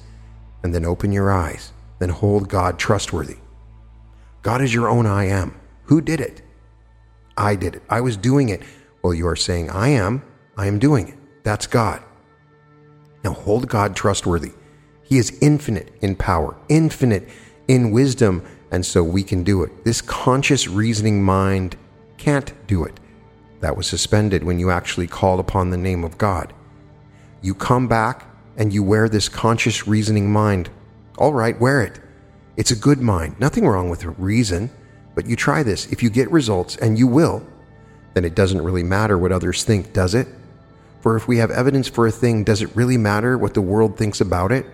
and 0.64 0.74
then 0.74 0.86
open 0.86 1.12
your 1.12 1.32
eyes. 1.32 1.74
Then 2.00 2.10
hold 2.10 2.48
God 2.48 2.78
trustworthy. 2.78 3.38
God 4.41 4.62
is 4.62 4.74
your 4.74 4.88
own 4.88 5.06
I 5.06 5.26
am. 5.26 5.60
Who 5.86 6.00
did 6.00 6.22
it? 6.22 6.41
I 7.36 7.56
did 7.56 7.76
it. 7.76 7.84
I 7.89 8.02
was 8.02 8.18
doing 8.18 8.50
it. 8.50 8.62
Well, 9.04 9.14
you 9.14 9.28
are 9.28 9.36
saying, 9.36 9.70
I 9.70 9.89
am. 9.89 10.24
I 10.58 10.68
am 10.68 10.80
doing 10.80 11.08
it. 11.10 11.16
That's 11.48 11.66
God. 11.66 12.04
Now 13.24 13.32
hold 13.32 13.70
God 13.70 13.95
trustworthy. 13.95 14.52
He 15.04 15.18
is 15.18 15.38
infinite 15.41 15.93
in 16.02 16.18
power, 16.18 16.58
infinite 16.68 17.30
in 17.70 17.91
wisdom, 17.91 18.45
and 18.70 18.86
so 18.86 19.02
we 19.02 19.24
can 19.24 19.45
do 19.45 19.64
it. 19.64 19.86
This 19.86 20.02
conscious 20.02 20.68
reasoning 20.68 21.24
mind 21.24 21.78
can't 22.18 22.52
do 22.68 22.84
it. 22.84 23.00
That 23.62 23.78
was 23.78 23.88
suspended 23.88 24.43
when 24.43 24.60
you 24.60 24.72
actually 24.72 25.08
called 25.08 25.39
upon 25.39 25.70
the 25.70 25.78
name 25.78 26.04
of 26.04 26.18
God. 26.18 26.52
You 27.41 27.56
come 27.56 27.88
back 27.88 28.26
and 28.58 28.74
you 28.74 28.84
wear 28.84 29.08
this 29.08 29.30
conscious 29.30 29.88
reasoning 29.88 30.30
mind. 30.30 30.70
All 31.18 31.32
right, 31.32 31.58
wear 31.58 31.82
it. 31.82 31.98
It's 32.58 32.72
a 32.72 32.76
good 32.76 33.00
mind. 33.00 33.39
Nothing 33.39 33.66
wrong 33.66 33.89
with 33.89 34.04
reason. 34.04 34.70
But 35.16 35.28
you 35.28 35.38
try 35.38 35.64
this. 35.64 35.89
If 35.93 36.04
you 36.04 36.10
get 36.10 36.30
results, 36.30 36.76
and 36.76 37.00
you 37.00 37.08
will, 37.08 37.41
then 38.16 38.26
it 38.26 38.36
doesn't 38.36 38.62
really 38.62 38.84
matter 38.84 39.18
what 39.18 39.32
others 39.32 39.64
think, 39.64 39.93
does 39.93 40.14
it? 40.14 40.28
For 41.08 41.16
if 41.16 41.26
we 41.26 41.38
have 41.38 41.51
evidence 41.51 41.88
for 41.88 42.05
a 42.05 42.12
thing, 42.12 42.43
does 42.43 42.62
it 42.62 42.76
really 42.76 42.97
matter 42.97 43.38
what 43.38 43.53
the 43.53 43.62
world 43.62 43.95
thinks 43.95 44.20
about 44.20 44.51
it? 44.51 44.66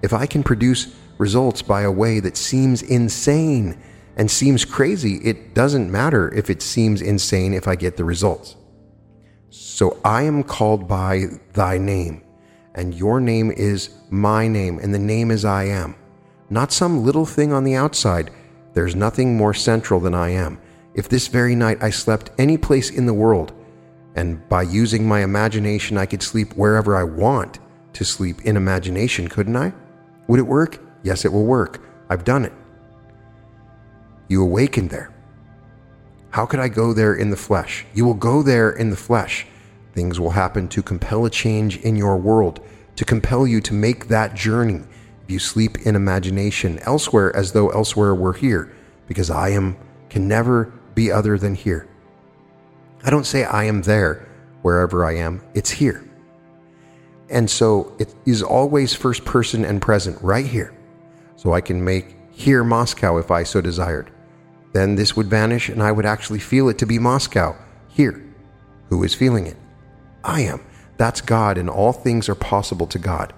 If 0.00 0.14
I 0.14 0.24
can 0.24 0.42
produce 0.42 0.94
results 1.18 1.60
by 1.60 1.82
a 1.82 1.92
way 1.92 2.20
that 2.20 2.38
seems 2.38 2.80
insane 2.80 3.76
and 4.16 4.30
seems 4.30 4.64
crazy, 4.64 5.16
it 5.16 5.54
doesn't 5.54 5.92
matter 5.92 6.32
if 6.32 6.48
it 6.48 6.62
seems 6.62 7.02
insane 7.02 7.52
if 7.52 7.68
I 7.68 7.76
get 7.76 7.98
the 7.98 8.04
results. 8.06 8.56
So 9.50 10.00
I 10.02 10.22
am 10.22 10.42
called 10.42 10.88
by 10.88 11.24
thy 11.52 11.76
name, 11.76 12.22
and 12.74 12.94
your 12.94 13.20
name 13.20 13.50
is 13.50 13.90
my 14.08 14.48
name, 14.48 14.78
and 14.78 14.94
the 14.94 14.98
name 14.98 15.30
is 15.30 15.44
I 15.44 15.64
am. 15.64 15.96
Not 16.48 16.72
some 16.72 17.04
little 17.04 17.26
thing 17.26 17.52
on 17.52 17.64
the 17.64 17.74
outside. 17.74 18.30
There's 18.72 18.96
nothing 18.96 19.36
more 19.36 19.52
central 19.52 20.00
than 20.00 20.14
I 20.14 20.30
am. 20.30 20.58
If 20.94 21.10
this 21.10 21.28
very 21.28 21.54
night 21.54 21.82
I 21.82 21.90
slept 21.90 22.30
any 22.38 22.56
place 22.56 22.88
in 22.88 23.04
the 23.04 23.12
world, 23.12 23.52
and 24.14 24.48
by 24.48 24.62
using 24.62 25.06
my 25.06 25.22
imagination, 25.22 25.98
I 25.98 26.06
could 26.06 26.22
sleep 26.22 26.52
wherever 26.54 26.96
I 26.96 27.04
want 27.04 27.58
to 27.94 28.04
sleep 28.04 28.42
in 28.42 28.56
imagination, 28.56 29.28
couldn't 29.28 29.56
I? 29.56 29.72
Would 30.28 30.38
it 30.38 30.46
work? 30.46 30.80
Yes, 31.02 31.24
it 31.24 31.32
will 31.32 31.44
work. 31.44 31.80
I've 32.08 32.24
done 32.24 32.44
it. 32.44 32.52
You 34.28 34.42
awaken 34.42 34.88
there. 34.88 35.12
How 36.30 36.46
could 36.46 36.60
I 36.60 36.68
go 36.68 36.92
there 36.92 37.14
in 37.14 37.30
the 37.30 37.36
flesh? 37.36 37.86
You 37.94 38.04
will 38.04 38.14
go 38.14 38.42
there 38.42 38.70
in 38.70 38.90
the 38.90 38.96
flesh. 38.96 39.46
Things 39.92 40.18
will 40.18 40.30
happen 40.30 40.66
to 40.68 40.82
compel 40.82 41.24
a 41.24 41.30
change 41.30 41.76
in 41.78 41.94
your 41.94 42.16
world, 42.16 42.60
to 42.96 43.04
compel 43.04 43.46
you 43.46 43.60
to 43.60 43.74
make 43.74 44.08
that 44.08 44.34
journey. 44.34 44.82
If 45.22 45.30
you 45.30 45.38
sleep 45.38 45.78
in 45.86 45.94
imagination 45.94 46.78
elsewhere 46.80 47.34
as 47.36 47.52
though 47.52 47.68
elsewhere 47.70 48.14
were 48.14 48.32
here, 48.32 48.72
because 49.06 49.30
I 49.30 49.50
am 49.50 49.76
can 50.10 50.26
never 50.28 50.72
be 50.94 51.10
other 51.10 51.38
than 51.38 51.54
here. 51.54 51.88
I 53.04 53.10
don't 53.10 53.26
say 53.26 53.44
I 53.44 53.64
am 53.64 53.82
there 53.82 54.28
wherever 54.62 55.04
I 55.04 55.16
am, 55.16 55.42
it's 55.52 55.70
here. 55.70 56.08
And 57.28 57.50
so 57.50 57.94
it 57.98 58.14
is 58.24 58.42
always 58.42 58.94
first 58.94 59.24
person 59.24 59.64
and 59.64 59.80
present 59.80 60.20
right 60.22 60.46
here. 60.46 60.74
So 61.36 61.52
I 61.52 61.60
can 61.60 61.84
make 61.84 62.16
here 62.30 62.64
Moscow 62.64 63.18
if 63.18 63.30
I 63.30 63.42
so 63.42 63.60
desired. 63.60 64.10
Then 64.72 64.94
this 64.94 65.14
would 65.14 65.26
vanish 65.26 65.68
and 65.68 65.82
I 65.82 65.92
would 65.92 66.06
actually 66.06 66.38
feel 66.38 66.68
it 66.68 66.78
to 66.78 66.86
be 66.86 66.98
Moscow 66.98 67.56
here. 67.88 68.24
Who 68.88 69.04
is 69.04 69.14
feeling 69.14 69.46
it? 69.46 69.56
I 70.24 70.40
am. 70.40 70.64
That's 70.96 71.20
God, 71.20 71.58
and 71.58 71.68
all 71.68 71.92
things 71.92 72.28
are 72.28 72.34
possible 72.34 72.86
to 72.86 72.98
God. 72.98 73.32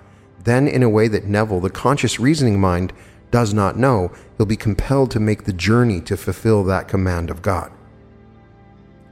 Then, 0.44 0.68
in 0.68 0.82
a 0.82 0.88
way 0.88 1.08
that 1.08 1.24
Neville, 1.24 1.60
the 1.60 1.70
conscious 1.70 2.20
reasoning 2.20 2.60
mind, 2.60 2.92
does 3.30 3.52
not 3.52 3.78
know, 3.78 4.12
he'll 4.36 4.46
be 4.46 4.56
compelled 4.56 5.10
to 5.12 5.20
make 5.20 5.44
the 5.44 5.52
journey 5.52 6.00
to 6.02 6.16
fulfill 6.16 6.62
that 6.64 6.88
command 6.88 7.30
of 7.30 7.42
God. 7.42 7.72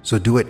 So 0.04 0.18
do 0.18 0.36
it 0.36 0.46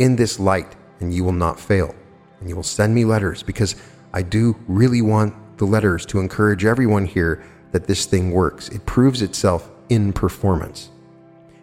in 0.00 0.16
this 0.16 0.40
light, 0.40 0.74
and 0.98 1.14
you 1.14 1.22
will 1.22 1.32
not 1.32 1.60
fail. 1.60 1.94
And 2.40 2.48
you 2.48 2.56
will 2.56 2.62
send 2.64 2.94
me 2.94 3.04
letters 3.04 3.42
because 3.42 3.76
I 4.12 4.22
do 4.22 4.56
really 4.66 5.02
want 5.02 5.58
the 5.58 5.66
letters 5.66 6.04
to 6.06 6.18
encourage 6.18 6.64
everyone 6.64 7.06
here 7.06 7.44
that 7.70 7.86
this 7.86 8.06
thing 8.06 8.32
works. 8.32 8.68
It 8.70 8.84
proves 8.86 9.22
itself 9.22 9.70
in 9.88 10.12
performance. 10.12 10.90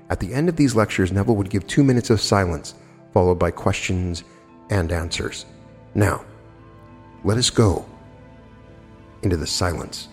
At 0.09 0.19
the 0.19 0.33
end 0.33 0.49
of 0.49 0.55
these 0.55 0.75
lectures, 0.75 1.11
Neville 1.11 1.35
would 1.35 1.49
give 1.49 1.65
two 1.67 1.83
minutes 1.83 2.09
of 2.09 2.21
silence, 2.21 2.75
followed 3.13 3.39
by 3.39 3.51
questions 3.51 4.23
and 4.69 4.91
answers. 4.91 5.45
Now, 5.95 6.23
let 7.23 7.37
us 7.37 7.49
go 7.49 7.85
into 9.23 9.37
the 9.37 9.47
silence. 9.47 10.07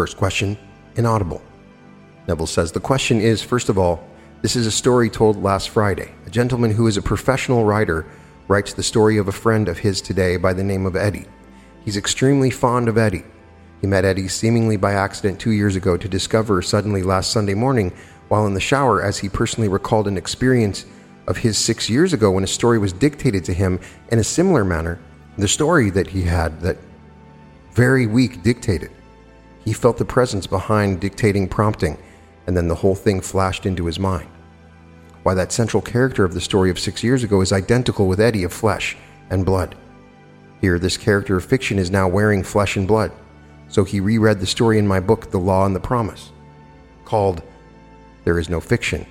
First 0.00 0.16
question 0.16 0.56
Inaudible. 0.96 1.42
Neville 2.26 2.46
says 2.46 2.72
the 2.72 2.80
question 2.80 3.20
is 3.20 3.42
first 3.42 3.68
of 3.68 3.76
all, 3.76 4.02
this 4.40 4.56
is 4.56 4.66
a 4.66 4.70
story 4.70 5.10
told 5.10 5.42
last 5.42 5.68
Friday. 5.68 6.10
A 6.24 6.30
gentleman 6.30 6.70
who 6.70 6.86
is 6.86 6.96
a 6.96 7.02
professional 7.02 7.66
writer 7.66 8.06
writes 8.48 8.72
the 8.72 8.82
story 8.82 9.18
of 9.18 9.28
a 9.28 9.32
friend 9.32 9.68
of 9.68 9.76
his 9.76 10.00
today 10.00 10.38
by 10.38 10.54
the 10.54 10.64
name 10.64 10.86
of 10.86 10.96
Eddie. 10.96 11.26
He's 11.84 11.98
extremely 11.98 12.48
fond 12.48 12.88
of 12.88 12.96
Eddie. 12.96 13.24
He 13.82 13.86
met 13.86 14.06
Eddie 14.06 14.28
seemingly 14.28 14.78
by 14.78 14.94
accident 14.94 15.38
two 15.38 15.50
years 15.50 15.76
ago 15.76 15.98
to 15.98 16.08
discover 16.08 16.62
suddenly 16.62 17.02
last 17.02 17.30
Sunday 17.30 17.52
morning 17.52 17.92
while 18.28 18.46
in 18.46 18.54
the 18.54 18.58
shower 18.58 19.02
as 19.02 19.18
he 19.18 19.28
personally 19.28 19.68
recalled 19.68 20.08
an 20.08 20.16
experience 20.16 20.86
of 21.26 21.36
his 21.36 21.58
six 21.58 21.90
years 21.90 22.14
ago 22.14 22.30
when 22.30 22.44
a 22.44 22.46
story 22.46 22.78
was 22.78 22.94
dictated 22.94 23.44
to 23.44 23.52
him 23.52 23.78
in 24.10 24.18
a 24.18 24.24
similar 24.24 24.64
manner. 24.64 24.98
The 25.36 25.46
story 25.46 25.90
that 25.90 26.06
he 26.06 26.22
had 26.22 26.58
that 26.62 26.78
very 27.74 28.06
week 28.06 28.42
dictated. 28.42 28.92
He 29.70 29.74
felt 29.74 29.98
the 29.98 30.04
presence 30.04 30.48
behind 30.48 30.98
dictating 30.98 31.46
prompting, 31.46 31.96
and 32.48 32.56
then 32.56 32.66
the 32.66 32.74
whole 32.74 32.96
thing 32.96 33.20
flashed 33.20 33.66
into 33.66 33.86
his 33.86 34.00
mind 34.00 34.28
why 35.22 35.32
that 35.34 35.52
central 35.52 35.80
character 35.80 36.24
of 36.24 36.34
the 36.34 36.40
story 36.40 36.70
of 36.70 36.78
six 36.80 37.04
years 37.04 37.22
ago 37.22 37.40
is 37.40 37.52
identical 37.52 38.08
with 38.08 38.18
Eddie 38.18 38.42
of 38.42 38.52
flesh 38.52 38.96
and 39.30 39.46
blood. 39.46 39.76
Here, 40.60 40.76
this 40.80 40.96
character 40.96 41.36
of 41.36 41.44
fiction 41.44 41.78
is 41.78 41.88
now 41.88 42.08
wearing 42.08 42.42
flesh 42.42 42.76
and 42.76 42.88
blood. 42.88 43.12
So 43.68 43.84
he 43.84 44.00
reread 44.00 44.40
the 44.40 44.46
story 44.46 44.76
in 44.76 44.88
my 44.88 44.98
book, 44.98 45.30
The 45.30 45.38
Law 45.38 45.66
and 45.66 45.76
the 45.76 45.78
Promise, 45.78 46.32
called 47.04 47.40
There 48.24 48.40
Is 48.40 48.50
No 48.50 48.58
Fiction. 48.58 49.06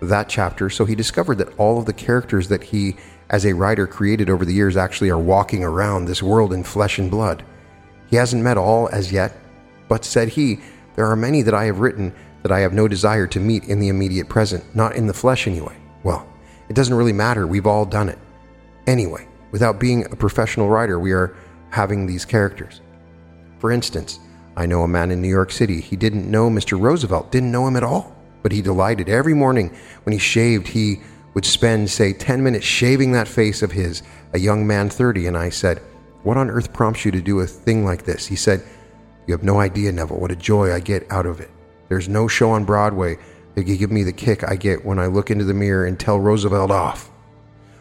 That 0.00 0.30
chapter, 0.30 0.70
so 0.70 0.86
he 0.86 0.94
discovered 0.94 1.36
that 1.36 1.54
all 1.58 1.78
of 1.78 1.84
the 1.84 1.92
characters 1.92 2.48
that 2.48 2.62
he, 2.62 2.96
as 3.28 3.44
a 3.44 3.52
writer, 3.52 3.86
created 3.86 4.30
over 4.30 4.46
the 4.46 4.54
years 4.54 4.74
actually 4.74 5.10
are 5.10 5.18
walking 5.18 5.62
around 5.62 6.06
this 6.06 6.22
world 6.22 6.54
in 6.54 6.64
flesh 6.64 6.98
and 6.98 7.10
blood. 7.10 7.44
He 8.06 8.16
hasn't 8.16 8.42
met 8.42 8.56
all 8.56 8.88
as 8.90 9.12
yet, 9.12 9.36
but 9.88 10.04
said 10.04 10.28
he, 10.28 10.60
There 10.96 11.06
are 11.06 11.16
many 11.16 11.42
that 11.42 11.54
I 11.54 11.64
have 11.64 11.80
written 11.80 12.14
that 12.42 12.52
I 12.52 12.60
have 12.60 12.72
no 12.72 12.88
desire 12.88 13.26
to 13.28 13.40
meet 13.40 13.64
in 13.64 13.80
the 13.80 13.88
immediate 13.88 14.28
present, 14.28 14.64
not 14.74 14.94
in 14.94 15.06
the 15.06 15.14
flesh 15.14 15.46
anyway. 15.46 15.76
Well, 16.02 16.26
it 16.68 16.74
doesn't 16.74 16.94
really 16.94 17.12
matter, 17.12 17.46
we've 17.46 17.66
all 17.66 17.84
done 17.84 18.08
it. 18.08 18.18
Anyway, 18.86 19.26
without 19.50 19.80
being 19.80 20.04
a 20.04 20.16
professional 20.16 20.68
writer, 20.68 20.98
we 20.98 21.12
are 21.12 21.36
having 21.70 22.06
these 22.06 22.24
characters. 22.24 22.80
For 23.58 23.70
instance, 23.70 24.20
I 24.56 24.66
know 24.66 24.82
a 24.82 24.88
man 24.88 25.10
in 25.10 25.20
New 25.20 25.28
York 25.28 25.52
City. 25.52 25.80
He 25.80 25.96
didn't 25.96 26.30
know 26.30 26.50
Mr. 26.50 26.80
Roosevelt, 26.80 27.30
didn't 27.30 27.52
know 27.52 27.66
him 27.66 27.76
at 27.76 27.82
all, 27.82 28.16
but 28.42 28.52
he 28.52 28.62
delighted. 28.62 29.08
Every 29.08 29.34
morning 29.34 29.74
when 30.04 30.12
he 30.12 30.18
shaved, 30.18 30.68
he 30.68 31.00
would 31.34 31.44
spend, 31.44 31.90
say, 31.90 32.12
10 32.12 32.42
minutes 32.42 32.64
shaving 32.64 33.12
that 33.12 33.28
face 33.28 33.62
of 33.62 33.72
his, 33.72 34.02
a 34.32 34.38
young 34.38 34.66
man 34.66 34.90
30. 34.90 35.26
And 35.26 35.36
I 35.36 35.50
said, 35.50 35.78
What 36.22 36.36
on 36.36 36.50
earth 36.50 36.72
prompts 36.72 37.04
you 37.04 37.12
to 37.12 37.20
do 37.20 37.40
a 37.40 37.46
thing 37.46 37.84
like 37.84 38.04
this? 38.04 38.26
He 38.26 38.36
said, 38.36 38.62
You 39.28 39.34
have 39.34 39.42
no 39.42 39.60
idea, 39.60 39.92
Neville, 39.92 40.18
what 40.18 40.32
a 40.32 40.36
joy 40.36 40.72
I 40.72 40.80
get 40.80 41.06
out 41.12 41.26
of 41.26 41.38
it. 41.38 41.50
There's 41.90 42.08
no 42.08 42.28
show 42.28 42.50
on 42.52 42.64
Broadway 42.64 43.18
that 43.54 43.64
can 43.64 43.76
give 43.76 43.92
me 43.92 44.02
the 44.02 44.12
kick 44.12 44.42
I 44.42 44.56
get 44.56 44.86
when 44.86 44.98
I 44.98 45.04
look 45.04 45.30
into 45.30 45.44
the 45.44 45.52
mirror 45.52 45.84
and 45.84 46.00
tell 46.00 46.18
Roosevelt 46.18 46.70
off. 46.70 47.10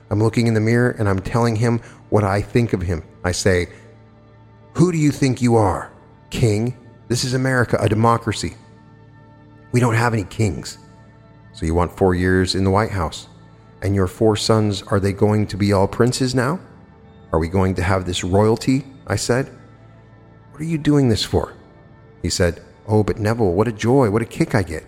I'm 0.10 0.22
looking 0.22 0.48
in 0.48 0.54
the 0.54 0.60
mirror 0.60 0.91
and 1.00 1.08
I'm 1.08 1.22
telling 1.22 1.56
him 1.56 1.80
what 2.10 2.26
I 2.26 2.41
think 2.41 2.74
of 2.74 2.82
him. 2.82 3.02
I 3.24 3.32
say, 3.32 3.68
Who 4.74 4.91
do 4.91 4.98
you 4.98 5.10
think 5.10 5.41
you 5.41 5.56
are? 5.56 5.89
King? 6.32 6.78
This 7.08 7.24
is 7.24 7.34
America, 7.34 7.78
a 7.80 7.88
democracy. 7.88 8.56
We 9.72 9.80
don't 9.80 9.95
have 9.95 10.14
any 10.14 10.26
kings. 10.26 10.78
So 11.54 11.66
you 11.66 11.74
want 11.74 11.95
four 11.95 12.14
years 12.14 12.56
in 12.56 12.66
the 12.66 12.72
White 12.72 12.91
House. 12.91 13.30
And 13.82 13.95
your 13.95 14.08
four 14.08 14.36
sons, 14.36 14.82
are 14.84 15.00
they 15.00 15.14
going 15.14 15.48
to 15.48 15.56
be 15.56 15.72
all 15.72 15.88
princes 15.88 16.36
now? 16.36 16.60
Are 17.32 17.39
we 17.39 17.48
going 17.48 17.74
to 17.76 17.84
have 17.84 18.06
this 18.06 18.26
royalty? 18.26 18.86
I 19.08 19.16
said. 19.16 19.57
What 20.58 20.64
are 20.64 20.70
you 20.70 20.80
doing 20.80 21.08
this 21.08 21.24
for? 21.24 21.53
He 22.24 22.32
said, 22.32 22.64
Oh, 22.88 23.03
but 23.03 23.20
Neville, 23.20 23.53
what 23.53 23.68
a 23.68 23.72
joy, 23.72 24.10
what 24.10 24.24
a 24.24 24.26
kick 24.26 24.55
I 24.55 24.64
get. 24.64 24.88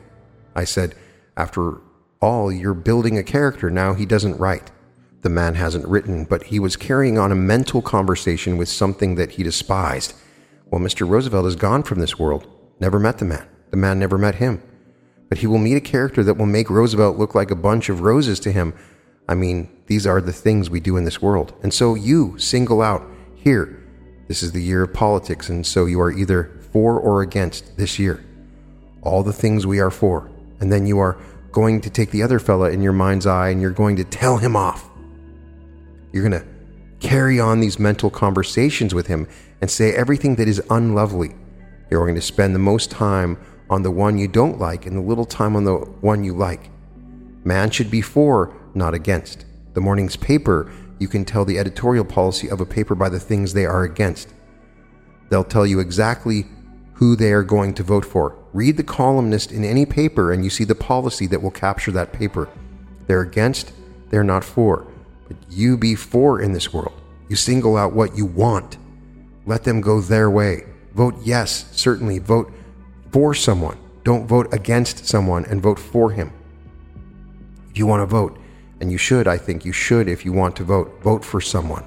I 0.56 0.64
said, 0.64 0.96
After 1.38 1.82
all, 2.20 2.52
you're 2.52 2.74
building 2.74 3.20
a 3.20 3.24
character. 3.24 3.70
Now 3.70 3.94
he 3.94 4.08
doesn't 4.08 4.40
write. 4.40 4.72
The 5.22 5.30
man 5.30 5.54
hasn't 5.54 5.88
written, 5.88 6.26
but 6.26 6.46
he 6.46 6.58
was 6.58 6.76
carrying 6.76 7.20
on 7.20 7.32
a 7.32 7.36
mental 7.36 7.84
conversation 7.84 8.58
with 8.58 8.68
something 8.68 9.14
that 9.14 9.34
he 9.34 9.44
despised. 9.44 10.16
Well, 10.72 10.82
Mr. 10.82 11.08
Roosevelt 11.08 11.46
is 11.46 11.56
gone 11.56 11.84
from 11.84 12.00
this 12.00 12.18
world, 12.18 12.48
never 12.80 13.00
met 13.00 13.20
the 13.20 13.26
man. 13.26 13.48
The 13.70 13.78
man 13.78 14.00
never 14.00 14.18
met 14.18 14.36
him. 14.36 14.64
But 15.30 15.38
he 15.38 15.46
will 15.46 15.60
meet 15.60 15.76
a 15.76 15.82
character 15.82 16.24
that 16.24 16.34
will 16.34 16.48
make 16.48 16.72
Roosevelt 16.72 17.18
look 17.18 17.36
like 17.36 17.52
a 17.52 17.56
bunch 17.56 17.90
of 17.90 18.02
roses 18.02 18.40
to 18.40 18.52
him. 18.52 18.74
I 19.28 19.36
mean, 19.36 19.70
these 19.86 20.08
are 20.08 20.20
the 20.20 20.34
things 20.34 20.68
we 20.68 20.80
do 20.80 20.98
in 20.98 21.04
this 21.04 21.22
world. 21.22 21.54
And 21.62 21.72
so 21.72 21.94
you 21.94 22.40
single 22.40 22.82
out 22.82 23.08
here. 23.36 23.80
This 24.30 24.44
is 24.44 24.52
the 24.52 24.62
year 24.62 24.84
of 24.84 24.94
politics, 24.94 25.50
and 25.50 25.66
so 25.66 25.88
you 25.88 26.00
are 26.00 26.12
either 26.12 26.52
for 26.72 27.00
or 27.00 27.24
against 27.24 27.78
this 27.78 27.98
year. 27.98 28.24
All 29.02 29.24
the 29.24 29.34
things 29.34 29.66
we 29.66 29.80
are 29.80 29.90
for. 29.90 30.30
And 30.60 30.72
then 30.72 30.86
you 30.86 31.00
are 31.00 31.18
going 31.52 31.82
to 31.82 31.90
take 31.90 32.12
the 32.12 32.22
other 32.22 32.38
fella 32.38 32.70
in 32.70 32.84
your 32.84 32.94
mind's 32.94 33.26
eye 33.26 33.50
and 33.50 33.60
you're 33.60 33.72
going 33.72 33.96
to 33.96 34.04
tell 34.04 34.38
him 34.38 34.56
off. 34.56 34.88
You're 36.12 36.30
going 36.30 36.40
to 36.40 36.48
carry 37.00 37.40
on 37.40 37.60
these 37.60 37.80
mental 37.80 38.12
conversations 38.12 38.94
with 38.94 39.08
him 39.08 39.28
and 39.62 39.72
say 39.72 39.96
everything 39.96 40.36
that 40.36 40.48
is 40.48 40.62
unlovely. 40.70 41.32
You're 41.90 42.06
going 42.06 42.14
to 42.14 42.22
spend 42.22 42.54
the 42.54 42.60
most 42.60 42.92
time 42.92 43.44
on 43.68 43.82
the 43.82 43.90
one 43.90 44.20
you 44.20 44.28
don't 44.28 44.60
like 44.60 44.86
and 44.86 44.96
the 44.96 45.02
little 45.02 45.26
time 45.26 45.56
on 45.56 45.64
the 45.64 45.76
one 45.76 46.24
you 46.24 46.34
like. 46.34 46.70
Man 47.44 47.72
should 47.72 47.90
be 47.90 48.02
for, 48.02 48.56
not 48.76 48.94
against. 48.94 49.46
The 49.74 49.82
morning's 49.82 50.18
paper, 50.18 50.72
you 51.00 51.08
can 51.08 51.26
tell 51.26 51.46
the 51.46 51.58
editorial 51.58 52.06
policy 52.06 52.50
of 52.50 52.62
a 52.62 52.66
paper 52.66 52.94
by 52.94 53.10
the 53.10 53.20
things 53.20 53.54
they 53.54 53.66
are 53.66 53.84
against. 53.84 54.34
They'll 55.30 55.44
tell 55.44 55.66
you 55.66 55.80
exactly 55.80 56.46
who 56.94 57.16
they 57.16 57.32
are 57.32 57.44
going 57.44 57.74
to 57.76 57.84
vote 57.84 58.06
for. 58.06 58.36
Read 58.54 58.78
the 58.78 58.84
columnist 58.84 59.52
in 59.52 59.64
any 59.64 59.86
paper 59.86 60.32
and 60.32 60.44
you 60.44 60.50
see 60.50 60.66
the 60.66 60.76
policy 60.76 61.26
that 61.28 61.42
will 61.42 61.52
capture 61.52 61.92
that 61.92 62.12
paper. 62.12 62.50
They're 63.08 63.22
against, 63.22 63.72
they're 64.10 64.24
not 64.24 64.44
for. 64.44 64.86
But 65.28 65.38
you 65.50 65.78
be 65.78 65.96
for 65.96 66.42
in 66.42 66.52
this 66.52 66.74
world. 66.74 67.00
You 67.30 67.36
single 67.36 67.78
out 67.78 67.94
what 67.94 68.18
you 68.18 68.26
want. 68.26 68.78
Let 69.46 69.64
them 69.64 69.82
go 69.82 70.02
their 70.02 70.30
way. 70.30 70.66
Vote 70.94 71.16
yes, 71.24 71.66
certainly. 71.72 72.20
Vote 72.20 72.52
for 73.12 73.34
someone. 73.34 73.78
Don't 74.04 74.28
vote 74.28 74.54
against 74.54 75.06
someone 75.06 75.46
and 75.46 75.62
vote 75.62 75.80
for 75.80 76.12
him. 76.12 76.34
If 77.70 77.78
you 77.78 77.86
want 77.86 78.02
to 78.02 78.06
vote, 78.08 78.40
and 78.82 78.92
you 78.92 78.98
should, 78.98 79.28
I 79.28 79.38
think 79.38 79.66
you 79.66 79.72
should, 79.72 80.08
if 80.08 80.26
you 80.26 80.32
want 80.32 80.56
to 80.58 80.64
vote, 80.64 81.02
vote 81.02 81.26
for 81.26 81.42
someone. 81.42 81.84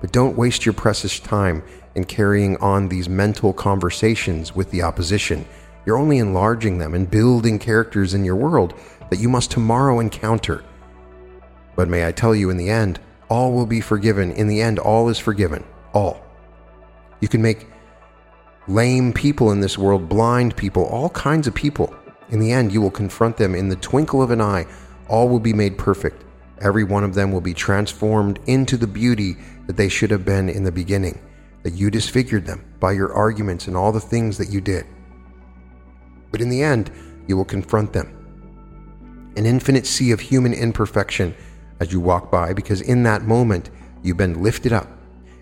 But 0.00 0.12
don't 0.12 0.36
waste 0.36 0.66
your 0.66 0.74
precious 0.74 1.18
time 1.18 1.62
in 1.94 2.04
carrying 2.04 2.56
on 2.58 2.88
these 2.88 3.08
mental 3.08 3.52
conversations 3.52 4.54
with 4.54 4.70
the 4.70 4.82
opposition. 4.82 5.46
You're 5.86 5.98
only 5.98 6.18
enlarging 6.18 6.78
them 6.78 6.94
and 6.94 7.10
building 7.10 7.58
characters 7.58 8.14
in 8.14 8.24
your 8.24 8.36
world 8.36 8.74
that 9.10 9.18
you 9.18 9.28
must 9.28 9.50
tomorrow 9.50 10.00
encounter. 10.00 10.64
But 11.76 11.88
may 11.88 12.06
I 12.06 12.12
tell 12.12 12.34
you, 12.34 12.50
in 12.50 12.56
the 12.56 12.70
end, 12.70 13.00
all 13.28 13.52
will 13.52 13.66
be 13.66 13.80
forgiven. 13.80 14.32
In 14.32 14.48
the 14.48 14.60
end, 14.60 14.78
all 14.78 15.08
is 15.08 15.18
forgiven. 15.18 15.64
All. 15.92 16.24
You 17.20 17.28
can 17.28 17.42
make 17.42 17.66
lame 18.66 19.12
people 19.12 19.50
in 19.50 19.60
this 19.60 19.78
world, 19.78 20.08
blind 20.08 20.56
people, 20.56 20.84
all 20.84 21.10
kinds 21.10 21.46
of 21.46 21.54
people. 21.54 21.94
In 22.30 22.40
the 22.40 22.52
end, 22.52 22.72
you 22.72 22.80
will 22.80 22.90
confront 22.90 23.36
them 23.36 23.54
in 23.54 23.68
the 23.68 23.76
twinkle 23.76 24.22
of 24.22 24.30
an 24.30 24.40
eye. 24.40 24.66
All 25.08 25.28
will 25.28 25.40
be 25.40 25.52
made 25.52 25.78
perfect. 25.78 26.24
Every 26.64 26.82
one 26.82 27.04
of 27.04 27.14
them 27.14 27.30
will 27.30 27.42
be 27.42 27.54
transformed 27.54 28.40
into 28.46 28.76
the 28.76 28.86
beauty 28.86 29.36
that 29.66 29.76
they 29.76 29.88
should 29.88 30.10
have 30.10 30.24
been 30.24 30.48
in 30.48 30.64
the 30.64 30.72
beginning 30.72 31.20
that 31.62 31.74
you 31.74 31.90
disfigured 31.90 32.46
them 32.46 32.64
by 32.80 32.92
your 32.92 33.12
arguments 33.12 33.66
and 33.68 33.76
all 33.76 33.92
the 33.92 34.00
things 34.00 34.38
that 34.38 34.50
you 34.50 34.60
did. 34.60 34.86
But 36.30 36.40
in 36.40 36.48
the 36.48 36.62
end, 36.62 36.90
you 37.26 37.36
will 37.36 37.44
confront 37.44 37.92
them. 37.92 38.10
An 39.36 39.46
infinite 39.46 39.86
sea 39.86 40.10
of 40.12 40.20
human 40.20 40.52
imperfection 40.52 41.34
as 41.80 41.92
you 41.92 42.00
walk 42.00 42.30
by, 42.30 42.52
because 42.52 42.80
in 42.80 43.02
that 43.04 43.22
moment 43.22 43.70
you've 44.02 44.16
been 44.16 44.42
lifted 44.42 44.72
up, 44.72 44.88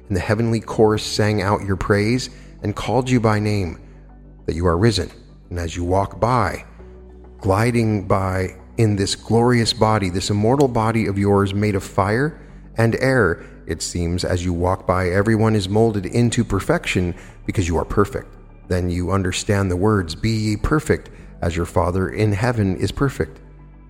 and 0.09 0.17
the 0.17 0.21
heavenly 0.21 0.61
chorus 0.61 1.03
sang 1.03 1.43
out 1.43 1.65
your 1.65 1.77
praise 1.77 2.31
and 2.63 2.77
called 2.77 3.11
you 3.11 3.21
by 3.21 3.39
name, 3.39 3.81
that 4.47 4.55
you 4.55 4.67
are 4.67 4.79
risen. 4.79 5.11
And 5.51 5.59
as 5.59 5.77
you 5.77 5.85
walk 5.85 6.21
by, 6.21 6.65
gliding 7.39 8.07
by 8.07 8.57
in 8.79 8.97
this 8.97 9.15
glorious 9.15 9.73
body, 9.73 10.09
this 10.09 10.31
immortal 10.31 10.69
body 10.69 11.07
of 11.07 11.19
yours 11.19 11.53
made 11.55 11.75
of 11.75 11.85
fire 11.85 12.41
and 12.77 12.95
air, 12.97 13.45
it 13.67 13.83
seems, 13.83 14.25
as 14.25 14.45
you 14.45 14.53
walk 14.53 14.87
by, 14.87 15.09
everyone 15.09 15.55
is 15.55 15.69
molded 15.69 16.07
into 16.07 16.45
perfection 16.45 17.15
because 17.47 17.69
you 17.69 17.77
are 17.77 17.85
perfect. 17.85 18.35
Then 18.69 18.89
you 18.89 19.11
understand 19.11 19.71
the 19.71 19.77
words, 19.77 20.15
Be 20.15 20.31
ye 20.31 20.57
perfect, 20.57 21.11
as 21.43 21.57
your 21.57 21.67
Father 21.67 22.09
in 22.09 22.33
heaven 22.33 22.77
is 22.77 22.93
perfect. 22.93 23.41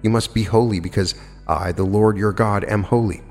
You 0.02 0.10
must 0.10 0.34
be 0.34 0.42
holy 0.42 0.80
because 0.80 1.14
I, 1.46 1.72
the 1.72 1.84
Lord 1.84 2.16
your 2.16 2.32
God, 2.32 2.64
am 2.64 2.82
holy. 2.82 3.22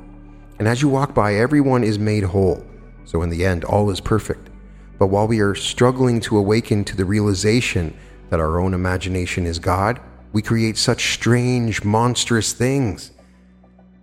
And 0.59 0.67
as 0.67 0.81
you 0.81 0.89
walk 0.89 1.13
by, 1.13 1.35
everyone 1.35 1.83
is 1.83 1.99
made 1.99 2.23
whole. 2.23 2.65
So 3.03 3.23
in 3.23 3.29
the 3.29 3.45
end, 3.45 3.63
all 3.65 3.89
is 3.89 3.99
perfect. 3.99 4.49
But 4.97 5.07
while 5.07 5.27
we 5.27 5.39
are 5.41 5.55
struggling 5.55 6.19
to 6.21 6.37
awaken 6.37 6.85
to 6.85 6.95
the 6.95 7.05
realization 7.05 7.97
that 8.29 8.39
our 8.39 8.59
own 8.59 8.73
imagination 8.73 9.45
is 9.45 9.59
God, 9.59 9.99
we 10.33 10.41
create 10.41 10.77
such 10.77 11.13
strange, 11.13 11.83
monstrous 11.83 12.53
things. 12.53 13.11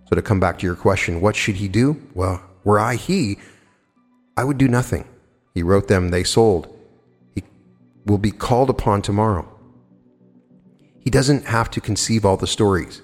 So, 0.09 0.15
to 0.15 0.21
come 0.21 0.39
back 0.39 0.59
to 0.59 0.65
your 0.65 0.75
question, 0.75 1.21
what 1.21 1.35
should 1.35 1.55
he 1.55 1.67
do? 1.67 2.01
Well, 2.13 2.41
were 2.63 2.79
I 2.79 2.95
he, 2.95 3.37
I 4.35 4.43
would 4.43 4.57
do 4.57 4.67
nothing. 4.67 5.05
He 5.53 5.63
wrote 5.63 5.87
them, 5.87 6.09
they 6.09 6.23
sold. 6.23 6.73
He 7.35 7.43
will 8.05 8.17
be 8.17 8.31
called 8.31 8.69
upon 8.69 9.01
tomorrow. 9.01 9.47
He 10.99 11.09
doesn't 11.09 11.45
have 11.45 11.69
to 11.71 11.81
conceive 11.81 12.25
all 12.25 12.37
the 12.37 12.47
stories. 12.47 13.01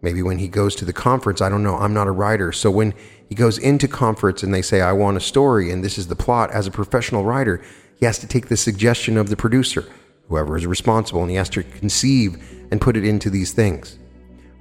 Maybe 0.00 0.22
when 0.22 0.38
he 0.38 0.48
goes 0.48 0.76
to 0.76 0.84
the 0.84 0.92
conference, 0.92 1.40
I 1.40 1.48
don't 1.48 1.62
know, 1.62 1.76
I'm 1.76 1.94
not 1.94 2.06
a 2.06 2.12
writer. 2.12 2.52
So 2.52 2.70
when 2.70 2.94
he 3.28 3.34
goes 3.34 3.58
into 3.58 3.88
conference 3.88 4.42
and 4.42 4.54
they 4.54 4.62
say, 4.62 4.80
I 4.80 4.92
want 4.92 5.16
a 5.16 5.20
story 5.20 5.70
and 5.70 5.82
this 5.82 5.98
is 5.98 6.06
the 6.06 6.16
plot, 6.16 6.50
as 6.52 6.66
a 6.66 6.70
professional 6.70 7.24
writer, 7.24 7.62
he 7.98 8.06
has 8.06 8.18
to 8.20 8.28
take 8.28 8.48
the 8.48 8.56
suggestion 8.56 9.16
of 9.16 9.28
the 9.28 9.36
producer, 9.36 9.84
whoever 10.28 10.56
is 10.56 10.66
responsible, 10.66 11.22
and 11.22 11.30
he 11.30 11.36
has 11.36 11.48
to 11.50 11.62
conceive 11.64 12.57
and 12.70 12.80
put 12.80 12.96
it 12.96 13.04
into 13.04 13.30
these 13.30 13.52
things. 13.52 13.98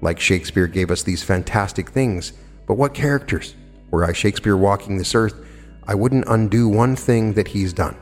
Like 0.01 0.19
Shakespeare 0.19 0.67
gave 0.67 0.91
us 0.91 1.03
these 1.03 1.23
fantastic 1.23 1.89
things, 1.89 2.33
but 2.65 2.75
what 2.75 2.93
characters? 2.93 3.55
Were 3.89 4.03
I 4.03 4.13
Shakespeare 4.13 4.57
walking 4.57 4.97
this 4.97 5.15
earth, 5.15 5.35
I 5.87 5.95
wouldn't 5.95 6.27
undo 6.27 6.67
one 6.67 6.95
thing 6.95 7.33
that 7.33 7.47
he's 7.47 7.73
done. 7.73 7.95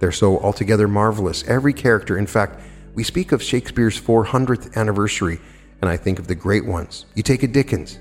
They're 0.00 0.12
so 0.12 0.38
altogether 0.38 0.88
marvelous. 0.88 1.46
Every 1.46 1.72
character, 1.72 2.16
in 2.16 2.26
fact, 2.26 2.60
we 2.94 3.04
speak 3.04 3.32
of 3.32 3.42
Shakespeare's 3.42 4.00
400th 4.00 4.74
anniversary 4.76 5.38
and 5.80 5.88
I 5.90 5.96
think 5.96 6.18
of 6.18 6.26
the 6.26 6.34
great 6.34 6.64
ones. 6.64 7.06
You 7.14 7.22
take 7.22 7.42
a 7.42 7.46
Dickens. 7.46 7.98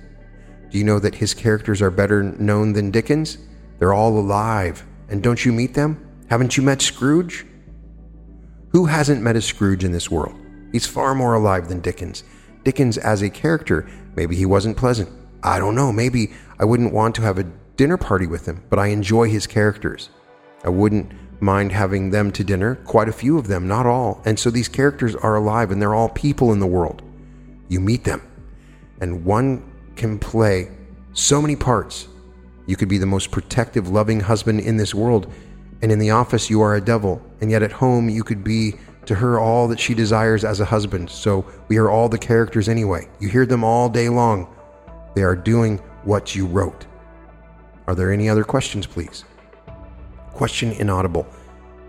Do 0.70 0.78
you 0.78 0.84
know 0.84 1.00
that 1.00 1.16
his 1.16 1.34
characters 1.34 1.82
are 1.82 1.91
better 1.91 2.24
known 2.24 2.74
than 2.74 2.91
Dickens? 2.91 3.38
They're 3.80 3.93
all 3.93 4.18
alive. 4.18 4.84
And 5.10 5.22
don't 5.22 5.43
you 5.45 5.54
meet 5.54 5.74
them? 5.74 6.04
Haven't 6.30 6.58
you 6.58 6.64
met 6.64 6.82
Scrooge? 6.82 7.45
Who 8.70 8.86
hasn't 8.86 9.22
met 9.22 9.36
a 9.36 9.41
Scrooge 9.41 9.84
in 9.84 9.91
this 9.91 10.12
world? 10.12 10.36
He's 10.72 10.86
far 10.86 11.15
more 11.15 11.34
alive 11.34 11.68
than 11.68 11.82
Dickens. 11.82 12.24
Dickens, 12.63 12.97
as 12.97 13.22
a 13.22 13.30
character, 13.30 13.88
maybe 14.15 14.36
he 14.36 14.45
wasn't 14.45 14.78
pleasant. 14.78 15.09
I 15.43 15.59
don't 15.59 15.76
know. 15.76 15.91
Maybe 15.91 16.32
I 16.59 16.65
wouldn't 16.65 16.93
want 16.93 17.15
to 17.15 17.22
have 17.22 17.38
a 17.38 17.49
dinner 17.78 17.97
party 17.97 18.28
with 18.28 18.45
him, 18.45 18.63
but 18.70 18.80
I 18.80 18.88
enjoy 18.88 19.30
his 19.30 19.47
characters. 19.47 20.09
I 20.63 20.70
wouldn't 20.70 21.11
mind 21.39 21.72
having 21.72 22.09
them 22.09 22.32
to 22.32 22.43
dinner, 22.43 22.76
quite 22.76 23.07
a 23.07 23.13
few 23.13 23.38
of 23.38 23.47
them, 23.47 23.68
not 23.68 23.86
all. 23.86 24.22
And 24.26 24.39
so 24.39 24.49
these 24.49 24.68
characters 24.68 25.15
are 25.15 25.36
alive 25.36 25.72
and 25.72 25.82
they're 25.82 25.93
all 25.93 26.09
people 26.09 26.51
in 26.51 26.59
the 26.59 26.68
world 26.68 27.03
you 27.70 27.80
meet 27.80 28.03
them. 28.03 28.22
And 29.01 29.26
one 29.26 29.72
can 29.95 30.20
play 30.20 30.72
so 31.13 31.41
many 31.41 31.55
parts. 31.55 32.07
You 32.65 32.76
could 32.76 32.89
be 32.89 32.97
the 32.97 33.05
most 33.05 33.32
protective, 33.32 33.89
loving 33.89 34.20
husband 34.20 34.59
in 34.61 34.78
this 34.78 34.93
world, 34.93 35.32
and 35.82 35.91
in 35.91 35.99
the 35.99 36.11
office 36.11 36.49
you 36.49 36.61
are 36.61 36.76
a 36.76 36.82
devil, 36.82 37.22
and 37.41 37.51
yet 37.51 37.63
at 37.63 37.72
home 37.72 38.09
you 38.09 38.24
could 38.24 38.43
be 38.43 38.76
to 39.08 39.16
her 39.16 39.39
all 39.39 39.68
that 39.70 39.80
she 39.80 39.93
desires 39.93 40.43
as 40.43 40.60
a 40.60 40.66
husband. 40.66 41.10
So 41.10 41.45
we 41.70 41.78
are 41.78 41.89
all 41.89 42.10
the 42.10 42.18
characters 42.18 42.70
anyway. 42.70 43.08
You 43.20 43.30
hear 43.30 43.45
them 43.45 43.64
all 43.64 43.89
day 43.89 44.10
long. 44.10 44.53
They 45.16 45.24
are 45.24 45.36
doing 45.36 45.80
what 46.03 46.36
you 46.36 46.45
wrote. 46.45 46.86
Are 47.88 47.95
there 47.95 48.12
any 48.12 48.30
other 48.30 48.43
questions, 48.43 48.86
please? 48.86 49.24
Question 50.34 50.74
inaudible. 50.74 51.26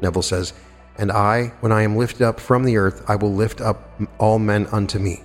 Neville 0.00 0.22
says, 0.22 0.52
And 0.96 1.10
I, 1.10 1.48
when 1.60 1.72
I 1.72 1.82
am 1.82 1.96
lifted 1.96 2.22
up 2.22 2.38
from 2.38 2.64
the 2.64 2.76
earth, 2.76 3.04
I 3.08 3.16
will 3.16 3.34
lift 3.34 3.60
up 3.60 3.90
all 4.18 4.38
men 4.38 4.66
unto 4.68 4.98
me. 4.98 5.22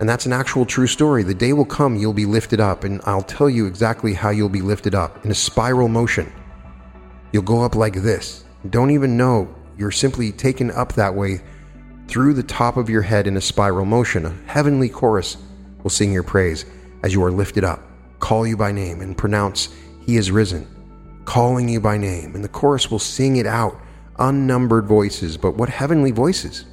And 0.00 0.08
that's 0.08 0.26
an 0.26 0.32
actual 0.32 0.66
true 0.66 0.88
story. 0.88 1.22
The 1.22 1.34
day 1.34 1.52
will 1.52 1.64
come, 1.64 1.96
you'll 1.96 2.12
be 2.12 2.26
lifted 2.26 2.60
up, 2.60 2.82
and 2.82 3.00
I'll 3.04 3.22
tell 3.22 3.48
you 3.48 3.66
exactly 3.66 4.12
how 4.12 4.30
you'll 4.30 4.48
be 4.48 4.60
lifted 4.60 4.94
up 4.94 5.24
in 5.24 5.30
a 5.30 5.34
spiral 5.34 5.86
motion. 5.86 6.32
You'll 7.32 7.44
go 7.44 7.62
up 7.62 7.76
like 7.76 7.94
this. 7.94 8.44
Don't 8.70 8.90
even 8.90 9.16
know 9.16 9.54
you're 9.76 9.90
simply 9.90 10.32
taken 10.32 10.70
up 10.70 10.92
that 10.94 11.14
way 11.14 11.40
through 12.06 12.34
the 12.34 12.42
top 12.42 12.76
of 12.76 12.90
your 12.90 13.02
head 13.02 13.26
in 13.26 13.36
a 13.36 13.40
spiral 13.40 13.84
motion. 13.84 14.26
A 14.26 14.34
heavenly 14.46 14.88
chorus 14.88 15.36
will 15.82 15.90
sing 15.90 16.12
your 16.12 16.22
praise 16.22 16.64
as 17.02 17.12
you 17.12 17.22
are 17.24 17.30
lifted 17.30 17.64
up, 17.64 17.80
call 18.20 18.46
you 18.46 18.56
by 18.56 18.72
name, 18.72 19.00
and 19.00 19.16
pronounce, 19.16 19.74
He 20.06 20.16
is 20.16 20.30
risen, 20.30 20.66
calling 21.24 21.68
you 21.68 21.80
by 21.80 21.96
name. 21.96 22.34
And 22.34 22.44
the 22.44 22.48
chorus 22.48 22.90
will 22.90 22.98
sing 22.98 23.36
it 23.36 23.46
out, 23.46 23.78
unnumbered 24.18 24.86
voices, 24.86 25.36
but 25.36 25.56
what 25.56 25.68
heavenly 25.68 26.10
voices! 26.10 26.66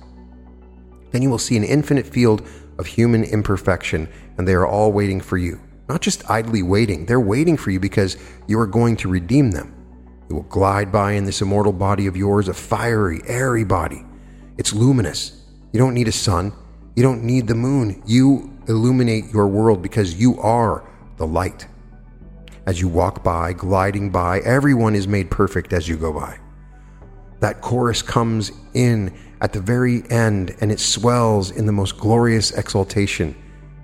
Then 1.12 1.22
you 1.22 1.30
will 1.30 1.38
see 1.38 1.58
an 1.58 1.64
infinite 1.64 2.08
field 2.08 2.47
of 2.78 2.86
human 2.86 3.24
imperfection, 3.24 4.08
and 4.38 4.47
they 4.47 4.54
are 4.54 4.66
all 4.66 4.91
waiting 4.91 5.20
for 5.20 5.38
you. 5.38 5.60
Not 5.89 6.02
just 6.02 6.30
idly 6.30 6.64
waiting, 6.64 7.06
they're 7.06 7.20
waiting 7.20 7.58
for 7.58 7.72
you 7.72 7.80
because 7.80 8.16
you 8.47 8.58
are 8.60 8.68
going 8.68 8.95
to 8.97 9.10
redeem 9.10 9.52
them. 9.52 9.81
You 10.32 10.36
will 10.36 10.44
glide 10.44 10.94
by 10.94 11.12
in 11.12 11.26
this 11.26 11.42
immortal 11.42 11.74
body 11.74 12.08
of 12.08 12.16
yours, 12.16 12.48
a 12.48 12.54
fiery, 12.54 13.20
airy 13.26 13.66
body. 13.66 14.06
It's 14.58 14.72
luminous. 14.72 15.44
You 15.74 15.80
don't 15.82 15.94
need 15.94 16.08
a 16.08 16.14
sun. 16.14 16.54
You 16.96 17.04
don't 17.04 17.26
need 17.26 17.50
the 17.50 17.54
moon. 17.54 18.02
You 18.06 18.58
illuminate 18.70 19.26
your 19.34 19.50
world 19.50 19.82
because 19.82 20.16
you 20.16 20.40
are 20.40 20.90
the 21.18 21.28
light. 21.28 21.68
As 22.66 22.80
you 22.80 22.88
walk 22.88 23.26
by, 23.26 23.52
gliding 23.52 24.10
by, 24.10 24.40
everyone 24.46 24.96
is 24.96 25.06
made 25.06 25.30
perfect 25.30 25.74
as 25.74 25.90
you 25.90 25.98
go 25.98 26.14
by. 26.14 26.40
That 27.42 27.60
chorus 27.60 28.02
comes 28.02 28.54
in 28.74 29.14
at 29.42 29.52
the 29.52 29.60
very 29.60 30.10
end 30.10 30.56
and 30.62 30.72
it 30.72 30.80
swells 30.80 31.52
in 31.52 31.66
the 31.66 31.74
most 31.74 31.98
glorious 31.98 32.52
exaltation. 32.52 33.36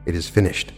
It 0.06 0.16
is 0.16 0.30
finished. 0.30 0.72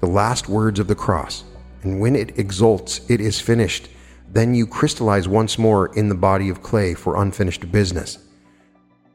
The 0.00 0.06
last 0.06 0.50
words 0.50 0.78
of 0.78 0.86
the 0.86 0.94
cross. 0.94 1.44
And 1.82 1.98
when 1.98 2.14
it 2.14 2.38
exults, 2.38 3.00
it 3.08 3.22
is 3.22 3.40
finished. 3.40 3.88
Then 4.28 4.54
you 4.54 4.66
crystallize 4.66 5.28
once 5.28 5.58
more 5.58 5.94
in 5.94 6.08
the 6.08 6.14
body 6.14 6.48
of 6.48 6.62
clay 6.62 6.94
for 6.94 7.16
unfinished 7.16 7.70
business. 7.70 8.18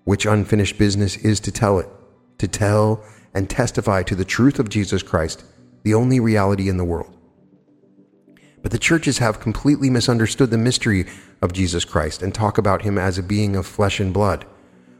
Which 0.06 0.26
unfinished 0.26 0.78
business 0.78 1.18
is 1.18 1.40
to 1.42 1.52
tell 1.52 1.80
it, 1.80 1.88
to 2.38 2.48
tell 2.48 3.04
and 3.34 3.50
testify 3.50 4.04
to 4.04 4.16
the 4.16 4.26
truth 4.26 4.60
of 4.60 4.70
Jesus 4.70 5.04
Christ, 5.04 5.44
the 5.84 5.94
only 5.94 6.20
reality 6.20 6.70
in 6.70 6.78
the 6.78 6.86
world. 6.86 7.16
But 8.62 8.72
the 8.72 8.80
churches 8.80 9.20
have 9.20 9.40
completely 9.40 9.90
misunderstood 9.90 10.52
the 10.52 10.58
mystery 10.58 11.06
of 11.42 11.54
Jesus 11.54 11.86
Christ 11.86 12.22
and 12.22 12.34
talk 12.34 12.58
about 12.58 12.82
him 12.82 12.98
as 12.98 13.18
a 13.18 13.24
being 13.24 13.56
of 13.56 13.66
flesh 13.66 14.00
and 14.00 14.14
blood. 14.14 14.46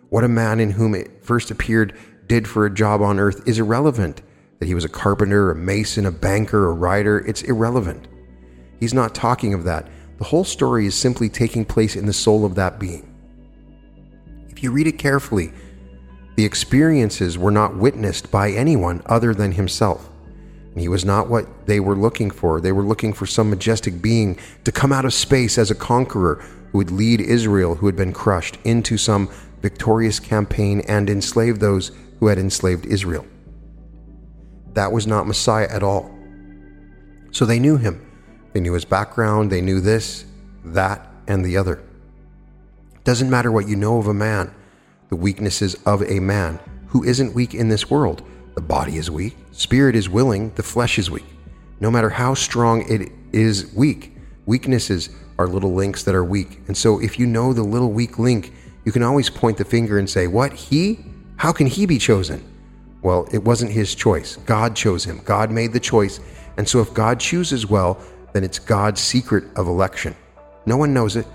What 0.10 0.24
a 0.24 0.30
man 0.30 0.60
in 0.60 0.72
whom 0.72 0.96
it 0.96 1.24
first 1.24 1.52
appeared 1.52 1.98
did 2.28 2.48
for 2.48 2.66
a 2.66 2.74
job 2.74 3.02
on 3.02 3.20
earth 3.20 3.48
is 3.48 3.60
irrelevant. 3.60 4.22
That 4.60 4.68
he 4.68 4.74
was 4.74 4.86
a 4.86 4.90
carpenter, 4.90 5.52
a 5.52 5.56
mason, 5.56 6.06
a 6.06 6.12
banker, 6.12 6.68
a 6.68 6.74
writer, 6.74 7.20
it's 7.20 7.42
irrelevant. 7.42 8.08
He's 8.80 8.94
not 8.94 9.16
talking 9.16 9.54
of 9.54 9.64
that. 9.66 9.88
The 10.20 10.26
whole 10.26 10.44
story 10.44 10.86
is 10.86 10.96
simply 10.96 11.30
taking 11.30 11.64
place 11.66 11.96
in 11.96 12.06
the 12.06 12.14
soul 12.14 12.46
of 12.46 12.56
that 12.56 12.78
being. 12.78 13.06
If 14.50 14.62
you 14.62 14.72
read 14.72 14.86
it 14.86 15.00
carefully, 15.00 15.54
the 16.36 16.44
experiences 16.44 17.38
were 17.38 17.52
not 17.52 17.78
witnessed 17.78 18.30
by 18.30 18.52
anyone 18.52 19.02
other 19.06 19.34
than 19.34 19.54
himself. 19.54 20.10
And 20.74 20.82
he 20.82 20.90
was 20.90 21.06
not 21.06 21.30
what 21.30 21.66
they 21.66 21.80
were 21.80 21.96
looking 21.96 22.32
for. 22.32 22.60
They 22.60 22.74
were 22.74 22.84
looking 22.84 23.14
for 23.14 23.26
some 23.26 23.50
majestic 23.50 24.02
being 24.02 24.38
to 24.66 24.74
come 24.74 24.92
out 24.92 25.06
of 25.06 25.14
space 25.14 25.58
as 25.58 25.72
a 25.72 25.76
conqueror 25.76 26.36
who 26.72 26.80
would 26.80 26.92
lead 26.92 27.22
Israel, 27.22 27.76
who 27.76 27.86
had 27.86 27.96
been 27.96 28.14
crushed, 28.14 28.58
into 28.66 28.98
some 28.98 29.30
victorious 29.62 30.20
campaign 30.20 30.82
and 30.82 31.10
enslave 31.10 31.60
those 31.60 31.92
who 32.20 32.28
had 32.28 32.38
enslaved 32.38 32.86
Israel. 32.86 33.26
That 34.74 34.92
was 34.92 35.08
not 35.08 35.28
Messiah 35.28 35.68
at 35.70 35.82
all. 35.82 36.14
So 37.32 37.46
they 37.46 37.60
knew 37.60 37.78
him. 37.78 38.09
They 38.54 38.60
knew 38.60 38.74
his 38.74 38.86
background, 38.86 39.52
they 39.52 39.62
knew 39.62 39.80
this, 39.80 40.26
that, 40.66 41.08
and 41.28 41.46
the 41.46 41.58
other. 41.58 41.76
It 42.96 43.04
doesn't 43.04 43.30
matter 43.30 43.52
what 43.52 43.68
you 43.68 43.76
know 43.76 44.00
of 44.00 44.08
a 44.08 44.14
man, 44.14 44.54
the 45.10 45.16
weaknesses 45.16 45.76
of 45.86 46.04
a 46.04 46.20
man 46.20 46.60
who 46.88 47.04
isn't 47.04 47.34
weak 47.34 47.54
in 47.54 47.70
this 47.70 47.90
world. 47.90 48.24
The 48.56 48.62
body 48.62 48.98
is 48.98 49.10
weak, 49.10 49.38
spirit 49.52 49.96
is 49.96 50.10
willing, 50.10 50.52
the 50.56 50.64
flesh 50.64 50.98
is 50.98 51.10
weak. 51.10 51.26
No 51.80 51.90
matter 51.90 52.10
how 52.10 52.34
strong 52.34 52.90
it 52.92 53.12
is 53.32 53.74
weak, 53.74 54.18
weaknesses 54.46 55.10
are 55.38 55.48
little 55.48 55.74
links 55.74 56.04
that 56.04 56.16
are 56.16 56.26
weak. 56.26 56.60
And 56.68 56.76
so 56.76 57.00
if 57.00 57.18
you 57.18 57.26
know 57.26 57.54
the 57.54 57.64
little 57.64 57.92
weak 57.92 58.20
link, 58.20 58.52
you 58.84 58.92
can 58.92 59.04
always 59.04 59.30
point 59.30 59.58
the 59.58 59.66
finger 59.66 60.00
and 60.00 60.10
say, 60.10 60.28
What? 60.28 60.52
He? 60.54 61.00
How 61.38 61.54
can 61.54 61.68
he 61.68 61.86
be 61.86 61.98
chosen? 61.98 62.44
Well, 63.02 63.28
it 63.32 63.44
wasn't 63.44 63.72
his 63.72 63.96
choice. 63.96 64.36
God 64.46 64.76
chose 64.76 65.06
him. 65.06 65.22
God 65.24 65.52
made 65.52 65.72
the 65.72 65.80
choice. 65.80 66.20
And 66.58 66.68
so 66.68 66.82
if 66.82 66.94
God 66.94 67.20
chooses 67.20 67.66
well, 67.66 67.98
then 68.34 68.44
it's 68.44 68.60
God's 68.60 69.02
secret 69.02 69.46
of 69.56 69.68
election. 69.68 70.16
No 70.66 70.78
one 70.78 70.94
knows 70.94 71.16
it, 71.16 71.26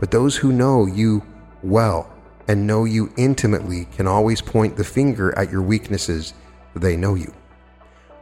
but 0.00 0.10
those 0.10 0.36
who 0.36 0.52
know 0.52 0.86
you 0.86 1.22
well 1.62 2.12
and 2.48 2.66
know 2.66 2.84
you 2.84 3.12
intimately 3.16 3.86
can 3.86 4.06
always 4.06 4.42
point 4.42 4.76
the 4.76 4.84
finger 4.84 5.36
at 5.38 5.50
your 5.50 5.62
weaknesses. 5.62 6.34
They 6.74 6.96
know 6.96 7.14
you. 7.14 7.32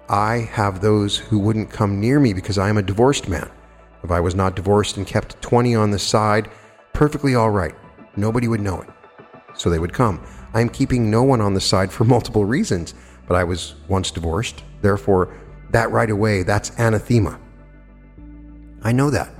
I 0.09 0.49
have 0.53 0.81
those 0.81 1.17
who 1.17 1.39
wouldn't 1.39 1.71
come 1.71 2.01
near 2.01 2.19
me 2.19 2.33
because 2.33 2.59
I 2.59 2.69
am 2.69 2.79
a 2.79 2.83
divorced 2.83 3.29
man. 3.29 3.49
If 4.03 4.11
I 4.11 4.21
was 4.21 4.35
not 4.35 4.57
divorced 4.57 4.97
and 4.97 5.07
kept 5.07 5.41
20 5.41 5.75
on 5.75 5.91
the 5.91 5.99
side, 5.99 6.51
perfectly 6.93 7.35
all 7.35 7.51
right. 7.51 7.75
Nobody 8.17 8.49
would 8.49 8.61
know 8.61 8.81
it. 8.83 8.89
So 9.55 9.71
they 9.71 9.79
would 9.79 9.93
come. 9.93 10.25
I 10.53 10.61
am 10.61 10.69
keeping 10.69 11.11
no 11.11 11.23
one 11.23 11.41
on 11.41 11.55
the 11.55 11.61
side 11.61 11.93
for 11.93 12.05
multiple 12.17 12.45
reasons, 12.45 12.95
but 13.29 13.37
I 13.37 13.45
was 13.45 13.75
once 13.89 14.11
divorced. 14.11 14.65
Therefore, 14.81 15.33
that 15.71 15.91
right 15.91 16.11
away, 16.11 16.43
that's 16.43 16.71
anathema. 16.79 17.39
I 18.83 18.93
know 18.93 19.11
that. 19.11 19.31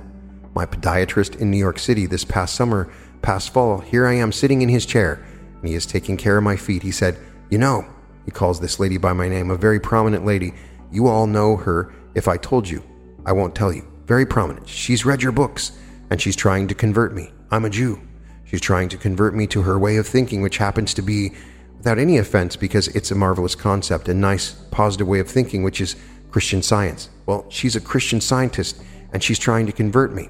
My 0.53 0.65
podiatrist 0.65 1.39
in 1.39 1.49
New 1.49 1.57
York 1.57 1.79
City 1.79 2.05
this 2.05 2.23
past 2.23 2.55
summer, 2.55 2.91
past 3.21 3.51
fall, 3.51 3.79
here 3.79 4.05
I 4.05 4.13
am 4.13 4.31
sitting 4.31 4.61
in 4.61 4.69
his 4.69 4.85
chair, 4.85 5.25
and 5.59 5.67
he 5.67 5.73
is 5.73 5.85
taking 5.85 6.17
care 6.17 6.37
of 6.37 6.43
my 6.43 6.55
feet. 6.55 6.83
He 6.83 6.91
said, 6.91 7.17
You 7.49 7.57
know, 7.57 7.85
he 8.25 8.31
calls 8.31 8.59
this 8.59 8.79
lady 8.79 8.97
by 8.97 9.13
my 9.13 9.27
name, 9.27 9.49
a 9.49 9.55
very 9.55 9.79
prominent 9.79 10.25
lady. 10.25 10.53
You 10.91 11.07
all 11.07 11.25
know 11.25 11.55
her. 11.57 11.93
If 12.13 12.27
I 12.27 12.37
told 12.37 12.67
you, 12.69 12.83
I 13.25 13.31
won't 13.31 13.55
tell 13.55 13.73
you. 13.73 13.87
Very 14.05 14.25
prominent. 14.25 14.67
She's 14.67 15.05
read 15.05 15.23
your 15.23 15.31
books, 15.31 15.71
and 16.09 16.21
she's 16.21 16.35
trying 16.35 16.67
to 16.67 16.75
convert 16.75 17.13
me. 17.13 17.31
I'm 17.49 17.65
a 17.65 17.69
Jew. 17.69 17.99
She's 18.43 18.61
trying 18.61 18.89
to 18.89 18.97
convert 18.97 19.33
me 19.33 19.47
to 19.47 19.61
her 19.61 19.79
way 19.79 19.97
of 19.97 20.05
thinking, 20.05 20.41
which 20.41 20.57
happens 20.57 20.93
to 20.95 21.01
be 21.01 21.31
without 21.77 21.97
any 21.97 22.17
offense 22.17 22.55
because 22.55 22.89
it's 22.89 23.09
a 23.09 23.15
marvelous 23.15 23.55
concept, 23.55 24.09
a 24.09 24.13
nice, 24.13 24.53
positive 24.71 25.07
way 25.07 25.19
of 25.19 25.29
thinking, 25.29 25.63
which 25.63 25.81
is 25.81 25.95
Christian 26.29 26.61
science. 26.61 27.09
Well, 27.25 27.45
she's 27.49 27.75
a 27.75 27.81
Christian 27.81 28.21
scientist 28.21 28.81
and 29.13 29.23
she's 29.23 29.39
trying 29.39 29.65
to 29.65 29.71
convert 29.71 30.13
me, 30.13 30.29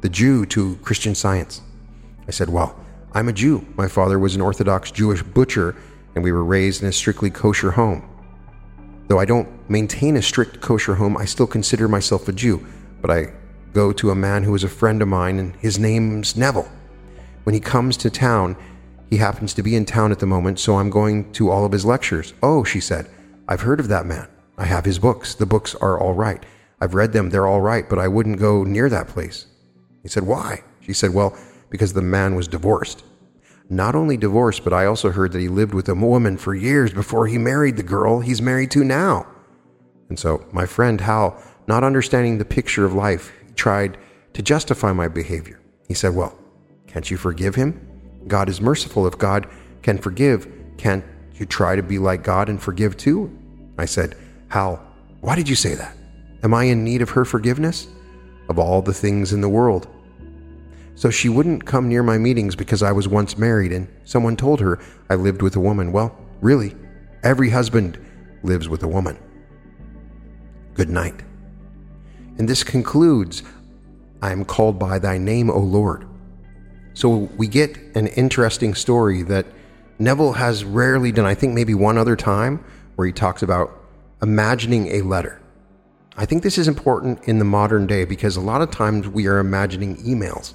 the 0.00 0.08
Jew, 0.08 0.46
to 0.46 0.76
Christian 0.76 1.14
science. 1.14 1.62
I 2.28 2.30
said, 2.30 2.48
Well, 2.48 2.78
I'm 3.12 3.28
a 3.28 3.32
Jew. 3.32 3.66
My 3.76 3.88
father 3.88 4.18
was 4.18 4.34
an 4.34 4.40
Orthodox 4.40 4.90
Jewish 4.90 5.22
butcher 5.22 5.76
and 6.14 6.24
we 6.24 6.32
were 6.32 6.44
raised 6.44 6.82
in 6.82 6.88
a 6.88 6.92
strictly 6.92 7.30
kosher 7.30 7.72
home. 7.72 8.08
Though 9.08 9.18
I 9.18 9.24
don't 9.24 9.48
maintain 9.68 10.16
a 10.16 10.22
strict 10.22 10.60
kosher 10.60 10.94
home, 10.94 11.16
I 11.16 11.24
still 11.24 11.46
consider 11.46 11.88
myself 11.88 12.28
a 12.28 12.32
Jew, 12.32 12.64
but 13.00 13.10
I 13.10 13.32
go 13.72 13.92
to 13.92 14.10
a 14.10 14.14
man 14.14 14.42
who 14.42 14.54
is 14.54 14.64
a 14.64 14.68
friend 14.68 15.02
of 15.02 15.08
mine 15.08 15.38
and 15.38 15.56
his 15.56 15.78
name's 15.78 16.36
Neville. 16.36 16.70
When 17.44 17.54
he 17.54 17.60
comes 17.60 17.96
to 17.98 18.10
town, 18.10 18.56
he 19.08 19.16
happens 19.16 19.54
to 19.54 19.62
be 19.62 19.74
in 19.74 19.84
town 19.84 20.12
at 20.12 20.20
the 20.20 20.26
moment, 20.26 20.60
so 20.60 20.76
I'm 20.76 20.90
going 20.90 21.32
to 21.32 21.50
all 21.50 21.64
of 21.64 21.72
his 21.72 21.84
lectures. 21.84 22.34
Oh, 22.42 22.62
she 22.62 22.80
said, 22.80 23.08
I've 23.48 23.62
heard 23.62 23.80
of 23.80 23.88
that 23.88 24.06
man. 24.06 24.28
I 24.56 24.66
have 24.66 24.84
his 24.84 24.98
books. 24.98 25.34
The 25.34 25.46
books 25.46 25.74
are 25.76 25.98
all 25.98 26.14
right. 26.14 26.44
I've 26.80 26.94
read 26.94 27.12
them. 27.12 27.30
They're 27.30 27.46
all 27.46 27.60
right, 27.60 27.88
but 27.88 27.98
I 27.98 28.08
wouldn't 28.08 28.38
go 28.38 28.64
near 28.64 28.88
that 28.88 29.08
place. 29.08 29.46
He 30.02 30.08
said, 30.08 30.24
Why? 30.24 30.62
She 30.80 30.92
said, 30.92 31.12
Well, 31.12 31.36
because 31.68 31.92
the 31.92 32.02
man 32.02 32.34
was 32.34 32.48
divorced. 32.48 33.04
Not 33.68 33.94
only 33.94 34.16
divorced, 34.16 34.64
but 34.64 34.72
I 34.72 34.86
also 34.86 35.10
heard 35.10 35.32
that 35.32 35.40
he 35.40 35.48
lived 35.48 35.74
with 35.74 35.88
a 35.88 35.94
woman 35.94 36.36
for 36.36 36.54
years 36.54 36.92
before 36.92 37.28
he 37.28 37.38
married 37.38 37.76
the 37.76 37.84
girl 37.84 38.20
he's 38.20 38.42
married 38.42 38.70
to 38.72 38.82
now. 38.82 39.26
And 40.08 40.18
so, 40.18 40.44
my 40.52 40.66
friend 40.66 41.00
Hal, 41.00 41.40
not 41.68 41.84
understanding 41.84 42.38
the 42.38 42.44
picture 42.44 42.84
of 42.84 42.94
life, 42.94 43.32
tried 43.54 43.96
to 44.32 44.42
justify 44.42 44.92
my 44.92 45.06
behavior. 45.06 45.60
He 45.86 45.94
said, 45.94 46.14
Well, 46.14 46.36
can't 46.86 47.10
you 47.10 47.16
forgive 47.16 47.54
him? 47.54 47.86
God 48.26 48.48
is 48.48 48.60
merciful. 48.60 49.06
If 49.06 49.18
God 49.18 49.48
can 49.82 49.98
forgive, 49.98 50.48
can't 50.76 51.04
you 51.34 51.46
try 51.46 51.76
to 51.76 51.82
be 51.82 51.98
like 51.98 52.22
God 52.24 52.48
and 52.48 52.60
forgive 52.60 52.96
too? 52.96 53.36
I 53.78 53.84
said, 53.84 54.16
Hal, 54.48 54.84
why 55.20 55.36
did 55.36 55.48
you 55.48 55.54
say 55.54 55.74
that? 55.74 55.96
Am 56.42 56.54
I 56.54 56.64
in 56.64 56.84
need 56.84 57.02
of 57.02 57.10
her 57.10 57.24
forgiveness? 57.24 57.88
Of 58.48 58.58
all 58.58 58.82
the 58.82 58.94
things 58.94 59.32
in 59.32 59.40
the 59.40 59.48
world. 59.48 59.86
So 60.94 61.10
she 61.10 61.28
wouldn't 61.28 61.64
come 61.64 61.88
near 61.88 62.02
my 62.02 62.18
meetings 62.18 62.54
because 62.54 62.82
I 62.82 62.92
was 62.92 63.08
once 63.08 63.38
married 63.38 63.72
and 63.72 63.88
someone 64.04 64.36
told 64.36 64.60
her 64.60 64.78
I 65.08 65.14
lived 65.14 65.40
with 65.40 65.56
a 65.56 65.60
woman. 65.60 65.92
Well, 65.92 66.16
really, 66.40 66.76
every 67.22 67.50
husband 67.50 67.98
lives 68.42 68.68
with 68.68 68.82
a 68.82 68.88
woman. 68.88 69.18
Good 70.74 70.90
night. 70.90 71.22
And 72.38 72.48
this 72.48 72.62
concludes 72.62 73.42
I 74.22 74.32
am 74.32 74.44
called 74.44 74.78
by 74.78 74.98
thy 74.98 75.16
name, 75.18 75.50
O 75.50 75.58
Lord. 75.58 76.06
So 76.92 77.30
we 77.36 77.48
get 77.48 77.78
an 77.94 78.08
interesting 78.08 78.74
story 78.74 79.22
that 79.22 79.46
Neville 79.98 80.34
has 80.34 80.64
rarely 80.64 81.12
done. 81.12 81.24
I 81.24 81.34
think 81.34 81.54
maybe 81.54 81.74
one 81.74 81.96
other 81.96 82.16
time 82.16 82.64
where 82.96 83.06
he 83.06 83.12
talks 83.12 83.42
about 83.42 83.70
imagining 84.20 84.88
a 84.88 85.02
letter. 85.02 85.39
I 86.16 86.26
think 86.26 86.42
this 86.42 86.58
is 86.58 86.66
important 86.66 87.22
in 87.24 87.38
the 87.38 87.44
modern 87.44 87.86
day 87.86 88.04
because 88.04 88.36
a 88.36 88.40
lot 88.40 88.62
of 88.62 88.70
times 88.70 89.06
we 89.06 89.26
are 89.26 89.38
imagining 89.38 89.96
emails, 89.98 90.54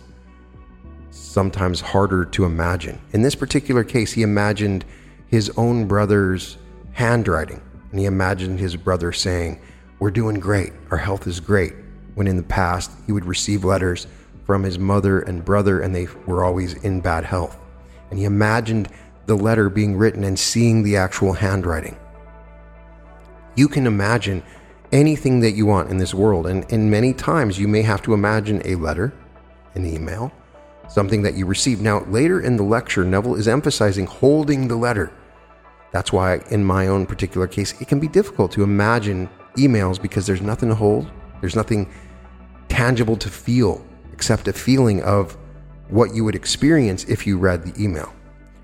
sometimes 1.11 1.79
harder 1.79 2.25
to 2.25 2.43
imagine. 2.43 2.99
In 3.13 3.21
this 3.21 3.35
particular 3.35 3.83
case, 3.83 4.11
he 4.11 4.21
imagined 4.21 4.83
his 5.27 5.49
own 5.57 5.87
brother's 5.87 6.57
handwriting, 6.91 7.61
and 7.91 7.99
he 7.99 8.05
imagined 8.05 8.59
his 8.59 8.75
brother 8.75 9.13
saying, 9.13 9.61
We're 9.99 10.11
doing 10.11 10.39
great, 10.39 10.73
our 10.91 10.97
health 10.97 11.25
is 11.25 11.39
great, 11.39 11.73
when 12.15 12.27
in 12.27 12.35
the 12.35 12.43
past 12.43 12.91
he 13.05 13.13
would 13.13 13.25
receive 13.25 13.63
letters 13.63 14.07
from 14.45 14.61
his 14.61 14.77
mother 14.77 15.21
and 15.21 15.43
brother, 15.43 15.79
and 15.79 15.95
they 15.95 16.07
were 16.25 16.43
always 16.43 16.73
in 16.83 16.99
bad 16.99 17.23
health. 17.23 17.57
And 18.09 18.19
he 18.19 18.25
imagined 18.25 18.89
the 19.25 19.35
letter 19.35 19.69
being 19.69 19.95
written 19.95 20.25
and 20.25 20.37
seeing 20.37 20.83
the 20.83 20.97
actual 20.97 21.33
handwriting. 21.33 21.97
You 23.55 23.69
can 23.69 23.87
imagine 23.87 24.43
anything 24.95 25.41
that 25.41 25.51
you 25.51 25.65
want 25.65 25.91
in 25.91 25.97
this 25.97 26.13
world, 26.13 26.47
and, 26.47 26.65
and 26.71 26.89
many 26.89 27.13
times 27.13 27.59
you 27.59 27.67
may 27.67 27.81
have 27.81 28.01
to 28.03 28.13
imagine 28.13 28.61
a 28.63 28.75
letter, 28.75 29.13
an 29.75 29.85
email, 29.85 30.31
something 30.87 31.21
that 31.21 31.35
you 31.35 31.45
receive. 31.45 31.81
Now, 31.81 32.05
later 32.05 32.39
in 32.39 32.55
the 32.55 32.63
lecture, 32.63 33.03
Neville 33.03 33.35
is 33.35 33.47
emphasizing 33.47 34.05
holding 34.05 34.69
the 34.69 34.75
letter. 34.77 35.11
That's 35.91 36.13
why, 36.13 36.39
in 36.49 36.63
my 36.63 36.87
own 36.87 37.05
particular 37.05 37.45
case, 37.45 37.79
it 37.81 37.89
can 37.89 37.99
be 37.99 38.07
difficult 38.07 38.53
to 38.53 38.63
imagine 38.63 39.29
emails 39.57 40.01
because 40.01 40.25
there's 40.25 40.41
nothing 40.41 40.69
to 40.69 40.75
hold, 40.75 41.11
there's 41.41 41.55
nothing 41.55 41.91
tangible 42.69 43.17
to 43.17 43.29
feel 43.29 43.85
except 44.13 44.47
a 44.47 44.53
feeling 44.53 45.03
of 45.03 45.37
what 45.89 46.15
you 46.15 46.23
would 46.23 46.35
experience 46.35 47.03
if 47.05 47.27
you 47.27 47.37
read 47.37 47.63
the 47.63 47.83
email. 47.83 48.13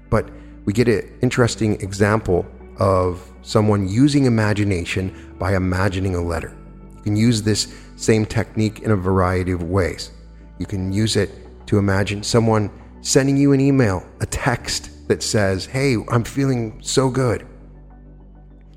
But 0.10 0.30
we 0.64 0.72
get 0.72 0.88
an 0.88 1.18
interesting 1.22 1.80
example 1.82 2.46
of 2.78 3.31
someone 3.42 3.88
using 3.88 4.26
imagination 4.26 5.36
by 5.40 5.56
imagining 5.56 6.16
a 6.16 6.22
letter. 6.22 6.56
You 6.98 7.02
can 7.02 7.16
use 7.16 7.42
this 7.42 7.74
same 7.96 8.26
technique 8.26 8.80
in 8.80 8.92
a 8.92 8.96
variety 8.96 9.52
of 9.52 9.64
ways. 9.64 10.12
You 10.60 10.66
can 10.66 10.92
use 10.92 11.16
it 11.16 11.32
to 11.68 11.78
imagine 11.78 12.24
someone 12.24 12.70
sending 13.02 13.38
you 13.38 13.54
an 13.54 13.60
email, 13.60 14.06
a 14.20 14.26
text 14.26 15.08
that 15.08 15.24
says, 15.24 15.66
Hey, 15.66 15.98
I'm 16.10 16.24
feeling 16.24 16.80
so 16.82 17.10
good. 17.10 17.48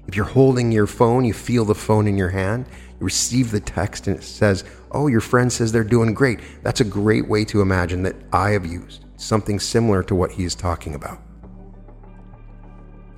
If 0.06 0.16
you're 0.16 0.24
holding 0.24 0.72
your 0.72 0.86
phone, 0.86 1.24
you 1.24 1.32
feel 1.32 1.64
the 1.64 1.74
phone 1.74 2.06
in 2.06 2.18
your 2.18 2.28
hand, 2.30 2.66
you 3.00 3.04
receive 3.04 3.50
the 3.50 3.60
text 3.60 4.06
and 4.06 4.16
it 4.16 4.22
says, 4.22 4.64
Oh, 4.90 5.06
your 5.06 5.20
friend 5.20 5.52
says 5.52 5.72
they're 5.72 5.84
doing 5.84 6.14
great. 6.14 6.40
That's 6.62 6.80
a 6.80 6.84
great 6.84 7.28
way 7.28 7.44
to 7.46 7.60
imagine 7.60 8.02
that 8.04 8.16
I 8.32 8.50
have 8.50 8.66
used 8.66 9.04
something 9.16 9.58
similar 9.58 10.02
to 10.02 10.14
what 10.14 10.32
he 10.32 10.44
is 10.44 10.54
talking 10.54 10.94
about. 10.94 11.23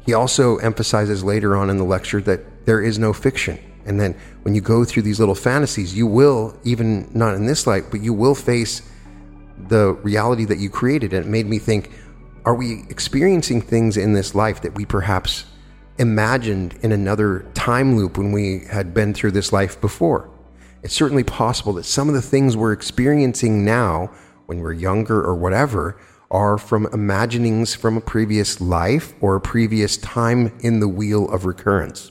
He 0.06 0.14
also 0.14 0.56
emphasizes 0.58 1.24
later 1.24 1.56
on 1.56 1.68
in 1.68 1.76
the 1.76 1.84
lecture 1.84 2.20
that 2.22 2.64
there 2.64 2.80
is 2.80 2.98
no 2.98 3.12
fiction. 3.12 3.58
And 3.84 4.00
then 4.00 4.16
when 4.42 4.54
you 4.54 4.60
go 4.60 4.84
through 4.84 5.02
these 5.02 5.20
little 5.20 5.34
fantasies, 5.34 5.94
you 5.96 6.06
will, 6.06 6.56
even 6.64 7.10
not 7.12 7.34
in 7.34 7.46
this 7.46 7.66
light, 7.66 7.84
but 7.90 8.00
you 8.00 8.12
will 8.12 8.34
face 8.34 8.82
the 9.68 9.92
reality 9.94 10.44
that 10.44 10.58
you 10.58 10.70
created. 10.70 11.12
And 11.12 11.26
it 11.26 11.28
made 11.28 11.46
me 11.46 11.58
think 11.58 11.90
are 12.44 12.54
we 12.54 12.84
experiencing 12.88 13.60
things 13.60 13.96
in 13.96 14.12
this 14.12 14.34
life 14.34 14.62
that 14.62 14.74
we 14.76 14.84
perhaps 14.84 15.44
imagined 15.98 16.78
in 16.82 16.92
another 16.92 17.44
time 17.54 17.96
loop 17.96 18.18
when 18.18 18.30
we 18.30 18.64
had 18.70 18.94
been 18.94 19.12
through 19.12 19.32
this 19.32 19.52
life 19.52 19.80
before. 19.80 20.30
It's 20.82 20.94
certainly 20.94 21.24
possible 21.24 21.72
that 21.74 21.84
some 21.84 22.08
of 22.08 22.14
the 22.14 22.22
things 22.22 22.56
we're 22.56 22.72
experiencing 22.72 23.64
now, 23.64 24.10
when 24.46 24.60
we're 24.60 24.72
younger 24.72 25.20
or 25.20 25.34
whatever, 25.34 25.98
are 26.30 26.58
from 26.58 26.86
imaginings 26.92 27.74
from 27.74 27.96
a 27.96 28.00
previous 28.00 28.60
life 28.60 29.14
or 29.20 29.36
a 29.36 29.40
previous 29.40 29.96
time 29.96 30.56
in 30.60 30.80
the 30.80 30.88
wheel 30.88 31.28
of 31.30 31.44
recurrence. 31.44 32.10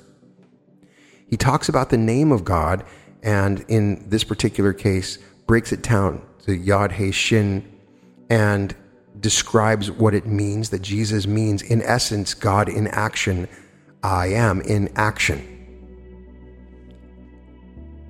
He 1.28 1.38
talks 1.38 1.68
about 1.68 1.90
the 1.90 1.98
name 1.98 2.32
of 2.32 2.46
God, 2.46 2.86
and 3.24 3.66
in 3.68 4.08
this 4.10 4.24
particular 4.24 4.74
case, 4.74 5.18
breaks 5.48 5.72
it 5.72 5.82
down 5.82 6.22
to 6.46 6.56
Yod 6.56 6.94
He 6.94 7.12
Shin 7.12 7.70
and 8.30 8.76
describes 9.20 9.90
what 9.92 10.14
it 10.14 10.26
means 10.26 10.70
that 10.70 10.82
Jesus 10.82 11.26
means, 11.26 11.62
in 11.62 11.82
essence, 11.82 12.34
God 12.34 12.70
in 12.70 12.88
action 12.88 13.48
I 14.04 14.28
am 14.28 14.62
in 14.62 14.92
action. 14.96 15.52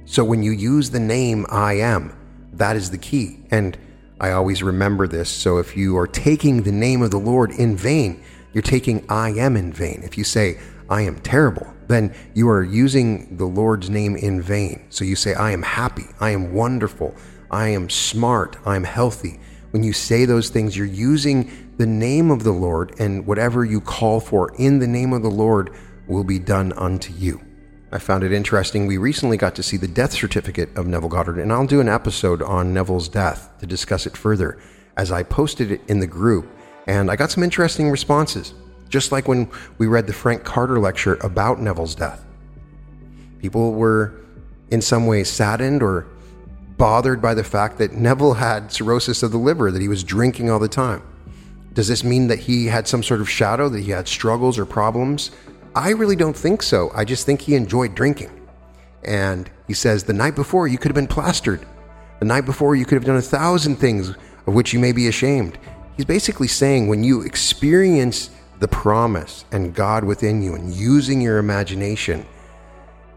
So 0.05 0.23
when 0.23 0.43
you 0.43 0.51
use 0.51 0.89
the 0.89 0.99
name 0.99 1.45
I 1.49 1.73
am, 1.75 2.15
that 2.53 2.75
is 2.75 2.91
the 2.91 2.97
key. 2.97 3.45
And 3.49 3.77
I 4.19 4.31
always 4.31 4.63
remember 4.63 5.07
this. 5.07 5.29
So 5.29 5.57
if 5.57 5.75
you 5.75 5.97
are 5.97 6.07
taking 6.07 6.63
the 6.63 6.71
name 6.71 7.01
of 7.01 7.11
the 7.11 7.19
Lord 7.19 7.51
in 7.51 7.75
vain, 7.75 8.23
you're 8.53 8.61
taking 8.61 9.05
I 9.09 9.29
am 9.31 9.57
in 9.57 9.73
vain. 9.73 10.01
If 10.03 10.17
you 10.17 10.23
say, 10.23 10.57
I 10.89 11.01
am 11.01 11.19
terrible, 11.19 11.67
then 11.87 12.13
you 12.33 12.47
are 12.49 12.63
using 12.63 13.35
the 13.37 13.45
Lord's 13.45 13.89
name 13.89 14.15
in 14.15 14.41
vain. 14.41 14.85
So 14.89 15.03
you 15.03 15.15
say, 15.15 15.33
I 15.33 15.51
am 15.51 15.61
happy, 15.61 16.05
I 16.19 16.29
am 16.29 16.53
wonderful, 16.53 17.13
I 17.51 17.69
am 17.69 17.89
smart, 17.89 18.57
I 18.65 18.75
am 18.75 18.83
healthy. 18.83 19.39
When 19.71 19.83
you 19.83 19.93
say 19.93 20.25
those 20.25 20.49
things, 20.49 20.77
you're 20.77 20.85
using 20.85 21.51
the 21.77 21.85
name 21.85 22.31
of 22.31 22.43
the 22.43 22.53
Lord, 22.53 22.95
and 22.99 23.27
whatever 23.27 23.65
you 23.65 23.81
call 23.81 24.21
for 24.21 24.55
in 24.55 24.79
the 24.79 24.87
name 24.87 25.11
of 25.11 25.21
the 25.21 25.29
Lord 25.29 25.71
will 26.07 26.23
be 26.23 26.39
done 26.39 26.71
unto 26.73 27.11
you. 27.13 27.44
I 27.95 27.97
found 27.97 28.25
it 28.25 28.33
interesting. 28.33 28.87
We 28.87 28.97
recently 28.97 29.37
got 29.37 29.55
to 29.55 29.63
see 29.63 29.77
the 29.77 29.87
death 29.87 30.11
certificate 30.11 30.77
of 30.77 30.85
Neville 30.85 31.07
Goddard, 31.07 31.39
and 31.39 31.53
I'll 31.53 31.65
do 31.65 31.79
an 31.79 31.87
episode 31.87 32.41
on 32.41 32.73
Neville's 32.73 33.07
death 33.07 33.49
to 33.61 33.65
discuss 33.65 34.05
it 34.05 34.17
further 34.17 34.59
as 34.97 35.13
I 35.13 35.23
posted 35.23 35.71
it 35.71 35.79
in 35.87 36.01
the 36.01 36.05
group, 36.05 36.45
and 36.87 37.09
I 37.09 37.15
got 37.15 37.31
some 37.31 37.41
interesting 37.41 37.89
responses, 37.89 38.53
just 38.89 39.13
like 39.13 39.29
when 39.29 39.49
we 39.77 39.87
read 39.87 40.07
the 40.07 40.13
Frank 40.13 40.43
Carter 40.43 40.77
lecture 40.77 41.13
about 41.21 41.61
Neville's 41.61 41.95
death. 41.95 42.25
People 43.39 43.71
were 43.71 44.13
in 44.71 44.81
some 44.81 45.07
ways 45.07 45.29
saddened 45.29 45.81
or 45.81 46.05
bothered 46.75 47.21
by 47.21 47.33
the 47.33 47.45
fact 47.45 47.77
that 47.77 47.93
Neville 47.93 48.33
had 48.33 48.73
cirrhosis 48.73 49.23
of 49.23 49.31
the 49.31 49.37
liver, 49.37 49.71
that 49.71 49.81
he 49.81 49.87
was 49.87 50.03
drinking 50.03 50.49
all 50.49 50.59
the 50.59 50.67
time. 50.67 51.01
Does 51.71 51.87
this 51.87 52.03
mean 52.03 52.27
that 52.27 52.39
he 52.39 52.65
had 52.65 52.89
some 52.89 53.03
sort 53.03 53.21
of 53.21 53.29
shadow, 53.29 53.69
that 53.69 53.83
he 53.83 53.91
had 53.91 54.09
struggles 54.09 54.59
or 54.59 54.65
problems? 54.65 55.31
I 55.75 55.89
really 55.89 56.15
don't 56.15 56.35
think 56.35 56.63
so. 56.63 56.89
I 56.95 57.03
just 57.03 57.25
think 57.25 57.41
he 57.41 57.53
enjoyed 57.53 57.95
drinking. 57.95 58.31
And 59.03 59.49
he 59.67 59.73
says, 59.73 60.05
the 60.05 60.13
night 60.13 60.35
before 60.35 60.67
you 60.67 60.77
could 60.77 60.89
have 60.89 60.95
been 60.95 61.05
plastered. 61.05 61.65
The 62.19 62.25
night 62.25 62.45
before 62.45 62.75
you 62.75 62.85
could 62.85 62.95
have 62.95 63.05
done 63.05 63.17
a 63.17 63.21
thousand 63.21 63.75
things 63.75 64.09
of 64.09 64.53
which 64.53 64.71
you 64.71 64.79
may 64.79 64.93
be 64.93 65.07
ashamed. 65.07 65.57
He's 65.97 66.05
basically 66.05 66.47
saying 66.47 66.87
when 66.87 67.03
you 67.03 67.21
experience 67.21 68.29
the 68.59 68.67
promise 68.67 69.43
and 69.51 69.75
God 69.75 70.05
within 70.05 70.41
you 70.41 70.55
and 70.55 70.73
using 70.73 71.21
your 71.21 71.39
imagination, 71.39 72.25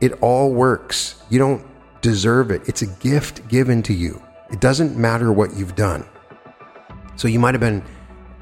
it 0.01 0.21
all 0.21 0.53
works. 0.53 1.23
You 1.31 1.39
don't 1.39 1.65
deserve 2.01 2.51
it. 2.51 2.69
It's 2.69 2.83
a 2.83 2.87
gift 2.87 3.47
given 3.49 3.83
to 3.85 3.95
you. 3.95 4.21
It 4.51 4.61
doesn't 4.61 4.97
matter 4.97 5.33
what 5.33 5.55
you've 5.55 5.77
done. 5.77 6.05
So 7.17 7.29
you 7.29 7.39
might 7.39 7.55
have 7.55 7.61
been 7.61 7.85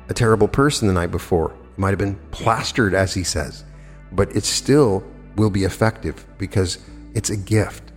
a 0.08 0.14
terrible 0.14 0.48
person 0.48 0.88
the 0.88 0.94
night 0.94 1.10
before. 1.10 1.52
You 1.76 1.80
might 1.80 1.90
have 1.90 1.98
been 1.98 2.18
plastered, 2.30 2.94
as 2.94 3.12
he 3.12 3.24
says, 3.24 3.64
but 4.12 4.34
it 4.34 4.44
still 4.44 5.04
will 5.36 5.50
be 5.50 5.64
effective 5.64 6.26
because 6.38 6.78
it's 7.14 7.30
a 7.30 7.36
gift. 7.36 7.92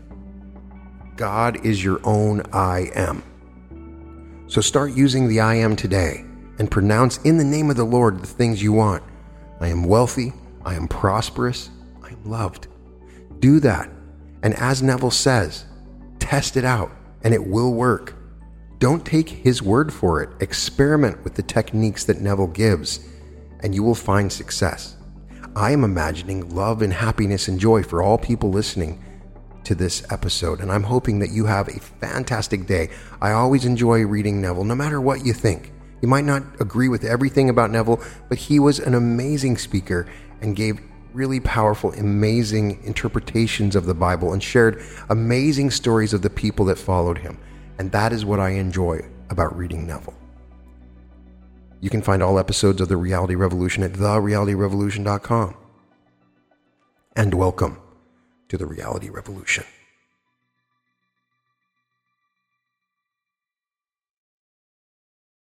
God 1.16 1.66
is 1.66 1.84
your 1.84 2.00
own 2.04 2.42
I 2.54 2.92
am. 2.96 3.24
So 4.48 4.62
start 4.62 4.94
using 4.94 5.28
the 5.28 5.42
I 5.42 5.56
am 5.56 5.76
today 5.76 6.26
and 6.58 6.72
pronounce 6.72 7.18
in 7.20 7.38
the 7.38 7.44
name 7.44 7.70
of 7.70 7.76
the 7.76 7.84
Lord 7.84 8.20
the 8.20 8.28
things 8.28 8.64
you 8.64 8.74
want. 8.74 9.04
I 9.60 9.68
am 9.68 9.84
wealthy. 9.84 10.34
I 10.66 10.76
am 10.76 10.88
prosperous. 10.88 11.70
I 12.04 12.10
am 12.10 12.24
loved. 12.26 12.68
Do 13.40 13.60
that. 13.60 13.90
And 14.44 14.54
as 14.56 14.82
Neville 14.82 15.12
says, 15.12 15.66
test 16.20 16.58
it 16.58 16.66
out 16.66 16.92
and 17.24 17.34
it 17.34 17.46
will 17.46 17.74
work. 17.74 18.16
Don't 18.80 19.06
take 19.06 19.28
his 19.30 19.62
word 19.62 19.94
for 19.94 20.24
it. 20.24 20.30
Experiment 20.42 21.24
with 21.24 21.36
the 21.36 21.44
techniques 21.44 22.06
that 22.06 22.22
Neville 22.22 22.48
gives 22.48 23.02
and 23.62 23.76
you 23.76 23.84
will 23.84 23.96
find 23.96 24.32
success. 24.32 24.96
I 25.60 25.72
am 25.72 25.84
imagining 25.84 26.56
love 26.56 26.82
and 26.82 26.94
happiness 26.94 27.50
and 27.50 27.60
joy 27.60 27.84
for 27.84 28.02
all 28.02 28.18
people 28.18 28.50
listening 28.50 29.04
to 29.66 29.76
this 29.76 30.10
episode, 30.10 30.62
and 30.62 30.72
I'm 30.72 30.84
hoping 30.84 31.20
that 31.20 31.32
you 31.32 31.48
have 31.48 31.68
a 31.68 31.82
fantastic 31.82 32.66
day. 32.66 32.92
I 33.22 33.32
always 33.32 33.66
enjoy 33.66 34.06
reading 34.06 34.40
Neville, 34.40 34.64
no 34.64 34.74
matter 34.74 35.02
what 35.02 35.26
you 35.26 35.34
think. 35.34 35.74
You 36.02 36.08
might 36.08 36.24
not 36.24 36.44
agree 36.62 36.88
with 36.88 37.04
everything 37.04 37.50
about 37.50 37.72
Neville, 37.72 38.02
but 38.30 38.38
he 38.38 38.58
was 38.58 38.80
an 38.80 38.94
amazing 38.94 39.58
speaker 39.58 40.08
and 40.40 40.56
gave 40.56 40.80
really 41.12 41.42
powerful, 41.42 41.92
amazing 41.92 42.82
interpretations 42.86 43.76
of 43.76 43.86
the 43.86 43.94
Bible 43.94 44.32
and 44.32 44.42
shared 44.42 44.82
amazing 45.10 45.72
stories 45.72 46.14
of 46.14 46.22
the 46.22 46.30
people 46.30 46.64
that 46.68 46.78
followed 46.78 47.18
him. 47.18 47.38
And 47.80 47.92
that 47.92 48.14
is 48.14 48.24
what 48.24 48.40
I 48.40 48.52
enjoy 48.52 49.02
about 49.30 49.58
reading 49.58 49.86
Neville. 49.86 50.19
You 51.82 51.90
can 51.90 52.02
find 52.02 52.22
all 52.22 52.38
episodes 52.38 52.82
of 52.82 52.90
The 52.90 52.98
Reality 52.98 53.36
Revolution 53.36 53.84
at 53.84 53.94
therealityrevolution.com. 53.94 55.56
And 57.16 57.34
welcome 57.34 57.80
to 58.50 58.58
The 58.58 58.66
Reality 58.66 59.10
Revolution. 59.10 59.64